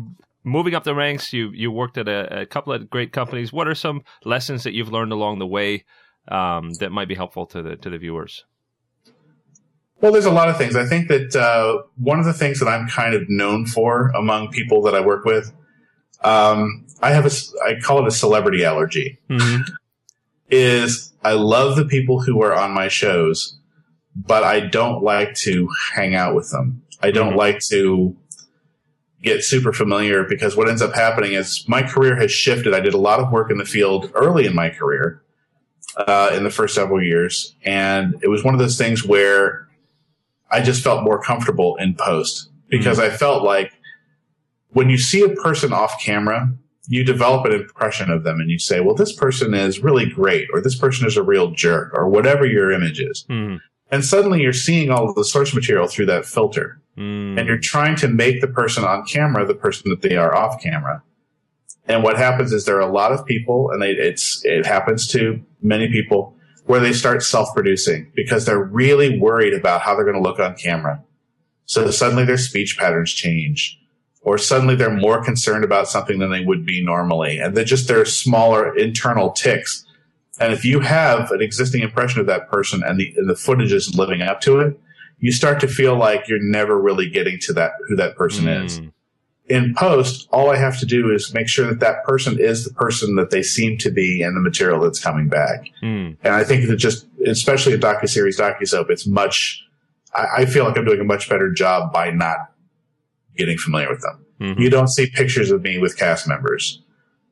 moving 0.44 0.74
up 0.74 0.84
the 0.84 0.94
ranks. 0.94 1.32
You 1.32 1.50
you 1.52 1.70
worked 1.70 1.98
at 1.98 2.08
a, 2.08 2.40
a 2.40 2.46
couple 2.46 2.72
of 2.72 2.88
great 2.90 3.12
companies. 3.12 3.52
What 3.52 3.68
are 3.68 3.74
some 3.74 4.02
lessons 4.24 4.64
that 4.64 4.72
you've 4.72 4.92
learned 4.92 5.12
along 5.12 5.38
the 5.38 5.46
way 5.46 5.84
um, 6.28 6.72
that 6.74 6.90
might 6.90 7.08
be 7.08 7.14
helpful 7.14 7.46
to 7.46 7.62
the 7.62 7.76
to 7.76 7.90
the 7.90 7.98
viewers? 7.98 8.44
Well, 10.00 10.10
there's 10.10 10.26
a 10.26 10.32
lot 10.32 10.48
of 10.48 10.58
things. 10.58 10.74
I 10.74 10.84
think 10.84 11.08
that 11.08 11.36
uh, 11.36 11.82
one 11.96 12.18
of 12.18 12.24
the 12.24 12.32
things 12.32 12.58
that 12.58 12.66
I'm 12.66 12.88
kind 12.88 13.14
of 13.14 13.22
known 13.28 13.66
for 13.66 14.08
among 14.16 14.50
people 14.50 14.82
that 14.82 14.96
I 14.96 15.00
work 15.00 15.24
with, 15.24 15.52
um, 16.24 16.86
I 17.00 17.10
have 17.12 17.24
a 17.24 17.30
I 17.64 17.78
call 17.80 18.00
it 18.00 18.08
a 18.08 18.10
celebrity 18.10 18.64
allergy. 18.64 19.18
Mm-hmm. 19.30 19.62
Is 20.52 21.12
I 21.24 21.32
love 21.32 21.76
the 21.76 21.84
people 21.86 22.20
who 22.20 22.42
are 22.42 22.54
on 22.54 22.72
my 22.72 22.88
shows, 22.88 23.58
but 24.14 24.44
I 24.44 24.60
don't 24.60 25.02
like 25.02 25.34
to 25.36 25.68
hang 25.94 26.14
out 26.14 26.34
with 26.34 26.50
them. 26.50 26.82
I 27.02 27.10
don't 27.10 27.32
Mhm. 27.32 27.38
like 27.38 27.60
to 27.70 28.14
get 29.22 29.42
super 29.42 29.72
familiar 29.72 30.24
because 30.24 30.54
what 30.54 30.68
ends 30.68 30.82
up 30.82 30.94
happening 30.94 31.32
is 31.32 31.64
my 31.68 31.82
career 31.82 32.16
has 32.16 32.30
shifted. 32.30 32.74
I 32.74 32.80
did 32.80 32.92
a 32.92 32.98
lot 32.98 33.18
of 33.18 33.30
work 33.32 33.50
in 33.50 33.56
the 33.56 33.64
field 33.64 34.10
early 34.14 34.46
in 34.46 34.54
my 34.54 34.68
career, 34.68 35.22
uh, 35.96 36.30
in 36.34 36.44
the 36.44 36.50
first 36.50 36.74
several 36.74 37.02
years. 37.02 37.54
And 37.64 38.16
it 38.20 38.28
was 38.28 38.44
one 38.44 38.52
of 38.52 38.60
those 38.60 38.76
things 38.76 39.04
where 39.06 39.68
I 40.50 40.60
just 40.60 40.84
felt 40.84 41.02
more 41.02 41.22
comfortable 41.22 41.76
in 41.76 41.94
post 41.94 42.50
because 42.68 42.98
I 42.98 43.08
felt 43.08 43.42
like 43.42 43.72
when 44.70 44.90
you 44.90 44.98
see 44.98 45.22
a 45.22 45.28
person 45.30 45.72
off 45.72 45.98
camera, 46.02 46.52
you 46.88 47.04
develop 47.04 47.46
an 47.46 47.52
impression 47.52 48.10
of 48.10 48.24
them 48.24 48.40
and 48.40 48.50
you 48.50 48.58
say, 48.58 48.80
well, 48.80 48.94
this 48.94 49.14
person 49.14 49.54
is 49.54 49.80
really 49.80 50.08
great, 50.08 50.48
or 50.52 50.60
this 50.60 50.76
person 50.76 51.06
is 51.06 51.16
a 51.16 51.22
real 51.22 51.50
jerk, 51.52 51.92
or 51.94 52.08
whatever 52.08 52.44
your 52.44 52.70
image 52.72 53.00
is. 53.00 53.24
Mm-hmm. 53.28 53.56
And 53.90 54.04
suddenly 54.04 54.40
you're 54.40 54.52
seeing 54.52 54.90
all 54.90 55.08
of 55.08 55.14
the 55.14 55.24
source 55.24 55.54
material 55.54 55.86
through 55.86 56.06
that 56.06 56.24
filter 56.24 56.82
Mm. 56.96 57.38
and 57.38 57.48
you're 57.48 57.58
trying 57.58 57.96
to 57.96 58.08
make 58.08 58.42
the 58.42 58.46
person 58.46 58.84
on 58.84 59.06
camera 59.06 59.46
the 59.46 59.54
person 59.54 59.88
that 59.88 60.02
they 60.02 60.16
are 60.16 60.34
off 60.34 60.62
camera. 60.62 61.02
And 61.86 62.02
what 62.02 62.18
happens 62.18 62.52
is 62.52 62.66
there 62.66 62.76
are 62.76 62.80
a 62.80 62.92
lot 62.92 63.12
of 63.12 63.24
people, 63.24 63.70
and 63.70 63.80
they, 63.80 63.92
it's 63.92 64.44
it 64.44 64.66
happens 64.66 65.06
to 65.08 65.42
many 65.62 65.90
people 65.90 66.36
where 66.66 66.80
they 66.80 66.92
start 66.92 67.22
self-producing 67.22 68.12
because 68.14 68.44
they're 68.44 68.62
really 68.62 69.18
worried 69.18 69.54
about 69.54 69.80
how 69.80 69.94
they're 69.94 70.04
going 70.04 70.22
to 70.22 70.28
look 70.28 70.38
on 70.38 70.54
camera. 70.54 71.02
So 71.64 71.90
suddenly 71.90 72.24
their 72.24 72.36
speech 72.36 72.76
patterns 72.78 73.12
change, 73.12 73.80
or 74.22 74.38
suddenly 74.38 74.76
they're 74.76 74.94
more 74.94 75.22
concerned 75.22 75.64
about 75.64 75.88
something 75.88 76.18
than 76.18 76.30
they 76.30 76.44
would 76.44 76.64
be 76.64 76.84
normally, 76.84 77.38
and 77.38 77.56
they're 77.56 77.64
just 77.64 77.88
their 77.88 78.04
smaller 78.04 78.76
internal 78.76 79.30
tics. 79.32 79.84
And 80.40 80.52
if 80.52 80.64
you 80.64 80.80
have 80.80 81.30
an 81.30 81.42
existing 81.42 81.82
impression 81.82 82.20
of 82.20 82.26
that 82.26 82.48
person 82.48 82.82
and 82.84 82.98
the 82.98 83.12
and 83.16 83.28
the 83.28 83.36
footage 83.36 83.72
isn't 83.72 83.98
living 83.98 84.22
up 84.22 84.40
to 84.42 84.60
it, 84.60 84.78
you 85.18 85.32
start 85.32 85.60
to 85.60 85.68
feel 85.68 85.96
like 85.96 86.28
you're 86.28 86.42
never 86.42 86.80
really 86.80 87.08
getting 87.08 87.38
to 87.42 87.52
that 87.54 87.72
who 87.88 87.96
that 87.96 88.16
person 88.16 88.48
is. 88.48 88.80
Mm. 88.80 88.92
In 89.46 89.74
post, 89.74 90.28
all 90.32 90.50
I 90.50 90.56
have 90.56 90.78
to 90.80 90.86
do 90.86 91.12
is 91.12 91.34
make 91.34 91.48
sure 91.48 91.66
that 91.66 91.80
that 91.80 92.04
person 92.04 92.38
is 92.38 92.64
the 92.64 92.72
person 92.72 93.16
that 93.16 93.30
they 93.30 93.42
seem 93.42 93.76
to 93.78 93.90
be 93.90 94.22
in 94.22 94.34
the 94.34 94.40
material 94.40 94.80
that's 94.80 95.00
coming 95.00 95.28
back. 95.28 95.66
Mm. 95.82 96.16
And 96.22 96.34
I 96.34 96.44
think 96.44 96.68
that 96.68 96.76
just, 96.76 97.06
especially 97.26 97.72
a 97.72 97.78
docuseries, 97.78 98.38
docusoap, 98.38 98.88
it's 98.88 99.06
much. 99.06 99.64
I, 100.14 100.26
I 100.38 100.46
feel 100.46 100.64
like 100.64 100.78
I'm 100.78 100.84
doing 100.84 101.00
a 101.00 101.04
much 101.04 101.28
better 101.28 101.50
job 101.52 101.92
by 101.92 102.10
not 102.10 102.51
getting 103.36 103.58
familiar 103.58 103.88
with 103.88 104.00
them. 104.00 104.24
Mhm. 104.40 104.60
You 104.60 104.70
don't 104.70 104.88
see 104.88 105.08
pictures 105.08 105.50
of 105.50 105.62
me 105.62 105.78
with 105.78 105.96
cast 105.98 106.28
members. 106.28 106.82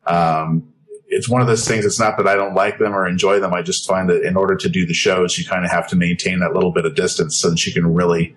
Um, 0.06 0.72
it's 1.08 1.28
one 1.28 1.40
of 1.40 1.48
those 1.48 1.66
things. 1.66 1.84
It's 1.84 1.98
not 1.98 2.16
that 2.18 2.28
I 2.28 2.36
don't 2.36 2.54
like 2.54 2.78
them 2.78 2.94
or 2.94 3.06
enjoy 3.06 3.40
them. 3.40 3.52
I 3.52 3.62
just 3.62 3.86
find 3.86 4.08
that 4.10 4.22
in 4.22 4.36
order 4.36 4.54
to 4.54 4.68
do 4.68 4.86
the 4.86 4.94
shows, 4.94 5.36
you 5.38 5.44
kind 5.44 5.64
of 5.64 5.70
have 5.70 5.88
to 5.88 5.96
maintain 5.96 6.38
that 6.38 6.54
little 6.54 6.72
bit 6.72 6.86
of 6.86 6.94
distance 6.94 7.36
so 7.36 7.50
that 7.50 7.66
you 7.66 7.72
can 7.72 7.92
really 7.92 8.36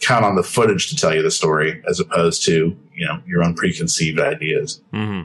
count 0.00 0.24
on 0.24 0.34
the 0.34 0.42
footage 0.42 0.88
to 0.88 0.96
tell 0.96 1.14
you 1.14 1.22
the 1.22 1.30
story, 1.30 1.82
as 1.88 2.00
opposed 2.00 2.44
to 2.46 2.76
you 2.94 3.06
know 3.06 3.20
your 3.26 3.44
own 3.44 3.54
preconceived 3.54 4.20
ideas. 4.20 4.82
Mm-hmm. 4.92 5.22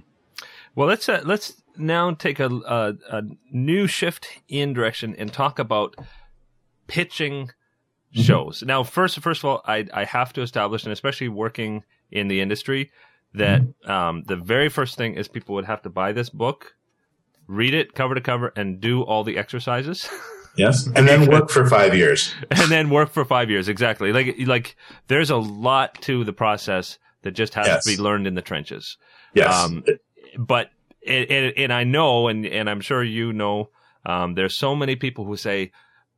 Well, 0.76 0.88
let's 0.88 1.10
uh, 1.10 1.22
let's 1.26 1.62
now 1.76 2.12
take 2.12 2.40
a, 2.40 2.48
a, 2.48 2.94
a 3.10 3.24
new 3.52 3.88
shift 3.88 4.28
in 4.48 4.74
direction 4.74 5.16
and 5.18 5.34
talk 5.34 5.58
about 5.58 5.96
pitching 6.88 7.52
mm-hmm. 8.14 8.22
shows. 8.22 8.64
Now, 8.66 8.84
first 8.84 9.20
first 9.20 9.42
of 9.42 9.46
all, 9.46 9.62
I 9.66 9.88
I 9.94 10.06
have 10.06 10.34
to 10.34 10.42
establish, 10.42 10.84
and 10.84 10.94
especially 10.94 11.30
working 11.30 11.84
in 12.12 12.28
the 12.28 12.42
industry, 12.42 12.92
that 13.34 13.62
mm-hmm. 13.62 13.92
um, 13.92 14.24
the 14.24 14.36
very 14.36 14.70
first 14.70 14.98
thing 14.98 15.16
is 15.16 15.28
people 15.28 15.56
would 15.56 15.66
have 15.66 15.82
to 15.84 15.90
buy 15.90 16.12
this 16.12 16.30
book, 16.30 16.76
read 17.48 17.74
it 17.74 17.94
cover 17.94 18.16
to 18.16 18.22
cover, 18.22 18.54
and 18.56 18.80
do 18.80 19.02
all 19.04 19.24
the 19.24 19.38
exercises. 19.38 20.10
Yes, 20.56 20.88
and 20.88 21.08
then 21.08 21.30
work 21.30 21.50
for 21.50 21.68
five 21.68 21.96
years. 21.96 22.34
and 22.52 22.72
then 22.72 22.90
work 22.90 23.12
for 23.12 23.24
five 23.24 23.50
years, 23.50 23.70
exactly. 23.70 24.12
Like 24.12 24.36
like 24.46 24.76
there's 25.08 25.30
a 25.30 25.38
lot 25.38 26.02
to 26.02 26.24
the 26.24 26.34
process 26.34 26.98
that 27.22 27.32
just 27.32 27.54
has 27.54 27.68
yes. 27.68 27.84
to 27.86 27.96
be 27.96 28.02
learned 28.02 28.28
in 28.28 28.36
the 28.36 28.42
trenches. 28.42 28.98
Yes, 29.34 29.54
um, 29.54 29.84
but 30.38 30.70
and, 31.06 31.30
and, 31.30 31.54
and, 31.56 31.74
I 31.74 31.84
know, 31.84 32.28
and 32.28 32.46
and 32.46 32.70
I'm 32.70 32.82
sure 32.82 33.04
you 33.04 33.32
know, 33.32 33.70
um, 34.06 34.34
there's 34.34 34.56
so 34.56 34.76
many 34.76 34.96
people 34.96 35.26
who 35.26 35.38
say. 35.38 35.72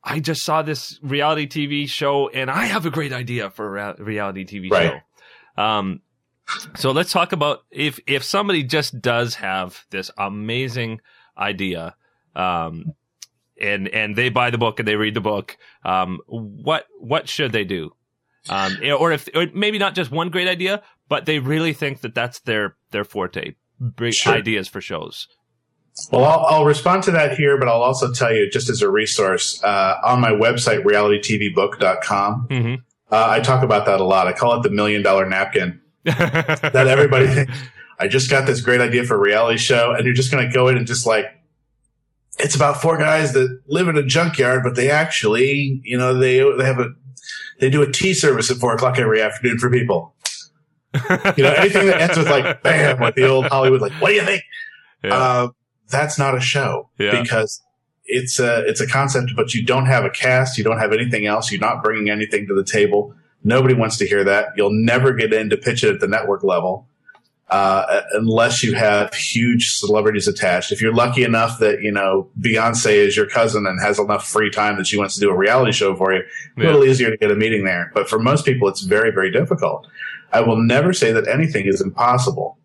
I 0.03 0.19
just 0.19 0.43
saw 0.43 0.61
this 0.61 0.99
reality 1.03 1.47
TV 1.47 1.87
show 1.87 2.29
and 2.29 2.49
I 2.49 2.65
have 2.65 2.85
a 2.85 2.89
great 2.89 3.13
idea 3.13 3.49
for 3.49 3.77
a 3.77 3.95
reality 4.03 4.45
TV 4.45 4.71
right. 4.71 5.01
show. 5.57 5.63
Um, 5.63 6.01
so 6.75 6.91
let's 6.91 7.11
talk 7.11 7.31
about 7.31 7.63
if 7.71 7.99
if 8.07 8.23
somebody 8.23 8.63
just 8.63 8.99
does 9.01 9.35
have 9.35 9.85
this 9.89 10.11
amazing 10.17 11.01
idea, 11.37 11.95
um, 12.35 12.93
and 13.59 13.87
and 13.87 14.15
they 14.15 14.29
buy 14.29 14.49
the 14.49 14.57
book 14.57 14.79
and 14.79 14.87
they 14.87 14.95
read 14.95 15.13
the 15.13 15.21
book, 15.21 15.57
um, 15.85 16.19
what 16.27 16.85
what 16.99 17.29
should 17.29 17.51
they 17.51 17.63
do? 17.63 17.95
Um, 18.49 18.77
or 18.97 19.11
if 19.11 19.29
or 19.35 19.47
maybe 19.53 19.77
not 19.77 19.95
just 19.95 20.11
one 20.11 20.29
great 20.29 20.47
idea, 20.47 20.81
but 21.07 21.25
they 21.25 21.39
really 21.39 21.73
think 21.73 22.01
that 22.01 22.15
that's 22.15 22.39
their 22.39 22.75
their 22.91 23.03
forte, 23.03 23.55
great 23.95 24.15
sure. 24.15 24.33
ideas 24.33 24.67
for 24.67 24.81
shows. 24.81 25.27
Well, 26.11 26.23
I'll, 26.23 26.45
I'll, 26.45 26.65
respond 26.65 27.03
to 27.03 27.11
that 27.11 27.37
here, 27.37 27.57
but 27.57 27.67
I'll 27.67 27.81
also 27.81 28.11
tell 28.11 28.33
you 28.33 28.49
just 28.49 28.69
as 28.69 28.81
a 28.81 28.89
resource 28.89 29.61
uh, 29.63 29.97
on 30.03 30.19
my 30.21 30.31
website, 30.31 30.83
realitytvbook.com. 30.83 32.47
Mm-hmm. 32.49 32.75
Uh, 33.11 33.27
I 33.29 33.39
talk 33.41 33.63
about 33.63 33.85
that 33.85 33.99
a 33.99 34.03
lot. 34.03 34.27
I 34.27 34.33
call 34.33 34.57
it 34.57 34.63
the 34.63 34.69
million 34.69 35.03
dollar 35.03 35.25
napkin 35.27 35.81
that 36.05 36.87
everybody 36.87 37.27
thinks, 37.27 37.53
I 37.99 38.07
just 38.07 38.29
got 38.29 38.47
this 38.47 38.61
great 38.61 38.81
idea 38.81 39.03
for 39.03 39.15
a 39.15 39.19
reality 39.19 39.57
show, 39.57 39.93
and 39.93 40.05
you're 40.05 40.15
just 40.15 40.31
going 40.31 40.47
to 40.47 40.51
go 40.51 40.69
in 40.69 40.77
and 40.77 40.87
just 40.87 41.05
like, 41.05 41.25
it's 42.39 42.55
about 42.55 42.81
four 42.81 42.97
guys 42.97 43.33
that 43.33 43.61
live 43.67 43.87
in 43.87 43.97
a 43.97 44.03
junkyard, 44.03 44.63
but 44.63 44.75
they 44.75 44.89
actually, 44.89 45.81
you 45.83 45.97
know, 45.97 46.13
they 46.17 46.39
they 46.57 46.65
have 46.65 46.79
a 46.79 46.89
they 47.59 47.69
do 47.69 47.81
a 47.83 47.91
tea 47.91 48.13
service 48.13 48.49
at 48.49 48.57
four 48.57 48.73
o'clock 48.73 48.97
every 48.97 49.21
afternoon 49.21 49.59
for 49.59 49.69
people. 49.69 50.15
you 51.37 51.43
know, 51.43 51.53
anything 51.53 51.85
that 51.87 52.01
ends 52.01 52.17
with 52.17 52.29
like 52.29 52.63
bam, 52.63 52.99
like 52.99 53.15
the 53.15 53.27
old 53.27 53.45
Hollywood, 53.45 53.81
like 53.81 53.93
what 53.93 54.09
do 54.09 54.15
you 54.15 54.23
think? 54.23 54.43
Yeah. 55.03 55.15
Uh, 55.15 55.47
that's 55.91 56.17
not 56.17 56.35
a 56.35 56.39
show 56.39 56.89
yeah. 56.97 57.21
because 57.21 57.61
it's 58.05 58.39
a 58.39 58.65
it's 58.67 58.81
a 58.81 58.87
concept, 58.87 59.31
but 59.35 59.53
you 59.53 59.65
don't 59.65 59.85
have 59.85 60.05
a 60.05 60.09
cast, 60.09 60.57
you 60.57 60.63
don't 60.63 60.79
have 60.79 60.93
anything 60.93 61.25
else, 61.25 61.51
you're 61.51 61.61
not 61.61 61.83
bringing 61.83 62.09
anything 62.09 62.47
to 62.47 62.53
the 62.53 62.63
table. 62.63 63.15
Nobody 63.43 63.73
wants 63.73 63.97
to 63.97 64.07
hear 64.07 64.23
that. 64.23 64.49
You'll 64.55 64.73
never 64.73 65.13
get 65.13 65.33
in 65.33 65.49
to 65.49 65.57
pitch 65.57 65.83
it 65.83 65.93
at 65.93 65.99
the 65.99 66.07
network 66.07 66.43
level. 66.43 66.87
Uh, 67.49 68.03
unless 68.13 68.63
you 68.63 68.75
have 68.75 69.13
huge 69.13 69.71
celebrities 69.71 70.25
attached. 70.25 70.71
If 70.71 70.81
you're 70.81 70.93
lucky 70.93 71.25
enough 71.25 71.59
that, 71.59 71.81
you 71.81 71.91
know, 71.91 72.29
Beyonce 72.39 72.93
is 72.93 73.17
your 73.17 73.25
cousin 73.25 73.67
and 73.67 73.77
has 73.81 73.99
enough 73.99 74.25
free 74.25 74.49
time 74.49 74.77
that 74.77 74.87
she 74.87 74.97
wants 74.97 75.15
to 75.15 75.19
do 75.19 75.29
a 75.29 75.35
reality 75.35 75.73
show 75.73 75.93
for 75.93 76.13
you, 76.13 76.23
yeah. 76.55 76.63
a 76.63 76.67
little 76.67 76.85
easier 76.85 77.11
to 77.11 77.17
get 77.17 77.29
a 77.29 77.35
meeting 77.35 77.65
there. 77.65 77.91
But 77.93 78.07
for 78.07 78.19
most 78.19 78.45
people, 78.45 78.69
it's 78.69 78.83
very, 78.83 79.11
very 79.11 79.31
difficult. 79.31 79.85
I 80.31 80.39
will 80.39 80.55
never 80.55 80.93
say 80.93 81.11
that 81.11 81.27
anything 81.27 81.65
is 81.65 81.81
impossible. 81.81 82.57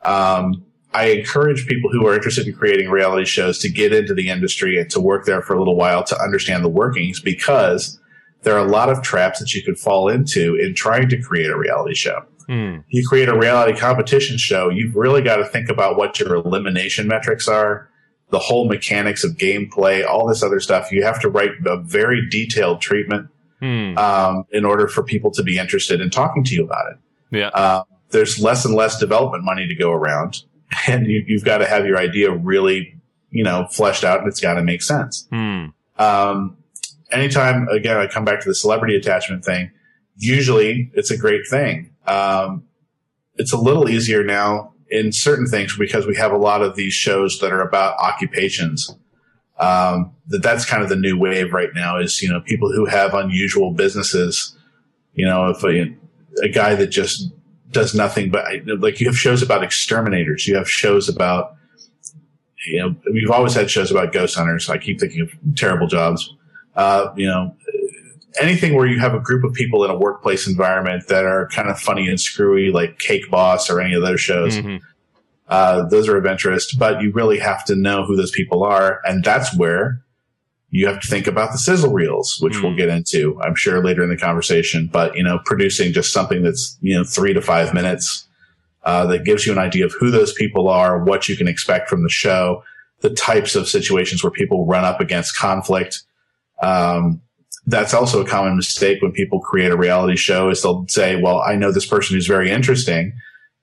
Um, 0.00 0.64
I 0.94 1.06
encourage 1.06 1.66
people 1.66 1.90
who 1.90 2.06
are 2.06 2.14
interested 2.14 2.46
in 2.46 2.54
creating 2.54 2.90
reality 2.90 3.24
shows 3.24 3.58
to 3.60 3.70
get 3.70 3.92
into 3.92 4.14
the 4.14 4.28
industry 4.28 4.78
and 4.78 4.90
to 4.90 5.00
work 5.00 5.24
there 5.24 5.42
for 5.42 5.54
a 5.54 5.58
little 5.58 5.76
while 5.76 6.04
to 6.04 6.20
understand 6.20 6.64
the 6.64 6.68
workings 6.68 7.20
because 7.20 7.98
there 8.42 8.54
are 8.54 8.66
a 8.66 8.70
lot 8.70 8.88
of 8.88 9.02
traps 9.02 9.38
that 9.38 9.54
you 9.54 9.62
could 9.62 9.78
fall 9.78 10.08
into 10.08 10.54
in 10.56 10.74
trying 10.74 11.08
to 11.08 11.20
create 11.20 11.50
a 11.50 11.56
reality 11.56 11.94
show. 11.94 12.24
Mm. 12.48 12.84
You 12.88 13.06
create 13.06 13.28
a 13.28 13.38
reality 13.38 13.78
competition 13.78 14.36
show, 14.36 14.68
you've 14.68 14.96
really 14.96 15.22
got 15.22 15.36
to 15.36 15.44
think 15.44 15.68
about 15.68 15.96
what 15.96 16.18
your 16.18 16.34
elimination 16.34 17.06
metrics 17.06 17.48
are, 17.48 17.88
the 18.30 18.38
whole 18.38 18.68
mechanics 18.68 19.24
of 19.24 19.32
gameplay, 19.32 20.06
all 20.06 20.26
this 20.26 20.42
other 20.42 20.58
stuff. 20.58 20.90
You 20.90 21.04
have 21.04 21.20
to 21.20 21.28
write 21.28 21.50
a 21.66 21.76
very 21.76 22.28
detailed 22.28 22.80
treatment 22.80 23.28
mm. 23.60 23.96
um, 23.96 24.44
in 24.50 24.64
order 24.64 24.88
for 24.88 25.02
people 25.02 25.30
to 25.32 25.42
be 25.42 25.58
interested 25.58 26.00
in 26.00 26.10
talking 26.10 26.42
to 26.44 26.54
you 26.54 26.64
about 26.64 26.92
it. 26.92 26.98
Yeah. 27.30 27.48
Uh, 27.48 27.84
there's 28.10 28.42
less 28.42 28.64
and 28.64 28.74
less 28.74 28.98
development 28.98 29.44
money 29.44 29.66
to 29.66 29.74
go 29.74 29.90
around, 29.90 30.42
and 30.86 31.06
you, 31.06 31.36
have 31.36 31.44
got 31.44 31.58
to 31.58 31.66
have 31.66 31.86
your 31.86 31.98
idea 31.98 32.30
really, 32.30 33.00
you 33.30 33.44
know, 33.44 33.66
fleshed 33.70 34.04
out, 34.04 34.20
and 34.20 34.28
it's 34.28 34.40
got 34.40 34.54
to 34.54 34.62
make 34.62 34.82
sense. 34.82 35.28
Mm. 35.32 35.72
Um, 35.98 36.56
anytime, 37.10 37.68
again, 37.68 37.96
I 37.96 38.06
come 38.06 38.24
back 38.24 38.40
to 38.40 38.48
the 38.48 38.54
celebrity 38.54 38.96
attachment 38.96 39.44
thing. 39.44 39.70
Usually, 40.16 40.90
it's 40.94 41.10
a 41.10 41.16
great 41.16 41.46
thing 41.48 41.92
um, 42.06 42.64
it's 43.36 43.52
a 43.52 43.56
little 43.56 43.88
easier 43.88 44.24
now 44.24 44.72
in 44.90 45.12
certain 45.12 45.46
things 45.46 45.76
because 45.76 46.06
we 46.06 46.16
have 46.16 46.32
a 46.32 46.36
lot 46.36 46.62
of 46.62 46.76
these 46.76 46.92
shows 46.92 47.38
that 47.40 47.52
are 47.52 47.62
about 47.62 47.98
occupations. 47.98 48.94
Um, 49.58 50.12
that 50.28 50.42
that's 50.42 50.64
kind 50.64 50.82
of 50.82 50.88
the 50.88 50.96
new 50.96 51.16
wave 51.16 51.52
right 51.52 51.70
now 51.74 51.98
is, 51.98 52.20
you 52.20 52.28
know, 52.28 52.40
people 52.40 52.72
who 52.72 52.86
have 52.86 53.14
unusual 53.14 53.72
businesses, 53.72 54.56
you 55.14 55.24
know, 55.24 55.50
if 55.50 55.62
a, 55.62 55.94
a 56.42 56.48
guy 56.48 56.74
that 56.74 56.88
just 56.88 57.30
does 57.72 57.94
nothing 57.94 58.30
but 58.30 58.44
like 58.78 59.00
you 59.00 59.06
have 59.06 59.18
shows 59.18 59.42
about 59.42 59.62
exterminators, 59.62 60.46
you 60.46 60.56
have 60.56 60.70
shows 60.70 61.08
about, 61.08 61.56
you 62.66 62.78
know, 62.78 62.94
we've 63.12 63.30
always 63.30 63.54
had 63.54 63.70
shows 63.70 63.90
about 63.90 64.12
ghost 64.12 64.36
hunters. 64.36 64.70
I 64.70 64.78
keep 64.78 65.00
thinking 65.00 65.22
of 65.22 65.32
terrible 65.56 65.86
jobs. 65.86 66.34
Uh, 66.74 67.12
you 67.16 67.26
know, 67.26 67.56
anything 68.40 68.74
where 68.74 68.86
you 68.86 68.98
have 68.98 69.14
a 69.14 69.20
group 69.20 69.44
of 69.44 69.52
people 69.52 69.84
in 69.84 69.90
a 69.90 69.98
workplace 69.98 70.46
environment 70.46 71.08
that 71.08 71.24
are 71.24 71.48
kind 71.48 71.68
of 71.68 71.78
funny 71.78 72.08
and 72.08 72.20
screwy, 72.20 72.70
like 72.70 72.98
Cake 72.98 73.30
Boss 73.30 73.68
or 73.68 73.80
any 73.80 73.94
of 73.94 74.02
those 74.02 74.20
shows. 74.20 74.56
Mm-hmm. 74.56 74.76
Uh, 75.48 75.86
those 75.88 76.08
are 76.08 76.16
of 76.16 76.24
interest, 76.24 76.78
but 76.78 77.02
you 77.02 77.12
really 77.12 77.38
have 77.38 77.64
to 77.66 77.74
know 77.74 78.04
who 78.04 78.16
those 78.16 78.30
people 78.30 78.64
are. 78.64 79.00
And 79.04 79.22
that's 79.22 79.54
where 79.56 80.01
you 80.72 80.86
have 80.86 81.00
to 81.00 81.06
think 81.06 81.26
about 81.26 81.52
the 81.52 81.58
sizzle 81.58 81.92
reels, 81.92 82.38
which 82.40 82.54
mm-hmm. 82.54 82.64
we'll 82.64 82.76
get 82.76 82.88
into, 82.88 83.38
I'm 83.42 83.54
sure, 83.54 83.84
later 83.84 84.02
in 84.02 84.08
the 84.08 84.16
conversation. 84.16 84.88
But, 84.90 85.14
you 85.14 85.22
know, 85.22 85.38
producing 85.44 85.92
just 85.92 86.14
something 86.14 86.42
that's, 86.42 86.78
you 86.80 86.96
know, 86.96 87.04
three 87.04 87.34
to 87.34 87.42
five 87.42 87.74
minutes 87.74 88.26
uh, 88.82 89.04
that 89.06 89.24
gives 89.24 89.46
you 89.46 89.52
an 89.52 89.58
idea 89.58 89.84
of 89.84 89.92
who 90.00 90.10
those 90.10 90.32
people 90.32 90.68
are, 90.68 91.04
what 91.04 91.28
you 91.28 91.36
can 91.36 91.46
expect 91.46 91.90
from 91.90 92.02
the 92.02 92.08
show, 92.08 92.64
the 93.00 93.10
types 93.10 93.54
of 93.54 93.68
situations 93.68 94.24
where 94.24 94.30
people 94.30 94.66
run 94.66 94.82
up 94.82 94.98
against 94.98 95.36
conflict. 95.36 96.04
Um, 96.62 97.20
that's 97.66 97.92
also 97.92 98.22
a 98.22 98.26
common 98.26 98.56
mistake 98.56 99.02
when 99.02 99.12
people 99.12 99.40
create 99.40 99.72
a 99.72 99.76
reality 99.76 100.16
show 100.16 100.48
is 100.48 100.62
they'll 100.62 100.86
say, 100.88 101.20
well, 101.20 101.40
I 101.40 101.54
know 101.54 101.70
this 101.70 101.86
person 101.86 102.16
who's 102.16 102.26
very 102.26 102.50
interesting. 102.50 103.12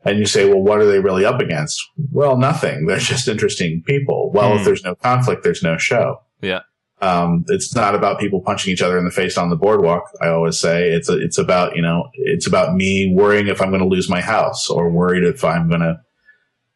And 0.05 0.19
you 0.19 0.27
say, 0.27 0.47
well, 0.47 0.61
what 0.61 0.77
are 0.77 0.85
they 0.85 0.99
really 0.99 1.25
up 1.25 1.41
against? 1.41 1.83
Well, 2.11 2.37
nothing. 2.37 2.85
They're 2.85 2.97
just 2.99 3.27
interesting 3.27 3.81
people. 3.83 4.31
Well, 4.31 4.51
mm. 4.51 4.55
if 4.55 4.59
hmm. 4.59 4.65
there's 4.65 4.83
no 4.83 4.93
conflict, 4.93 5.43
there's 5.43 5.63
no 5.63 5.75
show. 5.75 6.21
Yeah. 6.41 6.59
Um, 7.01 7.45
it's 7.47 7.73
not 7.73 7.95
about 7.95 8.19
people 8.19 8.41
punching 8.41 8.73
each 8.73 8.81
other 8.81 8.97
in 8.97 9.05
the 9.05 9.11
face 9.11 9.37
on 9.37 9.49
the 9.49 9.55
boardwalk. 9.55 10.11
I 10.21 10.27
always 10.27 10.59
say 10.59 10.91
it's 10.91 11.09
a, 11.09 11.17
it's 11.17 11.37
about, 11.37 11.75
you 11.75 11.81
know, 11.81 12.09
it's 12.13 12.45
about 12.45 12.75
me 12.75 13.13
worrying 13.13 13.47
if 13.47 13.61
I'm 13.61 13.69
going 13.69 13.81
to 13.81 13.87
lose 13.87 14.09
my 14.09 14.21
house 14.21 14.69
or 14.69 14.89
worried 14.89 15.23
if 15.23 15.43
I'm 15.45 15.69
going 15.69 15.81
to, 15.81 16.01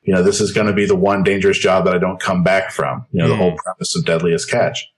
you 0.03 0.13
know, 0.13 0.23
this 0.23 0.39
is 0.39 0.51
going 0.51 0.67
to 0.67 0.73
be 0.73 0.85
the 0.85 0.95
one 0.95 1.23
dangerous 1.23 1.57
job 1.57 1.85
that 1.85 1.93
I 1.93 1.97
don't 1.97 2.19
come 2.19 2.43
back 2.43 2.71
from. 2.71 3.05
You 3.11 3.19
know, 3.19 3.25
mm. 3.25 3.29
the 3.29 3.35
hmm. 3.35 3.41
whole 3.41 3.57
premise 3.57 3.97
of 3.97 4.05
deadliest 4.05 4.49
catch. 4.49 4.89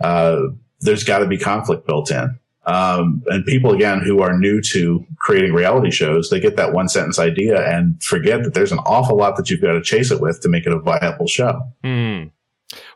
Uh, 0.00 0.40
there's 0.80 1.04
got 1.04 1.18
to 1.18 1.26
be 1.26 1.38
conflict 1.38 1.86
built 1.86 2.10
in. 2.10 2.38
Um, 2.66 3.22
and 3.26 3.44
people 3.44 3.72
again 3.72 4.00
who 4.00 4.22
are 4.22 4.36
new 4.36 4.62
to 4.72 5.04
creating 5.18 5.52
reality 5.52 5.90
shows, 5.90 6.30
they 6.30 6.40
get 6.40 6.56
that 6.56 6.72
one 6.72 6.88
sentence 6.88 7.18
idea 7.18 7.62
and 7.62 8.02
forget 8.02 8.42
that 8.44 8.54
there's 8.54 8.72
an 8.72 8.78
awful 8.78 9.16
lot 9.16 9.36
that 9.36 9.50
you've 9.50 9.60
got 9.60 9.72
to 9.72 9.82
chase 9.82 10.10
it 10.10 10.20
with 10.20 10.40
to 10.40 10.48
make 10.48 10.66
it 10.66 10.72
a 10.72 10.78
viable 10.78 11.26
show. 11.26 11.60
Mm. 11.82 12.30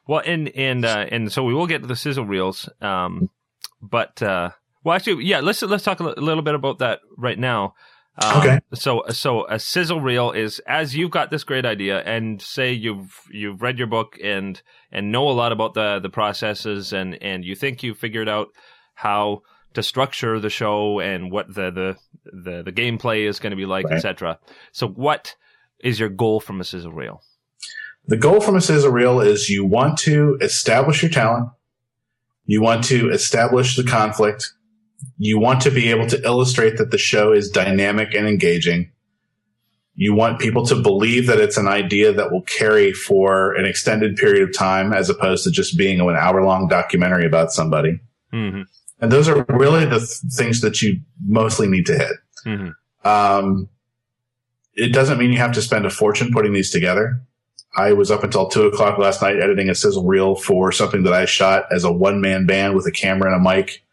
Well, 0.08 0.22
and 0.24 0.48
and 0.56 0.84
uh, 0.84 1.06
and 1.12 1.30
so 1.30 1.44
we 1.44 1.54
will 1.54 1.66
get 1.66 1.82
to 1.82 1.86
the 1.86 1.94
sizzle 1.94 2.24
reels, 2.24 2.68
um, 2.80 3.28
but 3.82 4.20
uh, 4.22 4.50
well, 4.82 4.96
actually, 4.96 5.24
yeah, 5.26 5.40
let's 5.40 5.60
let's 5.62 5.84
talk 5.84 6.00
a 6.00 6.02
little 6.02 6.42
bit 6.42 6.54
about 6.54 6.78
that 6.78 7.00
right 7.18 7.38
now. 7.38 7.74
Um, 8.20 8.38
okay. 8.38 8.60
So, 8.74 9.04
so 9.10 9.46
a 9.46 9.58
sizzle 9.58 10.00
reel 10.00 10.32
is 10.32 10.60
as 10.66 10.96
you've 10.96 11.10
got 11.10 11.30
this 11.30 11.44
great 11.44 11.66
idea, 11.66 12.00
and 12.00 12.40
say 12.40 12.72
you've 12.72 13.20
you've 13.30 13.60
read 13.60 13.78
your 13.78 13.86
book 13.86 14.16
and 14.24 14.60
and 14.90 15.12
know 15.12 15.28
a 15.28 15.32
lot 15.32 15.52
about 15.52 15.74
the 15.74 16.00
the 16.00 16.08
processes, 16.08 16.94
and 16.94 17.22
and 17.22 17.44
you 17.44 17.54
think 17.54 17.82
you've 17.82 17.98
figured 17.98 18.30
out 18.30 18.48
how 18.94 19.42
to 19.74 19.82
structure 19.82 20.40
the 20.40 20.50
show 20.50 21.00
and 21.00 21.30
what 21.30 21.54
the 21.54 21.70
the 21.70 21.96
the, 22.24 22.62
the 22.62 22.72
gameplay 22.72 23.28
is 23.28 23.38
going 23.40 23.50
to 23.50 23.56
be 23.56 23.66
like, 23.66 23.84
right. 23.84 23.96
etc. 23.96 24.38
So, 24.72 24.88
what 24.88 25.36
is 25.80 26.00
your 26.00 26.08
goal 26.08 26.40
from 26.40 26.62
a 26.62 26.64
sizzle 26.64 26.92
reel? 26.92 27.22
The 28.08 28.16
goal 28.16 28.40
from 28.40 28.56
a 28.56 28.60
sizzle 28.60 28.90
reel 28.90 29.20
is 29.20 29.50
you 29.50 29.66
want 29.66 29.98
to 29.98 30.38
establish 30.40 31.02
your 31.02 31.10
talent. 31.10 31.50
You 32.46 32.62
want 32.62 32.84
to 32.84 33.10
establish 33.10 33.76
the 33.76 33.84
conflict. 33.84 34.50
You 35.18 35.38
want 35.38 35.60
to 35.62 35.70
be 35.70 35.90
able 35.90 36.06
to 36.06 36.22
illustrate 36.24 36.78
that 36.78 36.90
the 36.90 36.98
show 36.98 37.32
is 37.32 37.50
dynamic 37.50 38.14
and 38.14 38.26
engaging. 38.26 38.90
You 39.94 40.14
want 40.14 40.38
people 40.38 40.64
to 40.66 40.74
believe 40.74 41.26
that 41.26 41.38
it's 41.38 41.58
an 41.58 41.68
idea 41.68 42.12
that 42.12 42.32
will 42.32 42.42
carry 42.42 42.92
for 42.92 43.52
an 43.54 43.66
extended 43.66 44.16
period 44.16 44.48
of 44.48 44.56
time 44.56 44.94
as 44.94 45.10
opposed 45.10 45.44
to 45.44 45.50
just 45.50 45.76
being 45.76 46.00
an 46.00 46.16
hour 46.16 46.42
long 46.42 46.66
documentary 46.66 47.26
about 47.26 47.52
somebody. 47.52 48.00
Mm-hmm. 48.32 48.62
And 49.00 49.12
those 49.12 49.28
are 49.28 49.44
really 49.50 49.84
the 49.84 49.98
th- 49.98 50.32
things 50.32 50.62
that 50.62 50.80
you 50.80 51.00
mostly 51.26 51.68
need 51.68 51.84
to 51.86 51.98
hit. 51.98 52.12
Mm-hmm. 52.46 53.08
Um, 53.08 53.68
it 54.74 54.94
doesn't 54.94 55.18
mean 55.18 55.30
you 55.30 55.38
have 55.38 55.52
to 55.52 55.62
spend 55.62 55.84
a 55.84 55.90
fortune 55.90 56.32
putting 56.32 56.54
these 56.54 56.70
together. 56.70 57.20
I 57.78 57.92
was 57.92 58.10
up 58.10 58.24
until 58.24 58.48
two 58.48 58.66
o'clock 58.66 58.98
last 58.98 59.22
night 59.22 59.38
editing 59.40 59.70
a 59.70 59.74
sizzle 59.74 60.04
reel 60.04 60.34
for 60.34 60.72
something 60.72 61.04
that 61.04 61.12
I 61.12 61.26
shot 61.26 61.66
as 61.70 61.84
a 61.84 61.92
one 61.92 62.20
man 62.20 62.44
band 62.44 62.74
with 62.74 62.86
a 62.86 62.90
camera 62.90 63.32
and 63.32 63.46
a 63.46 63.50
mic, 63.50 63.84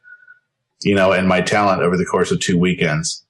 you 0.82 0.96
know, 0.96 1.12
and 1.12 1.28
my 1.28 1.42
talent 1.42 1.84
over 1.84 1.96
the 1.96 2.06
course 2.06 2.32
of 2.32 2.40
two 2.40 2.58
weekends. 2.58 3.24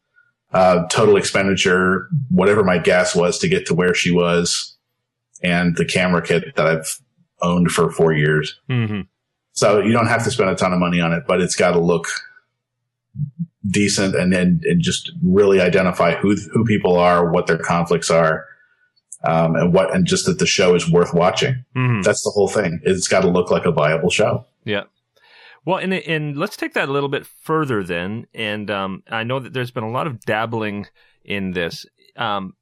Uh, 0.54 0.88
total 0.88 1.18
expenditure, 1.18 2.08
whatever 2.30 2.64
my 2.64 2.78
gas 2.78 3.14
was 3.14 3.38
to 3.40 3.50
get 3.50 3.66
to 3.66 3.74
where 3.74 3.94
she 3.94 4.12
was 4.12 4.78
and 5.44 5.76
the 5.76 5.84
camera 5.84 6.22
kit 6.22 6.56
that 6.56 6.66
I've 6.66 7.00
owned 7.42 7.72
for 7.72 7.92
four 7.92 8.14
years. 8.14 8.58
Mm-hmm. 8.70 9.02
So 9.52 9.82
you 9.82 9.92
don't 9.92 10.08
have 10.08 10.24
to 10.24 10.32
spend 10.32 10.50
a 10.50 10.56
ton 10.56 10.72
of 10.72 10.80
money 10.80 11.02
on 11.02 11.12
it, 11.12 11.24
but 11.28 11.42
it's 11.42 11.58
got 11.58 11.72
to 11.72 11.80
look 11.80 12.08
decent 13.68 14.16
and 14.16 14.32
then 14.32 14.62
and 14.64 14.82
just 14.82 15.12
really 15.22 15.60
identify 15.60 16.16
who 16.16 16.38
who 16.54 16.64
people 16.64 16.96
are, 16.96 17.30
what 17.30 17.48
their 17.48 17.58
conflicts 17.58 18.10
are, 18.10 18.46
um, 19.26 19.56
and 19.56 19.74
what 19.74 19.94
and 19.94 20.06
just 20.06 20.26
that 20.26 20.40
the 20.40 20.46
show 20.46 20.76
is 20.76 20.90
worth 20.90 21.14
watching. 21.14 21.66
Mm-hmm. 21.76 22.02
That's 22.02 22.24
the 22.24 22.30
whole 22.32 22.48
thing. 22.48 22.80
It's 22.84 23.08
got 23.08 23.22
to 23.22 23.28
look 23.30 23.52
like 23.52 23.66
a 23.66 23.72
viable 23.72 24.10
show. 24.10 24.46
Yeah. 24.64 24.84
Well, 25.66 25.78
and 25.78 25.94
and 25.94 26.38
let's 26.38 26.58
take 26.58 26.74
that 26.74 26.90
a 26.90 26.92
little 26.92 27.10
bit 27.10 27.26
further 27.26 27.84
then. 27.84 28.28
And 28.34 28.70
um, 28.70 29.04
I 29.10 29.24
know 29.24 29.40
that 29.40 29.54
there's 29.54 29.72
been 29.72 29.84
a 29.84 29.90
lot 29.92 30.08
of 30.08 30.22
dabbling 30.22 30.88
in 31.24 31.52
this. 31.52 31.86
Um, 32.16 32.54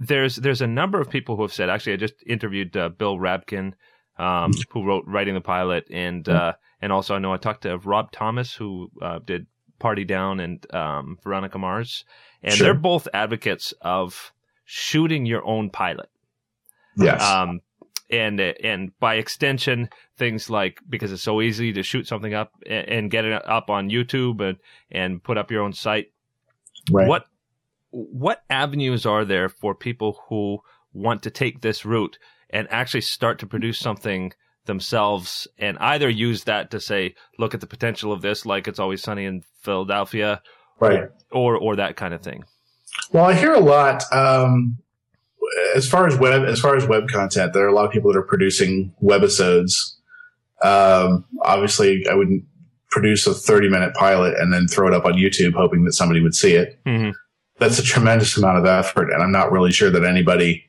there's 0.00 0.36
there's 0.36 0.60
a 0.60 0.66
number 0.66 1.00
of 1.00 1.10
people 1.10 1.36
who 1.36 1.42
have 1.42 1.52
said. 1.52 1.68
Actually, 1.68 1.94
I 1.94 1.96
just 1.96 2.14
interviewed 2.26 2.76
uh, 2.76 2.90
Bill 2.90 3.16
Rabkin, 3.18 3.72
um, 4.18 4.52
who 4.70 4.84
wrote 4.84 5.04
writing 5.06 5.34
the 5.34 5.40
pilot, 5.40 5.86
and 5.90 6.28
uh, 6.28 6.52
and 6.80 6.92
also 6.92 7.14
I 7.14 7.18
know 7.18 7.32
I 7.32 7.38
talked 7.38 7.62
to 7.62 7.78
Rob 7.78 8.12
Thomas, 8.12 8.54
who 8.54 8.90
uh, 9.02 9.18
did 9.24 9.46
Party 9.78 10.04
Down 10.04 10.40
and 10.40 10.74
um, 10.74 11.18
Veronica 11.24 11.58
Mars, 11.58 12.04
and 12.42 12.54
Sure. 12.54 12.66
they're 12.66 12.74
both 12.74 13.08
advocates 13.14 13.72
of 13.80 14.32
shooting 14.70 15.24
your 15.24 15.42
own 15.46 15.70
pilot. 15.70 16.10
Yes. 16.98 17.22
Um, 17.22 17.60
and 18.10 18.38
and 18.40 18.92
by 19.00 19.14
extension, 19.14 19.88
things 20.18 20.50
like 20.50 20.78
because 20.88 21.10
it's 21.10 21.22
so 21.22 21.40
easy 21.40 21.72
to 21.72 21.82
shoot 21.82 22.06
something 22.06 22.34
up 22.34 22.52
and, 22.68 22.88
and 22.88 23.10
get 23.10 23.24
it 23.24 23.48
up 23.48 23.70
on 23.70 23.88
YouTube 23.88 24.46
and 24.46 24.58
and 24.90 25.22
put 25.22 25.38
up 25.38 25.50
your 25.50 25.62
own 25.62 25.72
site. 25.72 26.12
right. 26.90 27.08
What 27.08 27.24
what 27.90 28.42
avenues 28.50 29.06
are 29.06 29.24
there 29.24 29.48
for 29.48 29.74
people 29.74 30.20
who 30.28 30.58
want 30.92 31.22
to 31.22 31.30
take 31.30 31.60
this 31.62 31.86
route 31.86 32.18
and 32.50 32.68
actually 32.70 33.00
start 33.00 33.38
to 33.38 33.46
produce 33.46 33.78
something 33.78 34.32
themselves 34.66 35.48
and 35.58 35.78
either 35.78 36.08
use 36.10 36.44
that 36.44 36.70
to 36.70 36.80
say, 36.80 37.14
look 37.38 37.54
at 37.54 37.60
the 37.60 37.66
potential 37.66 38.12
of 38.12 38.20
this, 38.20 38.44
like 38.44 38.68
it's 38.68 38.78
always 38.78 39.02
sunny 39.02 39.24
in 39.24 39.42
Philadelphia, 39.62 40.42
Right. 40.80 41.08
or 41.30 41.56
or 41.56 41.76
that 41.76 41.96
kind 41.96 42.12
of 42.12 42.20
thing. 42.22 42.44
Well, 43.12 43.24
I 43.24 43.34
hear 43.34 43.52
a 43.52 43.60
lot. 43.60 44.04
Um, 44.12 44.78
as 45.74 45.88
far 45.88 46.06
as 46.06 46.16
web, 46.16 46.44
as 46.44 46.60
far 46.60 46.76
as 46.76 46.86
web 46.86 47.08
content, 47.08 47.52
there 47.52 47.64
are 47.64 47.68
a 47.68 47.74
lot 47.74 47.86
of 47.86 47.90
people 47.90 48.12
that 48.12 48.18
are 48.18 48.22
producing 48.22 48.92
webisodes. 49.02 49.94
Um, 50.62 51.24
obviously, 51.42 52.06
I 52.10 52.14
wouldn't 52.14 52.44
produce 52.90 53.26
a 53.26 53.34
thirty-minute 53.34 53.94
pilot 53.94 54.34
and 54.38 54.52
then 54.52 54.66
throw 54.66 54.88
it 54.88 54.94
up 54.94 55.04
on 55.04 55.14
YouTube, 55.14 55.54
hoping 55.54 55.84
that 55.84 55.92
somebody 55.92 56.20
would 56.20 56.34
see 56.34 56.54
it. 56.54 56.78
Mm-hmm. 56.84 57.10
That's 57.58 57.78
a 57.78 57.82
tremendous 57.82 58.36
amount 58.36 58.58
of 58.58 58.66
effort, 58.66 59.10
and 59.10 59.22
I'm 59.22 59.32
not 59.32 59.50
really 59.50 59.72
sure 59.72 59.90
that 59.90 60.04
anybody 60.04 60.64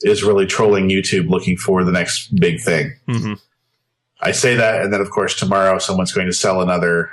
is 0.00 0.22
really 0.22 0.46
trolling 0.46 0.88
YouTube 0.88 1.28
looking 1.28 1.56
for 1.56 1.84
the 1.84 1.92
next 1.92 2.34
big 2.34 2.60
thing. 2.60 2.96
Mm-hmm. 3.08 3.34
I 4.20 4.32
say 4.32 4.54
that, 4.56 4.82
and 4.82 4.92
then 4.92 5.00
of 5.00 5.10
course 5.10 5.38
tomorrow 5.38 5.78
someone's 5.78 6.12
going 6.12 6.26
to 6.26 6.32
sell 6.32 6.60
another, 6.60 7.10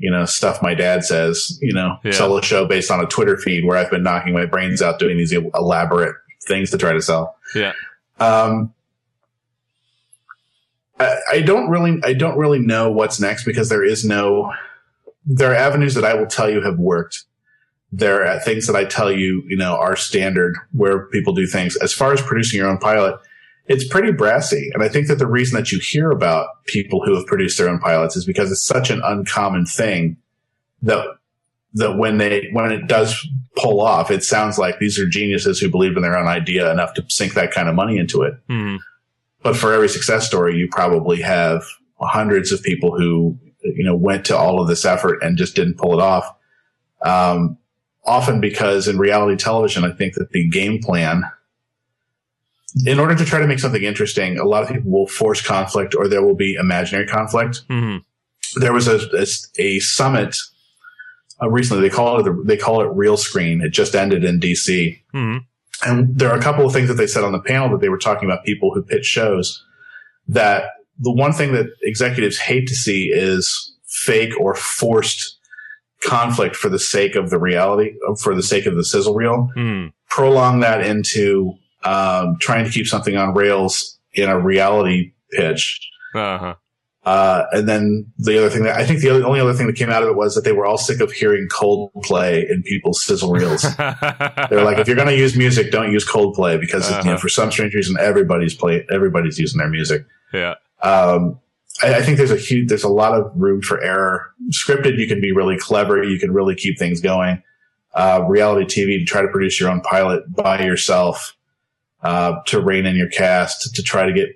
you 0.00 0.10
know, 0.10 0.24
stuff 0.24 0.62
my 0.62 0.74
dad 0.74 1.04
says, 1.04 1.58
you 1.60 1.72
know, 1.74 1.98
Yeah. 2.02 2.12
sell 2.12 2.36
a 2.36 2.42
show 2.42 2.64
based 2.66 2.90
on 2.90 3.00
a 3.00 3.06
Twitter 3.06 3.36
feed 3.36 3.64
where 3.64 3.76
I've 3.76 3.90
been 3.90 4.02
knocking 4.02 4.32
my 4.32 4.46
brains 4.46 4.80
out 4.82 4.98
doing 4.98 5.16
these 5.18 5.32
elaborate 5.32 6.16
things 6.48 6.70
to 6.70 6.78
try 6.78 6.92
to 6.94 7.02
sell. 7.02 7.36
Yeah. 7.54 7.72
Um, 8.18 8.72
I, 10.98 11.16
I 11.32 11.40
don't 11.42 11.68
really, 11.68 12.00
I 12.02 12.14
don't 12.14 12.38
really 12.38 12.58
know 12.58 12.90
what's 12.90 13.20
next 13.20 13.44
because 13.44 13.68
there 13.68 13.84
is 13.84 14.04
no, 14.04 14.52
there 15.26 15.52
are 15.52 15.56
avenues 15.56 15.94
that 15.94 16.04
I 16.04 16.14
will 16.14 16.26
tell 16.26 16.48
you 16.50 16.62
have 16.62 16.78
worked. 16.78 17.24
There 17.92 18.24
are 18.26 18.38
things 18.40 18.66
that 18.68 18.76
I 18.76 18.84
tell 18.84 19.10
you, 19.12 19.42
you 19.48 19.56
know, 19.56 19.76
are 19.76 19.96
standard 19.96 20.56
where 20.72 21.06
people 21.06 21.34
do 21.34 21.46
things. 21.46 21.76
As 21.76 21.92
far 21.92 22.12
as 22.12 22.22
producing 22.22 22.58
your 22.58 22.68
own 22.68 22.78
pilot, 22.78 23.16
it's 23.66 23.86
pretty 23.86 24.12
brassy. 24.12 24.70
And 24.74 24.82
I 24.82 24.88
think 24.88 25.06
that 25.08 25.18
the 25.18 25.26
reason 25.26 25.56
that 25.56 25.70
you 25.70 25.78
hear 25.78 26.10
about 26.10 26.64
people 26.66 27.04
who 27.04 27.14
have 27.14 27.26
produced 27.26 27.58
their 27.58 27.68
own 27.68 27.78
pilots 27.78 28.16
is 28.16 28.24
because 28.24 28.50
it's 28.50 28.62
such 28.62 28.90
an 28.90 29.00
uncommon 29.04 29.66
thing 29.66 30.16
that 30.82 31.06
that 31.74 31.96
when 31.96 32.18
they 32.18 32.48
when 32.52 32.72
it 32.72 32.88
does 32.88 33.26
pull 33.56 33.80
off, 33.80 34.10
it 34.10 34.24
sounds 34.24 34.58
like 34.58 34.78
these 34.78 34.98
are 34.98 35.08
geniuses 35.08 35.60
who 35.60 35.70
believe 35.70 35.96
in 35.96 36.02
their 36.02 36.16
own 36.16 36.26
idea 36.26 36.70
enough 36.70 36.94
to 36.94 37.04
sink 37.08 37.34
that 37.34 37.52
kind 37.52 37.68
of 37.68 37.74
money 37.74 37.98
into 37.98 38.22
it. 38.22 38.34
Mm-hmm. 38.48 38.76
But 39.42 39.56
for 39.56 39.72
every 39.72 39.88
success 39.88 40.26
story, 40.26 40.56
you 40.56 40.68
probably 40.70 41.20
have 41.22 41.64
hundreds 42.00 42.50
of 42.50 42.62
people 42.62 42.96
who 42.96 43.38
you 43.62 43.84
know 43.84 43.94
went 43.94 44.24
to 44.26 44.36
all 44.36 44.60
of 44.60 44.68
this 44.68 44.84
effort 44.84 45.22
and 45.22 45.38
just 45.38 45.54
didn't 45.54 45.78
pull 45.78 45.94
it 45.94 46.02
off. 46.02 46.34
Um, 47.02 47.56
often 48.04 48.40
because 48.40 48.88
in 48.88 48.98
reality 48.98 49.36
television, 49.36 49.84
I 49.84 49.92
think 49.92 50.14
that 50.14 50.30
the 50.32 50.48
game 50.48 50.80
plan 50.82 51.24
in 52.86 53.00
order 53.00 53.14
to 53.14 53.24
try 53.24 53.40
to 53.40 53.46
make 53.46 53.58
something 53.58 53.82
interesting, 53.82 54.38
a 54.38 54.44
lot 54.44 54.62
of 54.62 54.68
people 54.68 54.90
will 54.90 55.06
force 55.06 55.40
conflict 55.44 55.94
or 55.94 56.08
there 56.08 56.22
will 56.24 56.36
be 56.36 56.54
imaginary 56.54 57.06
conflict. 57.06 57.62
Mm-hmm. 57.68 58.60
There 58.60 58.72
was 58.72 58.86
a, 58.88 58.98
a, 59.16 59.26
a 59.58 59.78
summit 59.80 60.36
uh, 61.42 61.48
recently. 61.48 61.82
They 61.88 61.94
call 61.94 62.26
it 62.26 62.46
they 62.46 62.56
call 62.56 62.80
it 62.82 62.86
Realscreen. 62.96 63.62
It 63.62 63.70
just 63.70 63.94
ended 63.94 64.24
in 64.24 64.40
DC, 64.40 65.00
Mm-hmm. 65.14 65.90
and 65.90 66.18
there 66.18 66.30
are 66.30 66.38
a 66.38 66.42
couple 66.42 66.66
of 66.66 66.72
things 66.72 66.88
that 66.88 66.94
they 66.94 67.06
said 67.06 67.24
on 67.24 67.32
the 67.32 67.40
panel 67.40 67.70
that 67.70 67.80
they 67.80 67.88
were 67.88 67.98
talking 67.98 68.28
about 68.28 68.44
people 68.44 68.72
who 68.74 68.82
pitch 68.82 69.04
shows. 69.06 69.64
That 70.28 70.64
the 70.98 71.12
one 71.12 71.32
thing 71.32 71.52
that 71.54 71.66
executives 71.82 72.38
hate 72.38 72.68
to 72.68 72.74
see 72.74 73.06
is 73.12 73.72
fake 73.88 74.32
or 74.38 74.54
forced 74.54 75.38
conflict 76.02 76.56
for 76.56 76.68
the 76.68 76.78
sake 76.78 77.14
of 77.16 77.30
the 77.30 77.38
reality, 77.38 77.94
for 78.20 78.34
the 78.34 78.42
sake 78.42 78.66
of 78.66 78.76
the 78.76 78.84
sizzle 78.84 79.14
reel 79.14 79.48
Mm-hmm. 79.56 79.88
prolong 80.08 80.60
that 80.60 80.84
into 80.84 81.54
um, 81.84 82.36
trying 82.40 82.64
to 82.64 82.70
keep 82.70 82.86
something 82.86 83.16
on 83.16 83.34
rails 83.34 83.98
in 84.12 84.28
a 84.28 84.38
reality 84.38 85.12
pitch. 85.30 85.80
Uh-huh. 86.14 86.54
Uh, 87.02 87.44
and 87.52 87.66
then 87.66 88.12
the 88.18 88.36
other 88.38 88.50
thing 88.50 88.64
that 88.64 88.76
I 88.76 88.84
think 88.84 89.00
the 89.00 89.08
other, 89.08 89.24
only 89.24 89.40
other 89.40 89.54
thing 89.54 89.66
that 89.68 89.76
came 89.76 89.88
out 89.88 90.02
of 90.02 90.08
it 90.10 90.16
was 90.16 90.34
that 90.34 90.42
they 90.44 90.52
were 90.52 90.66
all 90.66 90.76
sick 90.76 91.00
of 91.00 91.10
hearing 91.10 91.48
Coldplay 91.48 92.48
in 92.50 92.62
people's 92.62 93.02
sizzle 93.02 93.32
reels. 93.32 93.62
They're 93.78 94.64
like, 94.64 94.78
if 94.78 94.86
you're 94.86 94.96
going 94.96 95.08
to 95.08 95.16
use 95.16 95.34
music, 95.36 95.70
don't 95.70 95.90
use 95.92 96.06
Coldplay 96.06 96.60
because 96.60 96.88
you 96.90 96.96
know, 96.96 97.00
Uh-huh. 97.12 97.16
for 97.16 97.28
some 97.30 97.50
strange 97.50 97.74
reason, 97.74 97.96
everybody's 97.98 98.54
play, 98.54 98.84
everybody's 98.92 99.38
using 99.38 99.58
their 99.58 99.70
music. 99.70 100.04
yeah. 100.32 100.54
Um, 100.82 101.38
I, 101.82 101.94
I 101.96 102.02
think 102.02 102.18
there's 102.18 102.30
a 102.30 102.36
huge, 102.36 102.68
there's 102.68 102.84
a 102.84 102.88
lot 102.88 103.14
of 103.14 103.32
room 103.34 103.62
for 103.62 103.80
error. 103.82 104.32
Scripted, 104.50 104.98
you 104.98 105.06
can 105.08 105.20
be 105.22 105.32
really 105.32 105.56
clever. 105.56 106.02
You 106.02 106.18
can 106.18 106.32
really 106.32 106.54
keep 106.54 106.78
things 106.78 107.00
going. 107.00 107.42
Uh, 107.94 108.24
reality 108.28 108.66
TV, 108.66 108.98
to 108.98 109.04
try 109.04 109.22
to 109.22 109.28
produce 109.28 109.58
your 109.58 109.70
own 109.70 109.80
pilot 109.80 110.22
by 110.34 110.62
yourself, 110.62 111.34
uh, 112.02 112.40
to 112.46 112.60
rein 112.60 112.86
in 112.86 112.96
your 112.96 113.08
cast, 113.08 113.74
to 113.74 113.82
try 113.82 114.06
to 114.06 114.12
get 114.12 114.28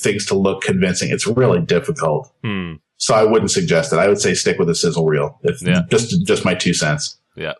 things 0.00 0.26
to 0.26 0.34
look 0.34 0.62
convincing. 0.62 1.10
It's 1.10 1.26
really 1.26 1.60
difficult. 1.60 2.32
Hmm. 2.44 2.74
So 2.98 3.14
I 3.14 3.24
wouldn't 3.24 3.50
suggest 3.50 3.92
it. 3.92 3.98
I 3.98 4.08
would 4.08 4.20
say 4.20 4.34
stick 4.34 4.58
with 4.58 4.70
a 4.70 4.74
sizzle 4.74 5.06
reel. 5.06 5.38
If 5.42 5.62
Yeah. 5.62 5.82
just, 5.90 6.26
just 6.26 6.44
my 6.44 6.54
two 6.54 6.72
cents. 6.72 7.18
Yeah. 7.34 7.54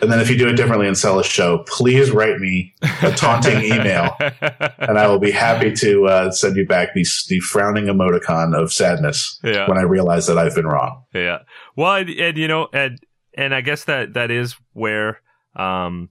And 0.00 0.10
then 0.10 0.18
if 0.18 0.30
you 0.30 0.38
do 0.38 0.48
it 0.48 0.54
differently 0.54 0.86
and 0.86 0.96
sell 0.96 1.18
a 1.18 1.24
show, 1.24 1.64
please 1.68 2.10
write 2.10 2.38
me 2.38 2.72
a 3.02 3.12
taunting 3.12 3.62
email 3.64 4.16
and 4.78 4.98
I 4.98 5.06
will 5.06 5.18
be 5.18 5.30
happy 5.30 5.72
to 5.72 6.06
uh, 6.06 6.30
send 6.30 6.56
you 6.56 6.66
back 6.66 6.94
the, 6.94 7.04
the 7.28 7.38
frowning 7.40 7.84
emoticon 7.84 8.56
of 8.56 8.72
sadness 8.72 9.38
yeah. 9.44 9.68
when 9.68 9.76
I 9.76 9.82
realize 9.82 10.26
that 10.26 10.38
I've 10.38 10.54
been 10.54 10.66
wrong. 10.66 11.04
Yeah. 11.14 11.40
Well, 11.76 11.96
and, 11.96 12.08
and 12.08 12.38
you 12.38 12.48
know, 12.48 12.68
and 12.72 12.98
and 13.34 13.54
I 13.54 13.60
guess 13.60 13.84
that 13.84 14.14
that 14.14 14.30
is 14.30 14.56
where 14.72 15.20
um 15.54 16.08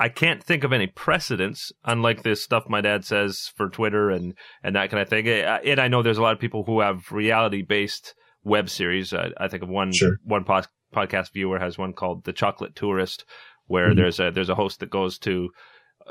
I 0.00 0.08
can't 0.08 0.42
think 0.42 0.64
of 0.64 0.72
any 0.72 0.86
precedents, 0.86 1.70
unlike 1.84 2.22
this 2.22 2.42
stuff 2.42 2.64
my 2.68 2.80
dad 2.80 3.04
says 3.04 3.52
for 3.56 3.68
Twitter 3.68 4.10
and 4.10 4.34
and 4.62 4.74
that 4.74 4.90
kind 4.90 5.02
of 5.02 5.08
thing. 5.08 5.28
And 5.28 5.78
I 5.78 5.88
know 5.88 6.02
there's 6.02 6.18
a 6.18 6.22
lot 6.22 6.32
of 6.32 6.40
people 6.40 6.64
who 6.64 6.80
have 6.80 7.12
reality 7.12 7.62
based 7.62 8.14
web 8.42 8.70
series. 8.70 9.12
I, 9.12 9.30
I 9.36 9.48
think 9.48 9.62
of 9.62 9.68
one 9.68 9.92
Sure. 9.92 10.16
one 10.24 10.44
pod, 10.44 10.66
podcast 10.94 11.32
viewer 11.32 11.58
has 11.58 11.76
one 11.76 11.92
called 11.92 12.24
The 12.24 12.32
Chocolate 12.32 12.74
Tourist, 12.74 13.24
where 13.66 13.90
Mhm. 13.90 13.96
there's 13.96 14.18
a 14.20 14.30
there's 14.30 14.48
a 14.48 14.54
host 14.54 14.80
that 14.80 14.90
goes 14.90 15.18
to 15.18 15.50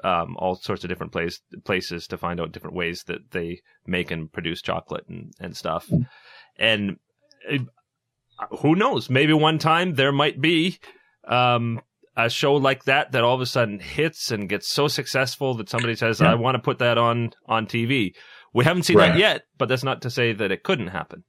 um, 0.03 0.37
all 0.37 0.55
sorts 0.55 0.83
of 0.83 0.89
different 0.89 1.11
place, 1.11 1.41
places 1.65 2.07
to 2.07 2.17
find 2.17 2.39
out 2.39 2.51
different 2.51 2.75
ways 2.75 3.03
that 3.07 3.31
they 3.31 3.59
make 3.87 4.11
and 4.11 4.31
produce 4.31 4.61
chocolate 4.61 5.03
and, 5.09 5.33
and 5.41 5.57
stuff. 5.57 5.87
Mm. 5.89 6.07
And 6.57 6.97
uh, 7.51 8.55
who 8.57 8.75
knows? 8.75 9.09
Maybe 9.09 9.33
one 9.33 9.57
time 9.57 9.95
there 9.95 10.11
might 10.13 10.39
be 10.39 10.77
um, 11.27 11.81
a 12.25 12.29
show 12.29 12.55
like 12.55 12.85
that 12.85 13.11
that 13.11 13.23
all 13.23 13.35
of 13.35 13.41
a 13.41 13.45
sudden 13.45 13.79
hits 13.79 14.31
and 14.31 14.49
gets 14.49 14.71
so 14.71 14.87
successful 14.87 15.53
that 15.55 15.69
somebody 15.69 15.95
says, 15.95 16.19
yeah. 16.19 16.31
"I 16.31 16.35
want 16.35 16.55
to 16.55 16.59
put 16.59 16.79
that 16.79 16.97
on 16.97 17.31
on 17.45 17.65
TV." 17.65 18.13
We 18.53 18.65
haven't 18.65 18.83
seen 18.83 18.97
right. 18.97 19.09
that 19.09 19.19
yet, 19.19 19.41
but 19.57 19.69
that's 19.69 19.83
not 19.83 20.01
to 20.03 20.09
say 20.09 20.33
that 20.33 20.51
it 20.51 20.63
couldn't 20.63 20.87
happen. 20.87 21.23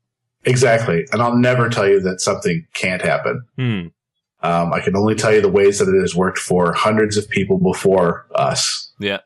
Exactly, 0.45 1.05
and 1.13 1.21
I'll 1.21 1.37
never 1.37 1.69
tell 1.69 1.89
you 1.89 2.01
that 2.01 2.21
something 2.21 2.67
can't 2.75 3.03
happen. 3.03 3.43
Hmm. 3.57 3.81
Um, 4.43 4.73
I 4.73 4.81
can 4.81 4.97
only 4.97 5.15
tell 5.15 5.35
you 5.35 5.43
the 5.43 5.51
ways 5.51 5.79
that 5.79 5.89
it 5.89 6.01
has 6.01 6.17
worked 6.17 6.39
for 6.39 6.73
hundreds 6.73 7.19
of 7.19 7.29
people 7.29 7.59
before 7.59 8.27
us. 8.35 8.91
Yeah. 8.99 9.19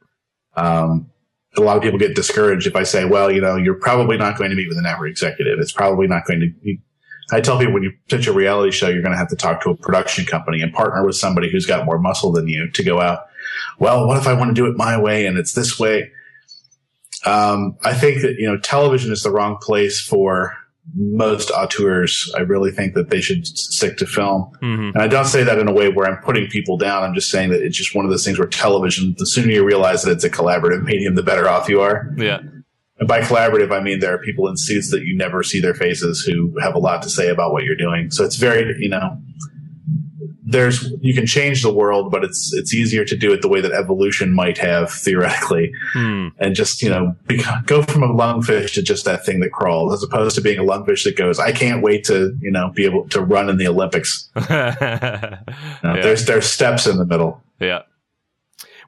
Um, 0.56 1.10
a 1.56 1.60
lot 1.60 1.76
of 1.76 1.84
people 1.84 2.00
get 2.00 2.16
discouraged 2.16 2.66
if 2.66 2.74
I 2.74 2.82
say, 2.82 3.04
well, 3.04 3.30
you 3.30 3.40
know, 3.40 3.56
you're 3.56 3.78
probably 3.78 4.16
not 4.16 4.36
going 4.36 4.50
to 4.50 4.56
meet 4.56 4.68
with 4.68 4.76
an 4.76 4.82
network 4.82 5.10
executive. 5.10 5.60
It's 5.60 5.72
probably 5.72 6.08
not 6.08 6.26
going 6.26 6.40
to. 6.40 6.76
I 7.32 7.40
tell 7.40 7.58
people 7.58 7.74
when 7.74 7.82
you 7.82 7.92
pitch 8.08 8.26
a 8.26 8.32
reality 8.32 8.70
show, 8.70 8.88
you're 8.88 9.02
going 9.02 9.12
to 9.12 9.18
have 9.18 9.30
to 9.30 9.36
talk 9.36 9.62
to 9.62 9.70
a 9.70 9.76
production 9.76 10.24
company 10.26 10.60
and 10.60 10.72
partner 10.72 11.04
with 11.04 11.16
somebody 11.16 11.50
who's 11.50 11.66
got 11.66 11.86
more 11.86 11.98
muscle 11.98 12.32
than 12.32 12.48
you 12.48 12.70
to 12.70 12.82
go 12.82 13.00
out. 13.00 13.26
Well, 13.78 14.06
what 14.06 14.18
if 14.18 14.26
I 14.26 14.34
want 14.34 14.50
to 14.50 14.54
do 14.54 14.66
it 14.66 14.76
my 14.76 15.00
way 15.00 15.26
and 15.26 15.38
it's 15.38 15.52
this 15.52 15.78
way? 15.78 16.10
Um, 17.24 17.76
I 17.82 17.94
think 17.94 18.22
that, 18.22 18.36
you 18.38 18.46
know, 18.46 18.58
television 18.58 19.10
is 19.10 19.22
the 19.22 19.30
wrong 19.30 19.56
place 19.60 20.00
for 20.00 20.54
most 20.94 21.50
auteurs. 21.50 22.30
I 22.36 22.40
really 22.40 22.70
think 22.70 22.94
that 22.94 23.08
they 23.08 23.20
should 23.20 23.46
stick 23.46 23.96
to 23.98 24.06
film. 24.06 24.50
Mm-hmm. 24.62 24.90
And 24.94 24.98
I 24.98 25.08
don't 25.08 25.24
say 25.24 25.42
that 25.42 25.58
in 25.58 25.66
a 25.66 25.72
way 25.72 25.88
where 25.88 26.06
I'm 26.06 26.22
putting 26.22 26.48
people 26.48 26.76
down. 26.76 27.02
I'm 27.02 27.14
just 27.14 27.30
saying 27.30 27.50
that 27.50 27.62
it's 27.62 27.76
just 27.76 27.94
one 27.94 28.04
of 28.04 28.10
those 28.10 28.24
things 28.24 28.38
where 28.38 28.48
television, 28.48 29.14
the 29.18 29.26
sooner 29.26 29.50
you 29.50 29.64
realize 29.64 30.02
that 30.02 30.12
it's 30.12 30.24
a 30.24 30.30
collaborative 30.30 30.82
medium, 30.84 31.14
the 31.14 31.22
better 31.22 31.48
off 31.48 31.68
you 31.68 31.80
are. 31.80 32.12
Yeah. 32.18 32.40
And 32.98 33.08
by 33.08 33.20
collaborative, 33.20 33.72
I 33.72 33.80
mean 33.80 34.00
there 34.00 34.14
are 34.14 34.18
people 34.18 34.48
in 34.48 34.56
seats 34.56 34.90
that 34.90 35.02
you 35.02 35.16
never 35.16 35.42
see 35.42 35.60
their 35.60 35.74
faces 35.74 36.20
who 36.20 36.58
have 36.60 36.74
a 36.74 36.78
lot 36.78 37.02
to 37.02 37.10
say 37.10 37.28
about 37.28 37.52
what 37.52 37.64
you're 37.64 37.76
doing. 37.76 38.10
So 38.10 38.24
it's 38.24 38.36
very, 38.36 38.74
you 38.78 38.88
know, 38.88 39.18
there's 40.46 40.92
you 41.00 41.14
can 41.14 41.26
change 41.26 41.62
the 41.62 41.72
world, 41.72 42.10
but 42.10 42.22
it's 42.22 42.52
it's 42.52 42.74
easier 42.74 43.04
to 43.04 43.16
do 43.16 43.32
it 43.32 43.40
the 43.42 43.48
way 43.48 43.60
that 43.60 43.72
evolution 43.72 44.32
might 44.32 44.58
have 44.58 44.90
theoretically, 44.90 45.72
hmm. 45.92 46.28
and 46.38 46.54
just 46.54 46.82
you 46.82 46.90
know 46.90 47.16
go 47.66 47.82
from 47.82 48.02
a 48.02 48.08
lungfish 48.08 48.74
to 48.74 48.82
just 48.82 49.04
that 49.06 49.24
thing 49.24 49.40
that 49.40 49.52
crawls, 49.52 49.94
as 49.94 50.02
opposed 50.02 50.36
to 50.36 50.42
being 50.42 50.58
a 50.58 50.62
lungfish 50.62 51.04
that 51.04 51.16
goes, 51.16 51.38
I 51.38 51.52
can't 51.52 51.82
wait 51.82 52.04
to 52.04 52.36
you 52.40 52.50
know 52.50 52.70
be 52.70 52.84
able 52.84 53.08
to 53.08 53.22
run 53.22 53.48
in 53.48 53.56
the 53.56 53.66
Olympics. 53.66 54.30
you 54.36 54.42
know, 54.48 55.38
yeah. 55.82 56.02
There's 56.02 56.26
there's 56.26 56.46
steps 56.46 56.86
in 56.86 56.98
the 56.98 57.06
middle. 57.06 57.42
Yeah. 57.58 57.82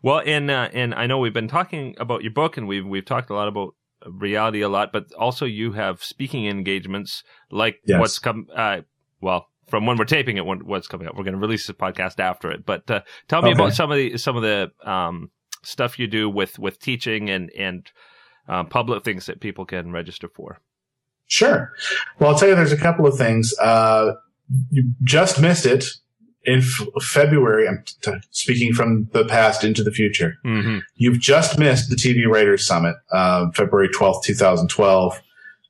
Well, 0.02 0.20
and 0.24 0.50
uh, 0.50 0.68
and 0.72 0.94
I 0.94 1.06
know 1.06 1.18
we've 1.18 1.32
been 1.32 1.48
talking 1.48 1.96
about 1.98 2.22
your 2.22 2.32
book, 2.32 2.58
and 2.58 2.68
we've 2.68 2.86
we've 2.86 3.04
talked 3.04 3.30
a 3.30 3.34
lot 3.34 3.48
about 3.48 3.74
reality 4.10 4.60
a 4.60 4.68
lot, 4.68 4.92
but 4.92 5.12
also 5.14 5.44
you 5.44 5.72
have 5.72 6.02
speaking 6.02 6.46
engagements 6.46 7.22
like 7.50 7.80
yes. 7.84 8.00
what's 8.00 8.18
come. 8.18 8.46
Uh, 8.54 8.80
well, 9.20 9.48
from 9.68 9.86
when 9.86 9.96
we're 9.96 10.04
taping 10.04 10.36
it, 10.36 10.46
when, 10.46 10.60
what's 10.60 10.88
coming 10.88 11.08
up. 11.08 11.16
We're 11.16 11.24
going 11.24 11.34
to 11.34 11.40
release 11.40 11.66
the 11.66 11.74
podcast 11.74 12.20
after 12.20 12.50
it. 12.50 12.64
But 12.64 12.90
uh, 12.90 13.00
tell 13.28 13.42
me 13.42 13.50
okay. 13.50 13.62
about 13.62 13.74
some 13.74 13.90
of 13.90 13.96
the 13.96 14.16
some 14.18 14.36
of 14.36 14.42
the 14.42 14.72
um, 14.88 15.30
stuff 15.62 15.98
you 15.98 16.06
do 16.06 16.28
with 16.28 16.58
with 16.58 16.80
teaching 16.80 17.30
and 17.30 17.50
and 17.58 17.90
uh, 18.48 18.64
public 18.64 19.04
things 19.04 19.26
that 19.26 19.40
people 19.40 19.64
can 19.64 19.92
register 19.92 20.28
for. 20.28 20.60
Sure. 21.26 21.72
Well, 22.18 22.30
I'll 22.30 22.38
tell 22.38 22.48
you, 22.48 22.54
there's 22.54 22.72
a 22.72 22.76
couple 22.76 23.06
of 23.06 23.18
things. 23.18 23.52
Uh, 23.58 24.12
you 24.70 24.92
just 25.02 25.40
missed 25.40 25.66
it 25.66 25.84
in 26.46 26.60
f- 26.60 27.02
February. 27.02 27.68
I'm 27.68 27.84
t- 28.00 28.12
speaking 28.30 28.72
from 28.72 29.08
the 29.12 29.24
past 29.24 29.64
into 29.64 29.82
the 29.82 29.90
future. 29.90 30.38
Mm-hmm. 30.44 30.78
You've 30.94 31.20
just 31.20 31.58
missed 31.58 31.90
the 31.90 31.96
TV 31.96 32.26
Writers 32.26 32.66
Summit, 32.66 32.96
uh, 33.12 33.50
February 33.50 33.88
12th, 33.88 34.22
2012 34.24 35.20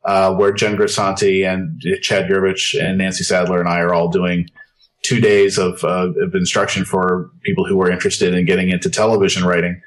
uh, 0.06 0.32
where 0.34 0.52
Jen 0.52 0.76
Grisanti 0.76 1.44
and 1.44 1.82
Chad 2.00 2.30
Gervich 2.30 2.80
and 2.80 2.98
Nancy 2.98 3.24
Sadler 3.24 3.58
and 3.58 3.68
I 3.68 3.80
are 3.80 3.92
all 3.92 4.08
doing 4.08 4.48
two 5.02 5.20
days 5.20 5.58
of, 5.58 5.82
uh, 5.84 6.12
of 6.20 6.34
instruction 6.34 6.84
for 6.84 7.28
people 7.42 7.66
who 7.66 7.80
are 7.82 7.90
interested 7.90 8.32
in 8.32 8.46
getting 8.46 8.70
into 8.70 8.88
television 8.88 9.44
writing. 9.44 9.82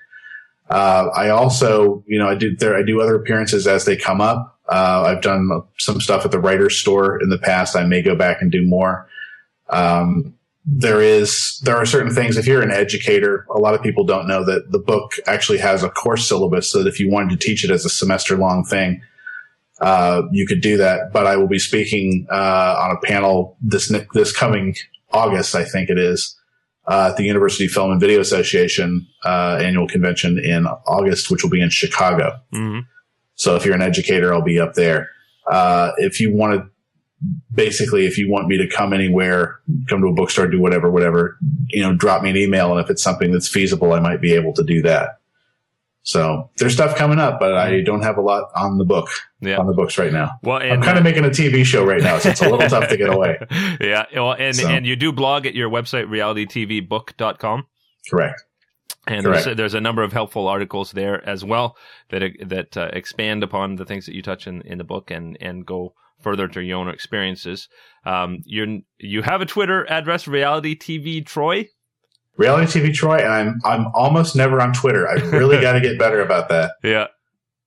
Uh, 0.69 1.07
I 1.15 1.29
also, 1.29 2.03
you 2.05 2.19
know, 2.19 2.27
I 2.27 2.35
do 2.35 2.55
there, 2.55 2.75
I 2.75 2.83
do 2.83 3.01
other 3.01 3.15
appearances 3.15 3.65
as 3.65 3.85
they 3.85 3.95
come 3.95 4.19
up. 4.19 4.59
Uh, 4.67 5.03
I've 5.07 5.21
done 5.21 5.49
some 5.77 5.99
stuff 5.99 6.25
at 6.25 6.31
the 6.31 6.39
writer's 6.39 6.77
store 6.77 7.19
in 7.21 7.29
the 7.29 7.39
past. 7.39 7.75
I 7.75 7.85
may 7.85 8.01
go 8.01 8.13
back 8.13 8.41
and 8.41 8.51
do 8.51 8.61
more. 8.61 9.07
Um, 9.69 10.35
there 10.71 11.01
is, 11.01 11.59
there 11.63 11.75
are 11.75 11.85
certain 11.85 12.13
things. 12.13 12.37
If 12.37 12.45
you're 12.45 12.61
an 12.61 12.71
educator, 12.71 13.45
a 13.49 13.57
lot 13.57 13.73
of 13.73 13.81
people 13.81 14.03
don't 14.03 14.27
know 14.27 14.45
that 14.45 14.71
the 14.71 14.79
book 14.79 15.13
actually 15.25 15.57
has 15.59 15.83
a 15.83 15.89
course 15.89 16.27
syllabus 16.27 16.69
so 16.71 16.83
that 16.83 16.87
if 16.87 16.99
you 16.99 17.09
wanted 17.09 17.31
to 17.31 17.47
teach 17.47 17.63
it 17.63 17.71
as 17.71 17.85
a 17.85 17.89
semester 17.89 18.37
long 18.37 18.63
thing, 18.63 19.01
uh, 19.81 20.23
you 20.31 20.45
could 20.45 20.61
do 20.61 20.77
that. 20.77 21.11
But 21.11 21.25
I 21.25 21.37
will 21.37 21.47
be 21.47 21.59
speaking 21.59 22.27
uh, 22.29 22.75
on 22.79 22.95
a 22.95 22.99
panel 23.07 23.57
this 23.61 23.91
this 24.13 24.35
coming 24.35 24.75
August, 25.11 25.55
I 25.55 25.63
think 25.63 25.89
it 25.89 25.97
is, 25.97 26.37
uh, 26.87 27.09
at 27.11 27.17
the 27.17 27.23
University 27.23 27.67
Film 27.67 27.91
and 27.91 27.99
Video 27.99 28.19
Association 28.19 29.07
uh, 29.25 29.59
annual 29.61 29.87
convention 29.87 30.37
in 30.37 30.67
August, 30.67 31.31
which 31.31 31.43
will 31.43 31.49
be 31.49 31.61
in 31.61 31.69
Chicago. 31.69 32.39
Mm-hmm. 32.53 32.81
So 33.35 33.55
if 33.55 33.65
you're 33.65 33.75
an 33.75 33.81
educator, 33.81 34.33
I'll 34.33 34.41
be 34.41 34.59
up 34.59 34.73
there. 34.73 35.09
Uh, 35.47 35.91
if 35.97 36.19
you 36.19 36.35
want 36.35 36.59
to, 36.59 36.69
basically, 37.53 38.05
if 38.05 38.17
you 38.17 38.29
want 38.29 38.47
me 38.47 38.57
to 38.57 38.67
come 38.67 38.93
anywhere, 38.93 39.59
come 39.87 40.01
to 40.01 40.07
a 40.07 40.13
bookstore, 40.13 40.47
do 40.47 40.59
whatever, 40.59 40.89
whatever, 40.89 41.37
you 41.69 41.81
know, 41.81 41.95
drop 41.95 42.23
me 42.23 42.29
an 42.29 42.37
email, 42.37 42.71
and 42.71 42.83
if 42.83 42.89
it's 42.89 43.03
something 43.03 43.31
that's 43.31 43.47
feasible, 43.47 43.93
I 43.93 43.99
might 43.99 44.21
be 44.21 44.33
able 44.33 44.53
to 44.53 44.63
do 44.63 44.81
that. 44.83 45.19
So 46.03 46.49
there's 46.57 46.73
stuff 46.73 46.95
coming 46.95 47.19
up, 47.19 47.39
but 47.39 47.55
I 47.55 47.81
don't 47.81 48.01
have 48.01 48.17
a 48.17 48.21
lot 48.21 48.49
on 48.55 48.77
the 48.77 48.85
book 48.85 49.09
yeah. 49.41 49.57
on 49.57 49.67
the 49.67 49.73
books 49.73 49.97
right 49.97 50.11
now. 50.11 50.39
Well, 50.41 50.57
and, 50.57 50.71
I'm 50.71 50.81
kind 50.81 50.97
of 50.97 51.03
making 51.03 51.25
a 51.25 51.29
TV 51.29 51.65
show 51.65 51.85
right 51.85 52.01
now, 52.01 52.17
so 52.17 52.29
it's 52.29 52.41
a 52.41 52.49
little 52.49 52.67
tough 52.69 52.89
to 52.89 52.97
get 52.97 53.09
away. 53.09 53.37
Yeah. 53.81 54.05
Well, 54.15 54.33
and 54.33 54.55
so. 54.55 54.67
and 54.67 54.85
you 54.85 54.95
do 54.95 55.11
blog 55.11 55.45
at 55.45 55.55
your 55.55 55.69
website 55.69 56.05
realitytvbook.com. 56.07 57.67
Correct. 58.09 58.43
And 59.07 59.25
Correct. 59.25 59.45
There's, 59.45 59.53
a, 59.53 59.55
there's 59.55 59.73
a 59.73 59.81
number 59.81 60.01
of 60.01 60.13
helpful 60.13 60.47
articles 60.47 60.91
there 60.93 61.27
as 61.27 61.43
well 61.43 61.77
that 62.09 62.31
that 62.45 62.77
uh, 62.77 62.89
expand 62.93 63.43
upon 63.43 63.75
the 63.75 63.85
things 63.85 64.05
that 64.05 64.15
you 64.15 64.21
touch 64.21 64.47
in, 64.47 64.61
in 64.61 64.77
the 64.77 64.83
book 64.83 65.11
and 65.11 65.37
and 65.41 65.65
go 65.65 65.93
further 66.19 66.47
to 66.47 66.61
your 66.61 66.79
own 66.79 66.89
experiences. 66.89 67.69
Um, 68.05 68.39
you 68.45 68.83
you 68.97 69.21
have 69.21 69.41
a 69.41 69.45
Twitter 69.45 69.89
address, 69.89 70.27
Reality 70.27 70.77
TV 70.77 71.25
Troy 71.25 71.67
reality 72.39 72.79
TV 72.79 72.93
Troy, 72.93 73.17
and 73.17 73.31
I'm 73.31 73.61
I'm 73.63 73.87
almost 73.93 74.35
never 74.35 74.59
on 74.59 74.73
Twitter. 74.73 75.07
I 75.07 75.15
really 75.15 75.61
got 75.61 75.73
to 75.73 75.81
get 75.81 75.99
better 75.99 76.21
about 76.21 76.49
that. 76.49 76.71
Yeah. 76.83 77.07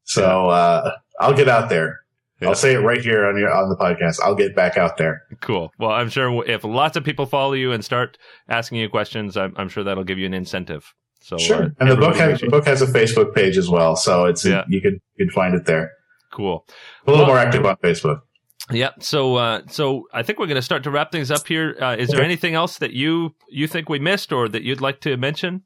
So 0.05 0.49
uh, 0.49 0.97
I'll 1.21 1.35
get 1.35 1.49
out 1.49 1.69
there. 1.69 2.01
Yeah. 2.41 2.49
I'll 2.49 2.55
say 2.57 2.75
it 2.75 2.79
right 2.79 3.01
here 3.01 3.25
on 3.27 3.39
your 3.39 3.53
on 3.53 3.69
the 3.69 3.77
podcast. 3.77 4.19
I'll 4.21 4.35
get 4.35 4.57
back 4.57 4.77
out 4.77 4.97
there. 4.97 5.23
Cool. 5.41 5.71
Well, 5.79 5.93
I'm 5.93 6.09
sure 6.09 6.45
if 6.49 6.65
lots 6.65 6.97
of 6.97 7.05
people 7.05 7.27
follow 7.27 7.53
you 7.53 7.71
and 7.71 7.85
start 7.85 8.19
asking 8.49 8.79
you 8.79 8.89
questions, 8.89 9.37
I'm, 9.37 9.55
I'm 9.57 9.69
sure 9.69 9.85
that'll 9.85 10.03
give 10.03 10.19
you 10.19 10.27
an 10.27 10.35
incentive. 10.35 10.93
So 11.21 11.39
sure. 11.39 11.65
Uh, 11.65 11.69
and 11.79 11.91
the 11.91 11.97
book 11.97 12.17
has 12.17 12.41
the 12.41 12.49
book 12.49 12.67
has 12.67 12.83
a 12.83 12.87
Facebook 12.87 13.33
page 13.33 13.57
as 13.57 13.69
well, 13.69 13.95
so 13.95 14.25
it's 14.25 14.45
yeah. 14.45 14.65
you 14.69 14.81
could 14.81 14.95
you 15.17 15.27
could 15.27 15.33
find 15.33 15.55
it 15.55 15.67
there. 15.67 15.93
Cool. 16.33 16.67
A 17.07 17.11
little 17.11 17.27
well, 17.27 17.35
more 17.35 17.39
active 17.39 17.65
on 17.65 17.77
Facebook. 17.77 18.23
Yeah. 18.71 18.91
So, 19.01 19.37
uh, 19.37 19.63
so 19.69 20.09
I 20.13 20.23
think 20.23 20.39
we're 20.39 20.47
going 20.47 20.57
to 20.57 20.63
start 20.63 20.85
to 20.85 20.91
wrap 20.91 21.11
things 21.13 21.31
up 21.31 21.47
here. 21.47 21.77
Uh, 21.81 21.97
is 21.99 22.09
there 22.09 22.23
anything 22.23 22.55
else 22.55 22.79
that 22.79 22.93
you 22.93 23.35
you 23.49 23.67
think 23.67 23.89
we 23.89 23.99
missed, 23.99 24.33
or 24.33 24.49
that 24.49 24.63
you'd 24.63 24.81
like 24.81 25.01
to 25.01 25.17
mention? 25.17 25.63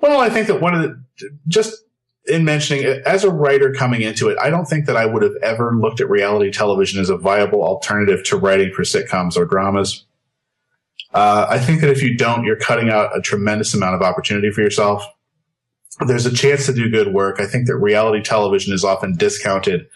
Well, 0.00 0.20
I 0.20 0.30
think 0.30 0.46
that 0.46 0.60
one 0.60 0.74
of 0.74 0.82
the 0.82 1.02
just 1.48 1.74
in 2.26 2.44
mentioning 2.44 2.84
it 2.84 3.02
as 3.06 3.24
a 3.24 3.30
writer 3.30 3.72
coming 3.72 4.02
into 4.02 4.28
it, 4.28 4.38
I 4.40 4.50
don't 4.50 4.66
think 4.66 4.86
that 4.86 4.96
I 4.96 5.06
would 5.06 5.22
have 5.22 5.34
ever 5.42 5.74
looked 5.74 6.00
at 6.00 6.08
reality 6.08 6.52
television 6.52 7.00
as 7.00 7.10
a 7.10 7.16
viable 7.16 7.62
alternative 7.64 8.22
to 8.24 8.36
writing 8.36 8.72
for 8.72 8.82
sitcoms 8.82 9.36
or 9.36 9.44
dramas. 9.44 10.04
Uh, 11.12 11.46
I 11.48 11.58
think 11.58 11.80
that 11.80 11.90
if 11.90 12.02
you 12.02 12.16
don't, 12.16 12.44
you're 12.44 12.56
cutting 12.56 12.90
out 12.90 13.16
a 13.16 13.20
tremendous 13.20 13.72
amount 13.74 13.94
of 13.94 14.02
opportunity 14.02 14.50
for 14.50 14.60
yourself. 14.60 15.02
There's 16.06 16.26
a 16.26 16.34
chance 16.34 16.66
to 16.66 16.74
do 16.74 16.90
good 16.90 17.12
work. 17.12 17.40
I 17.40 17.46
think 17.46 17.66
that 17.66 17.76
reality 17.76 18.22
television 18.22 18.74
is 18.74 18.84
often 18.84 19.16
discounted 19.16 19.86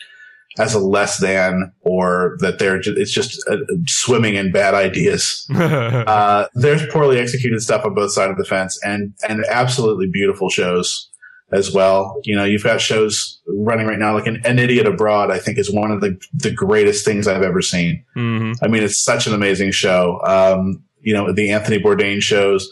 as 0.58 0.74
a 0.74 0.78
less 0.78 1.18
than 1.18 1.72
or 1.80 2.36
that 2.40 2.58
they're 2.58 2.78
just, 2.78 2.98
it's 2.98 3.12
just 3.12 3.42
uh, 3.48 3.56
swimming 3.86 4.34
in 4.34 4.52
bad 4.52 4.74
ideas. 4.74 5.46
uh, 5.54 6.46
there's 6.54 6.86
poorly 6.88 7.18
executed 7.18 7.60
stuff 7.60 7.84
on 7.84 7.94
both 7.94 8.12
sides 8.12 8.32
of 8.32 8.36
the 8.36 8.44
fence 8.44 8.78
and, 8.84 9.14
and 9.28 9.44
absolutely 9.48 10.08
beautiful 10.10 10.50
shows 10.50 11.08
as 11.52 11.72
well. 11.72 12.20
You 12.24 12.36
know, 12.36 12.44
you've 12.44 12.64
got 12.64 12.80
shows 12.80 13.40
running 13.46 13.86
right 13.86 13.98
now, 13.98 14.14
like 14.14 14.26
an, 14.26 14.42
an 14.44 14.58
idiot 14.58 14.86
abroad, 14.86 15.30
I 15.30 15.38
think 15.38 15.58
is 15.58 15.72
one 15.72 15.90
of 15.90 16.00
the, 16.00 16.20
the 16.34 16.50
greatest 16.50 17.04
things 17.04 17.26
I've 17.26 17.42
ever 17.42 17.62
seen. 17.62 18.04
Mm-hmm. 18.16 18.64
I 18.64 18.68
mean, 18.68 18.82
it's 18.82 19.02
such 19.02 19.26
an 19.26 19.34
amazing 19.34 19.72
show. 19.72 20.20
Um, 20.24 20.82
you 21.00 21.14
know, 21.14 21.32
the 21.32 21.50
Anthony 21.50 21.78
Bourdain 21.78 22.22
shows, 22.22 22.70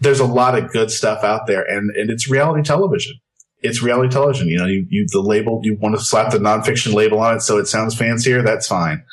there's 0.00 0.20
a 0.20 0.26
lot 0.26 0.56
of 0.56 0.70
good 0.70 0.90
stuff 0.90 1.24
out 1.24 1.46
there 1.46 1.62
and, 1.62 1.90
and 1.90 2.10
it's 2.10 2.30
reality 2.30 2.62
television 2.62 3.18
it's 3.60 3.82
reality 3.82 4.10
television. 4.10 4.48
You 4.48 4.58
know, 4.58 4.66
you, 4.66 4.86
you, 4.88 5.06
the 5.10 5.20
label, 5.20 5.60
you 5.62 5.76
want 5.76 5.96
to 5.96 6.04
slap 6.04 6.32
the 6.32 6.38
nonfiction 6.38 6.94
label 6.94 7.20
on 7.20 7.36
it 7.36 7.40
so 7.40 7.58
it 7.58 7.66
sounds 7.66 7.94
fancier. 7.94 8.42
That's 8.42 8.66
fine. 8.66 9.04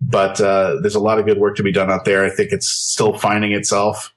But, 0.00 0.40
uh, 0.40 0.80
there's 0.80 0.96
a 0.96 1.00
lot 1.00 1.18
of 1.18 1.26
good 1.26 1.38
work 1.38 1.56
to 1.56 1.62
be 1.62 1.72
done 1.72 1.90
out 1.90 2.04
there. 2.04 2.24
I 2.24 2.30
think 2.30 2.50
it's 2.50 2.68
still 2.68 3.16
finding 3.16 3.52
itself. 3.52 4.12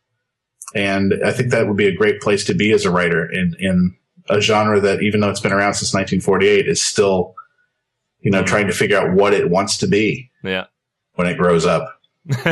And 0.74 1.14
I 1.24 1.32
think 1.32 1.52
that 1.52 1.68
would 1.68 1.78
be 1.78 1.88
a 1.88 1.96
great 1.96 2.22
place 2.22 2.44
to 2.46 2.56
be 2.56 2.72
as 2.72 2.86
a 2.86 2.92
writer 2.92 3.32
in, 3.32 3.56
in 3.60 3.96
a 4.30 4.42
genre 4.42 4.80
that, 4.82 5.04
even 5.04 5.22
though 5.22 5.30
it's 5.30 5.40
been 5.40 5.54
around 5.54 5.76
since 5.76 5.94
1948, 5.94 6.68
is 6.68 6.82
still, 6.82 7.36
you 8.22 8.32
know, 8.32 8.44
trying 8.44 8.68
to 8.68 8.74
figure 8.74 8.98
out 8.98 9.14
what 9.14 9.34
it 9.34 9.50
wants 9.50 9.78
to 9.78 9.88
be. 9.88 10.32
Yeah. 10.44 10.66
When 11.14 11.28
it 11.28 11.38
grows 11.38 11.66
up. 11.66 12.02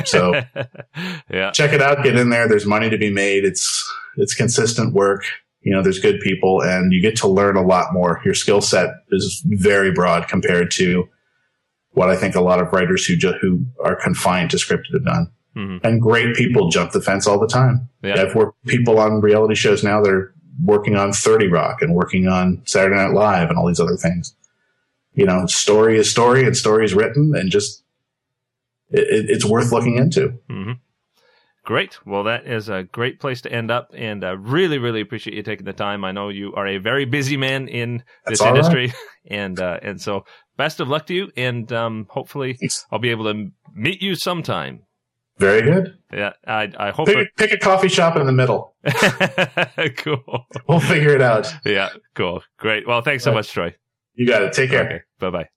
So 0.06 0.34
yeah. 1.30 1.52
check 1.52 1.74
it 1.74 1.82
out, 1.82 2.04
get 2.04 2.16
in 2.16 2.30
there. 2.30 2.48
There's 2.48 2.68
money 2.68 2.90
to 2.92 2.98
be 2.98 3.10
made. 3.10 3.44
It's, 3.44 3.92
it's 4.16 4.36
consistent 4.36 4.94
work. 4.94 5.26
You 5.64 5.74
know, 5.74 5.82
there's 5.82 6.00
good 6.00 6.20
people 6.20 6.62
and 6.62 6.92
you 6.92 7.02
get 7.02 7.16
to 7.18 7.28
learn 7.28 7.56
a 7.56 7.66
lot 7.66 7.94
more. 7.94 8.22
Your 8.26 8.34
skill 8.34 8.62
set 8.62 8.90
is 9.12 9.42
very 9.46 9.92
broad 9.92 10.28
compared 10.28 10.72
to 10.72 11.08
what 11.92 12.10
I 12.10 12.16
think 12.16 12.36
a 12.36 12.42
lot 12.42 12.60
of 12.60 12.74
writers 12.74 13.06
who, 13.06 13.16
ju- 13.16 13.38
who 13.42 13.66
are 13.84 13.96
confined 13.96 14.52
to 14.52 14.58
scripted 14.58 14.94
have 14.94 15.06
done. 15.06 15.32
Mm-hmm. 15.56 15.86
And 15.86 16.02
great 16.02 16.36
people 16.36 16.70
jump 16.70 16.92
the 16.92 17.02
fence 17.02 17.28
all 17.28 17.40
the 17.40 17.48
time. 17.48 17.88
Yeah. 18.02 18.22
I've 18.22 18.36
worked 18.36 18.64
people 18.66 19.00
on 19.00 19.22
reality 19.22 19.56
shows 19.56 19.84
now 19.84 20.02
that 20.02 20.10
are 20.10 20.34
working 20.64 20.96
on 20.96 21.14
30 21.14 21.48
Rock 21.48 21.82
and 21.82 21.94
working 21.94 22.28
on 22.28 22.62
Saturday 22.66 22.96
Night 22.96 23.14
Live 23.14 23.50
and 23.50 23.58
all 23.58 23.68
these 23.68 23.80
other 23.80 23.96
things. 23.96 24.36
You 25.14 25.26
know, 25.26 25.46
story 25.46 25.98
is 25.98 26.10
story 26.10 26.46
and 26.46 26.58
story 26.58 26.86
is 26.86 26.96
written 26.96 27.34
and 27.36 27.52
just, 27.52 27.84
it, 28.90 29.30
it's 29.30 29.46
worth 29.46 29.72
looking 29.72 29.98
into. 29.98 30.40
Mm-hmm. 30.50 30.72
Great. 31.66 31.98
Well, 32.06 32.24
that 32.26 32.46
is 32.46 32.68
a 32.68 32.84
great 32.84 33.22
place 33.22 33.42
to 33.42 33.52
end 33.52 33.72
up, 33.72 33.92
and 33.96 34.26
I 34.26 34.32
really, 34.32 34.80
really 34.80 35.00
appreciate 35.00 35.36
you 35.36 35.44
taking 35.44 35.66
the 35.66 35.72
time. 35.72 36.04
I 36.04 36.12
know 36.12 36.28
you 36.28 36.54
are 36.56 36.68
a 36.68 36.78
very 36.78 37.06
busy 37.06 37.38
man 37.38 37.70
in 37.70 38.04
this 38.28 38.40
That's 38.40 38.42
industry, 38.42 38.88
right. 38.88 38.96
and 39.28 39.60
uh, 39.60 39.80
and 39.82 40.02
so 40.02 40.26
best 40.58 40.82
of 40.82 40.90
luck 40.90 41.06
to 41.08 41.14
you, 41.14 41.32
and 41.38 41.72
um, 41.72 42.08
hopefully 42.10 42.58
Thanks. 42.60 42.86
I'll 42.92 43.00
be 43.00 43.12
able 43.12 43.32
to 43.32 43.50
meet 43.74 44.02
you 44.02 44.16
sometime. 44.16 44.82
Very 45.38 45.62
good. 45.62 45.98
Yeah, 46.12 46.34
I 46.46 46.70
I 46.78 46.92
hope. 46.92 47.08
Pick, 47.08 47.36
pick 47.38 47.54
a 47.54 47.58
coffee 47.58 47.88
shop 47.88 48.18
in 48.18 48.26
the 48.26 48.34
middle. 48.34 48.76
cool. 49.98 50.46
We'll 50.68 50.82
figure 50.82 51.16
it 51.16 51.22
out. 51.22 51.48
Yeah, 51.64 51.90
cool. 52.14 52.44
Great. 52.58 52.86
Well, 52.86 53.02
thanks 53.02 53.24
so 53.24 53.34
much, 53.34 53.50
Troy. 53.52 53.74
You 54.16 54.28
got 54.28 54.44
it. 54.44 54.52
Take 54.52 54.70
care. 54.70 54.86
Okay. 54.86 55.00
Bye 55.20 55.30
bye. 55.30 55.48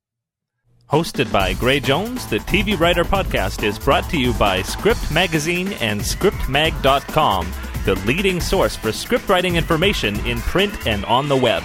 Hosted 0.91 1.33
by 1.33 1.53
Gray 1.55 1.81
Jones, 1.81 2.29
the 2.29 2.39
TV 2.39 2.79
Writer 2.79 3.03
Podcast 3.03 3.65
is 3.65 3.77
brought 3.77 4.09
to 4.11 4.17
you 4.17 4.33
by 4.35 4.63
Script 4.63 5.11
Magazine 5.11 5.73
and 5.81 6.01
ScriptMag.com, 6.01 7.53
the 7.85 7.97
leading 8.07 8.41
source 8.41 8.77
for 8.77 8.93
script 8.93 9.29
writing 9.29 9.57
information 9.57 10.15
in 10.27 10.39
print 10.39 10.87
and 10.87 11.05
on 11.07 11.29
the 11.29 11.35
web. 11.35 11.65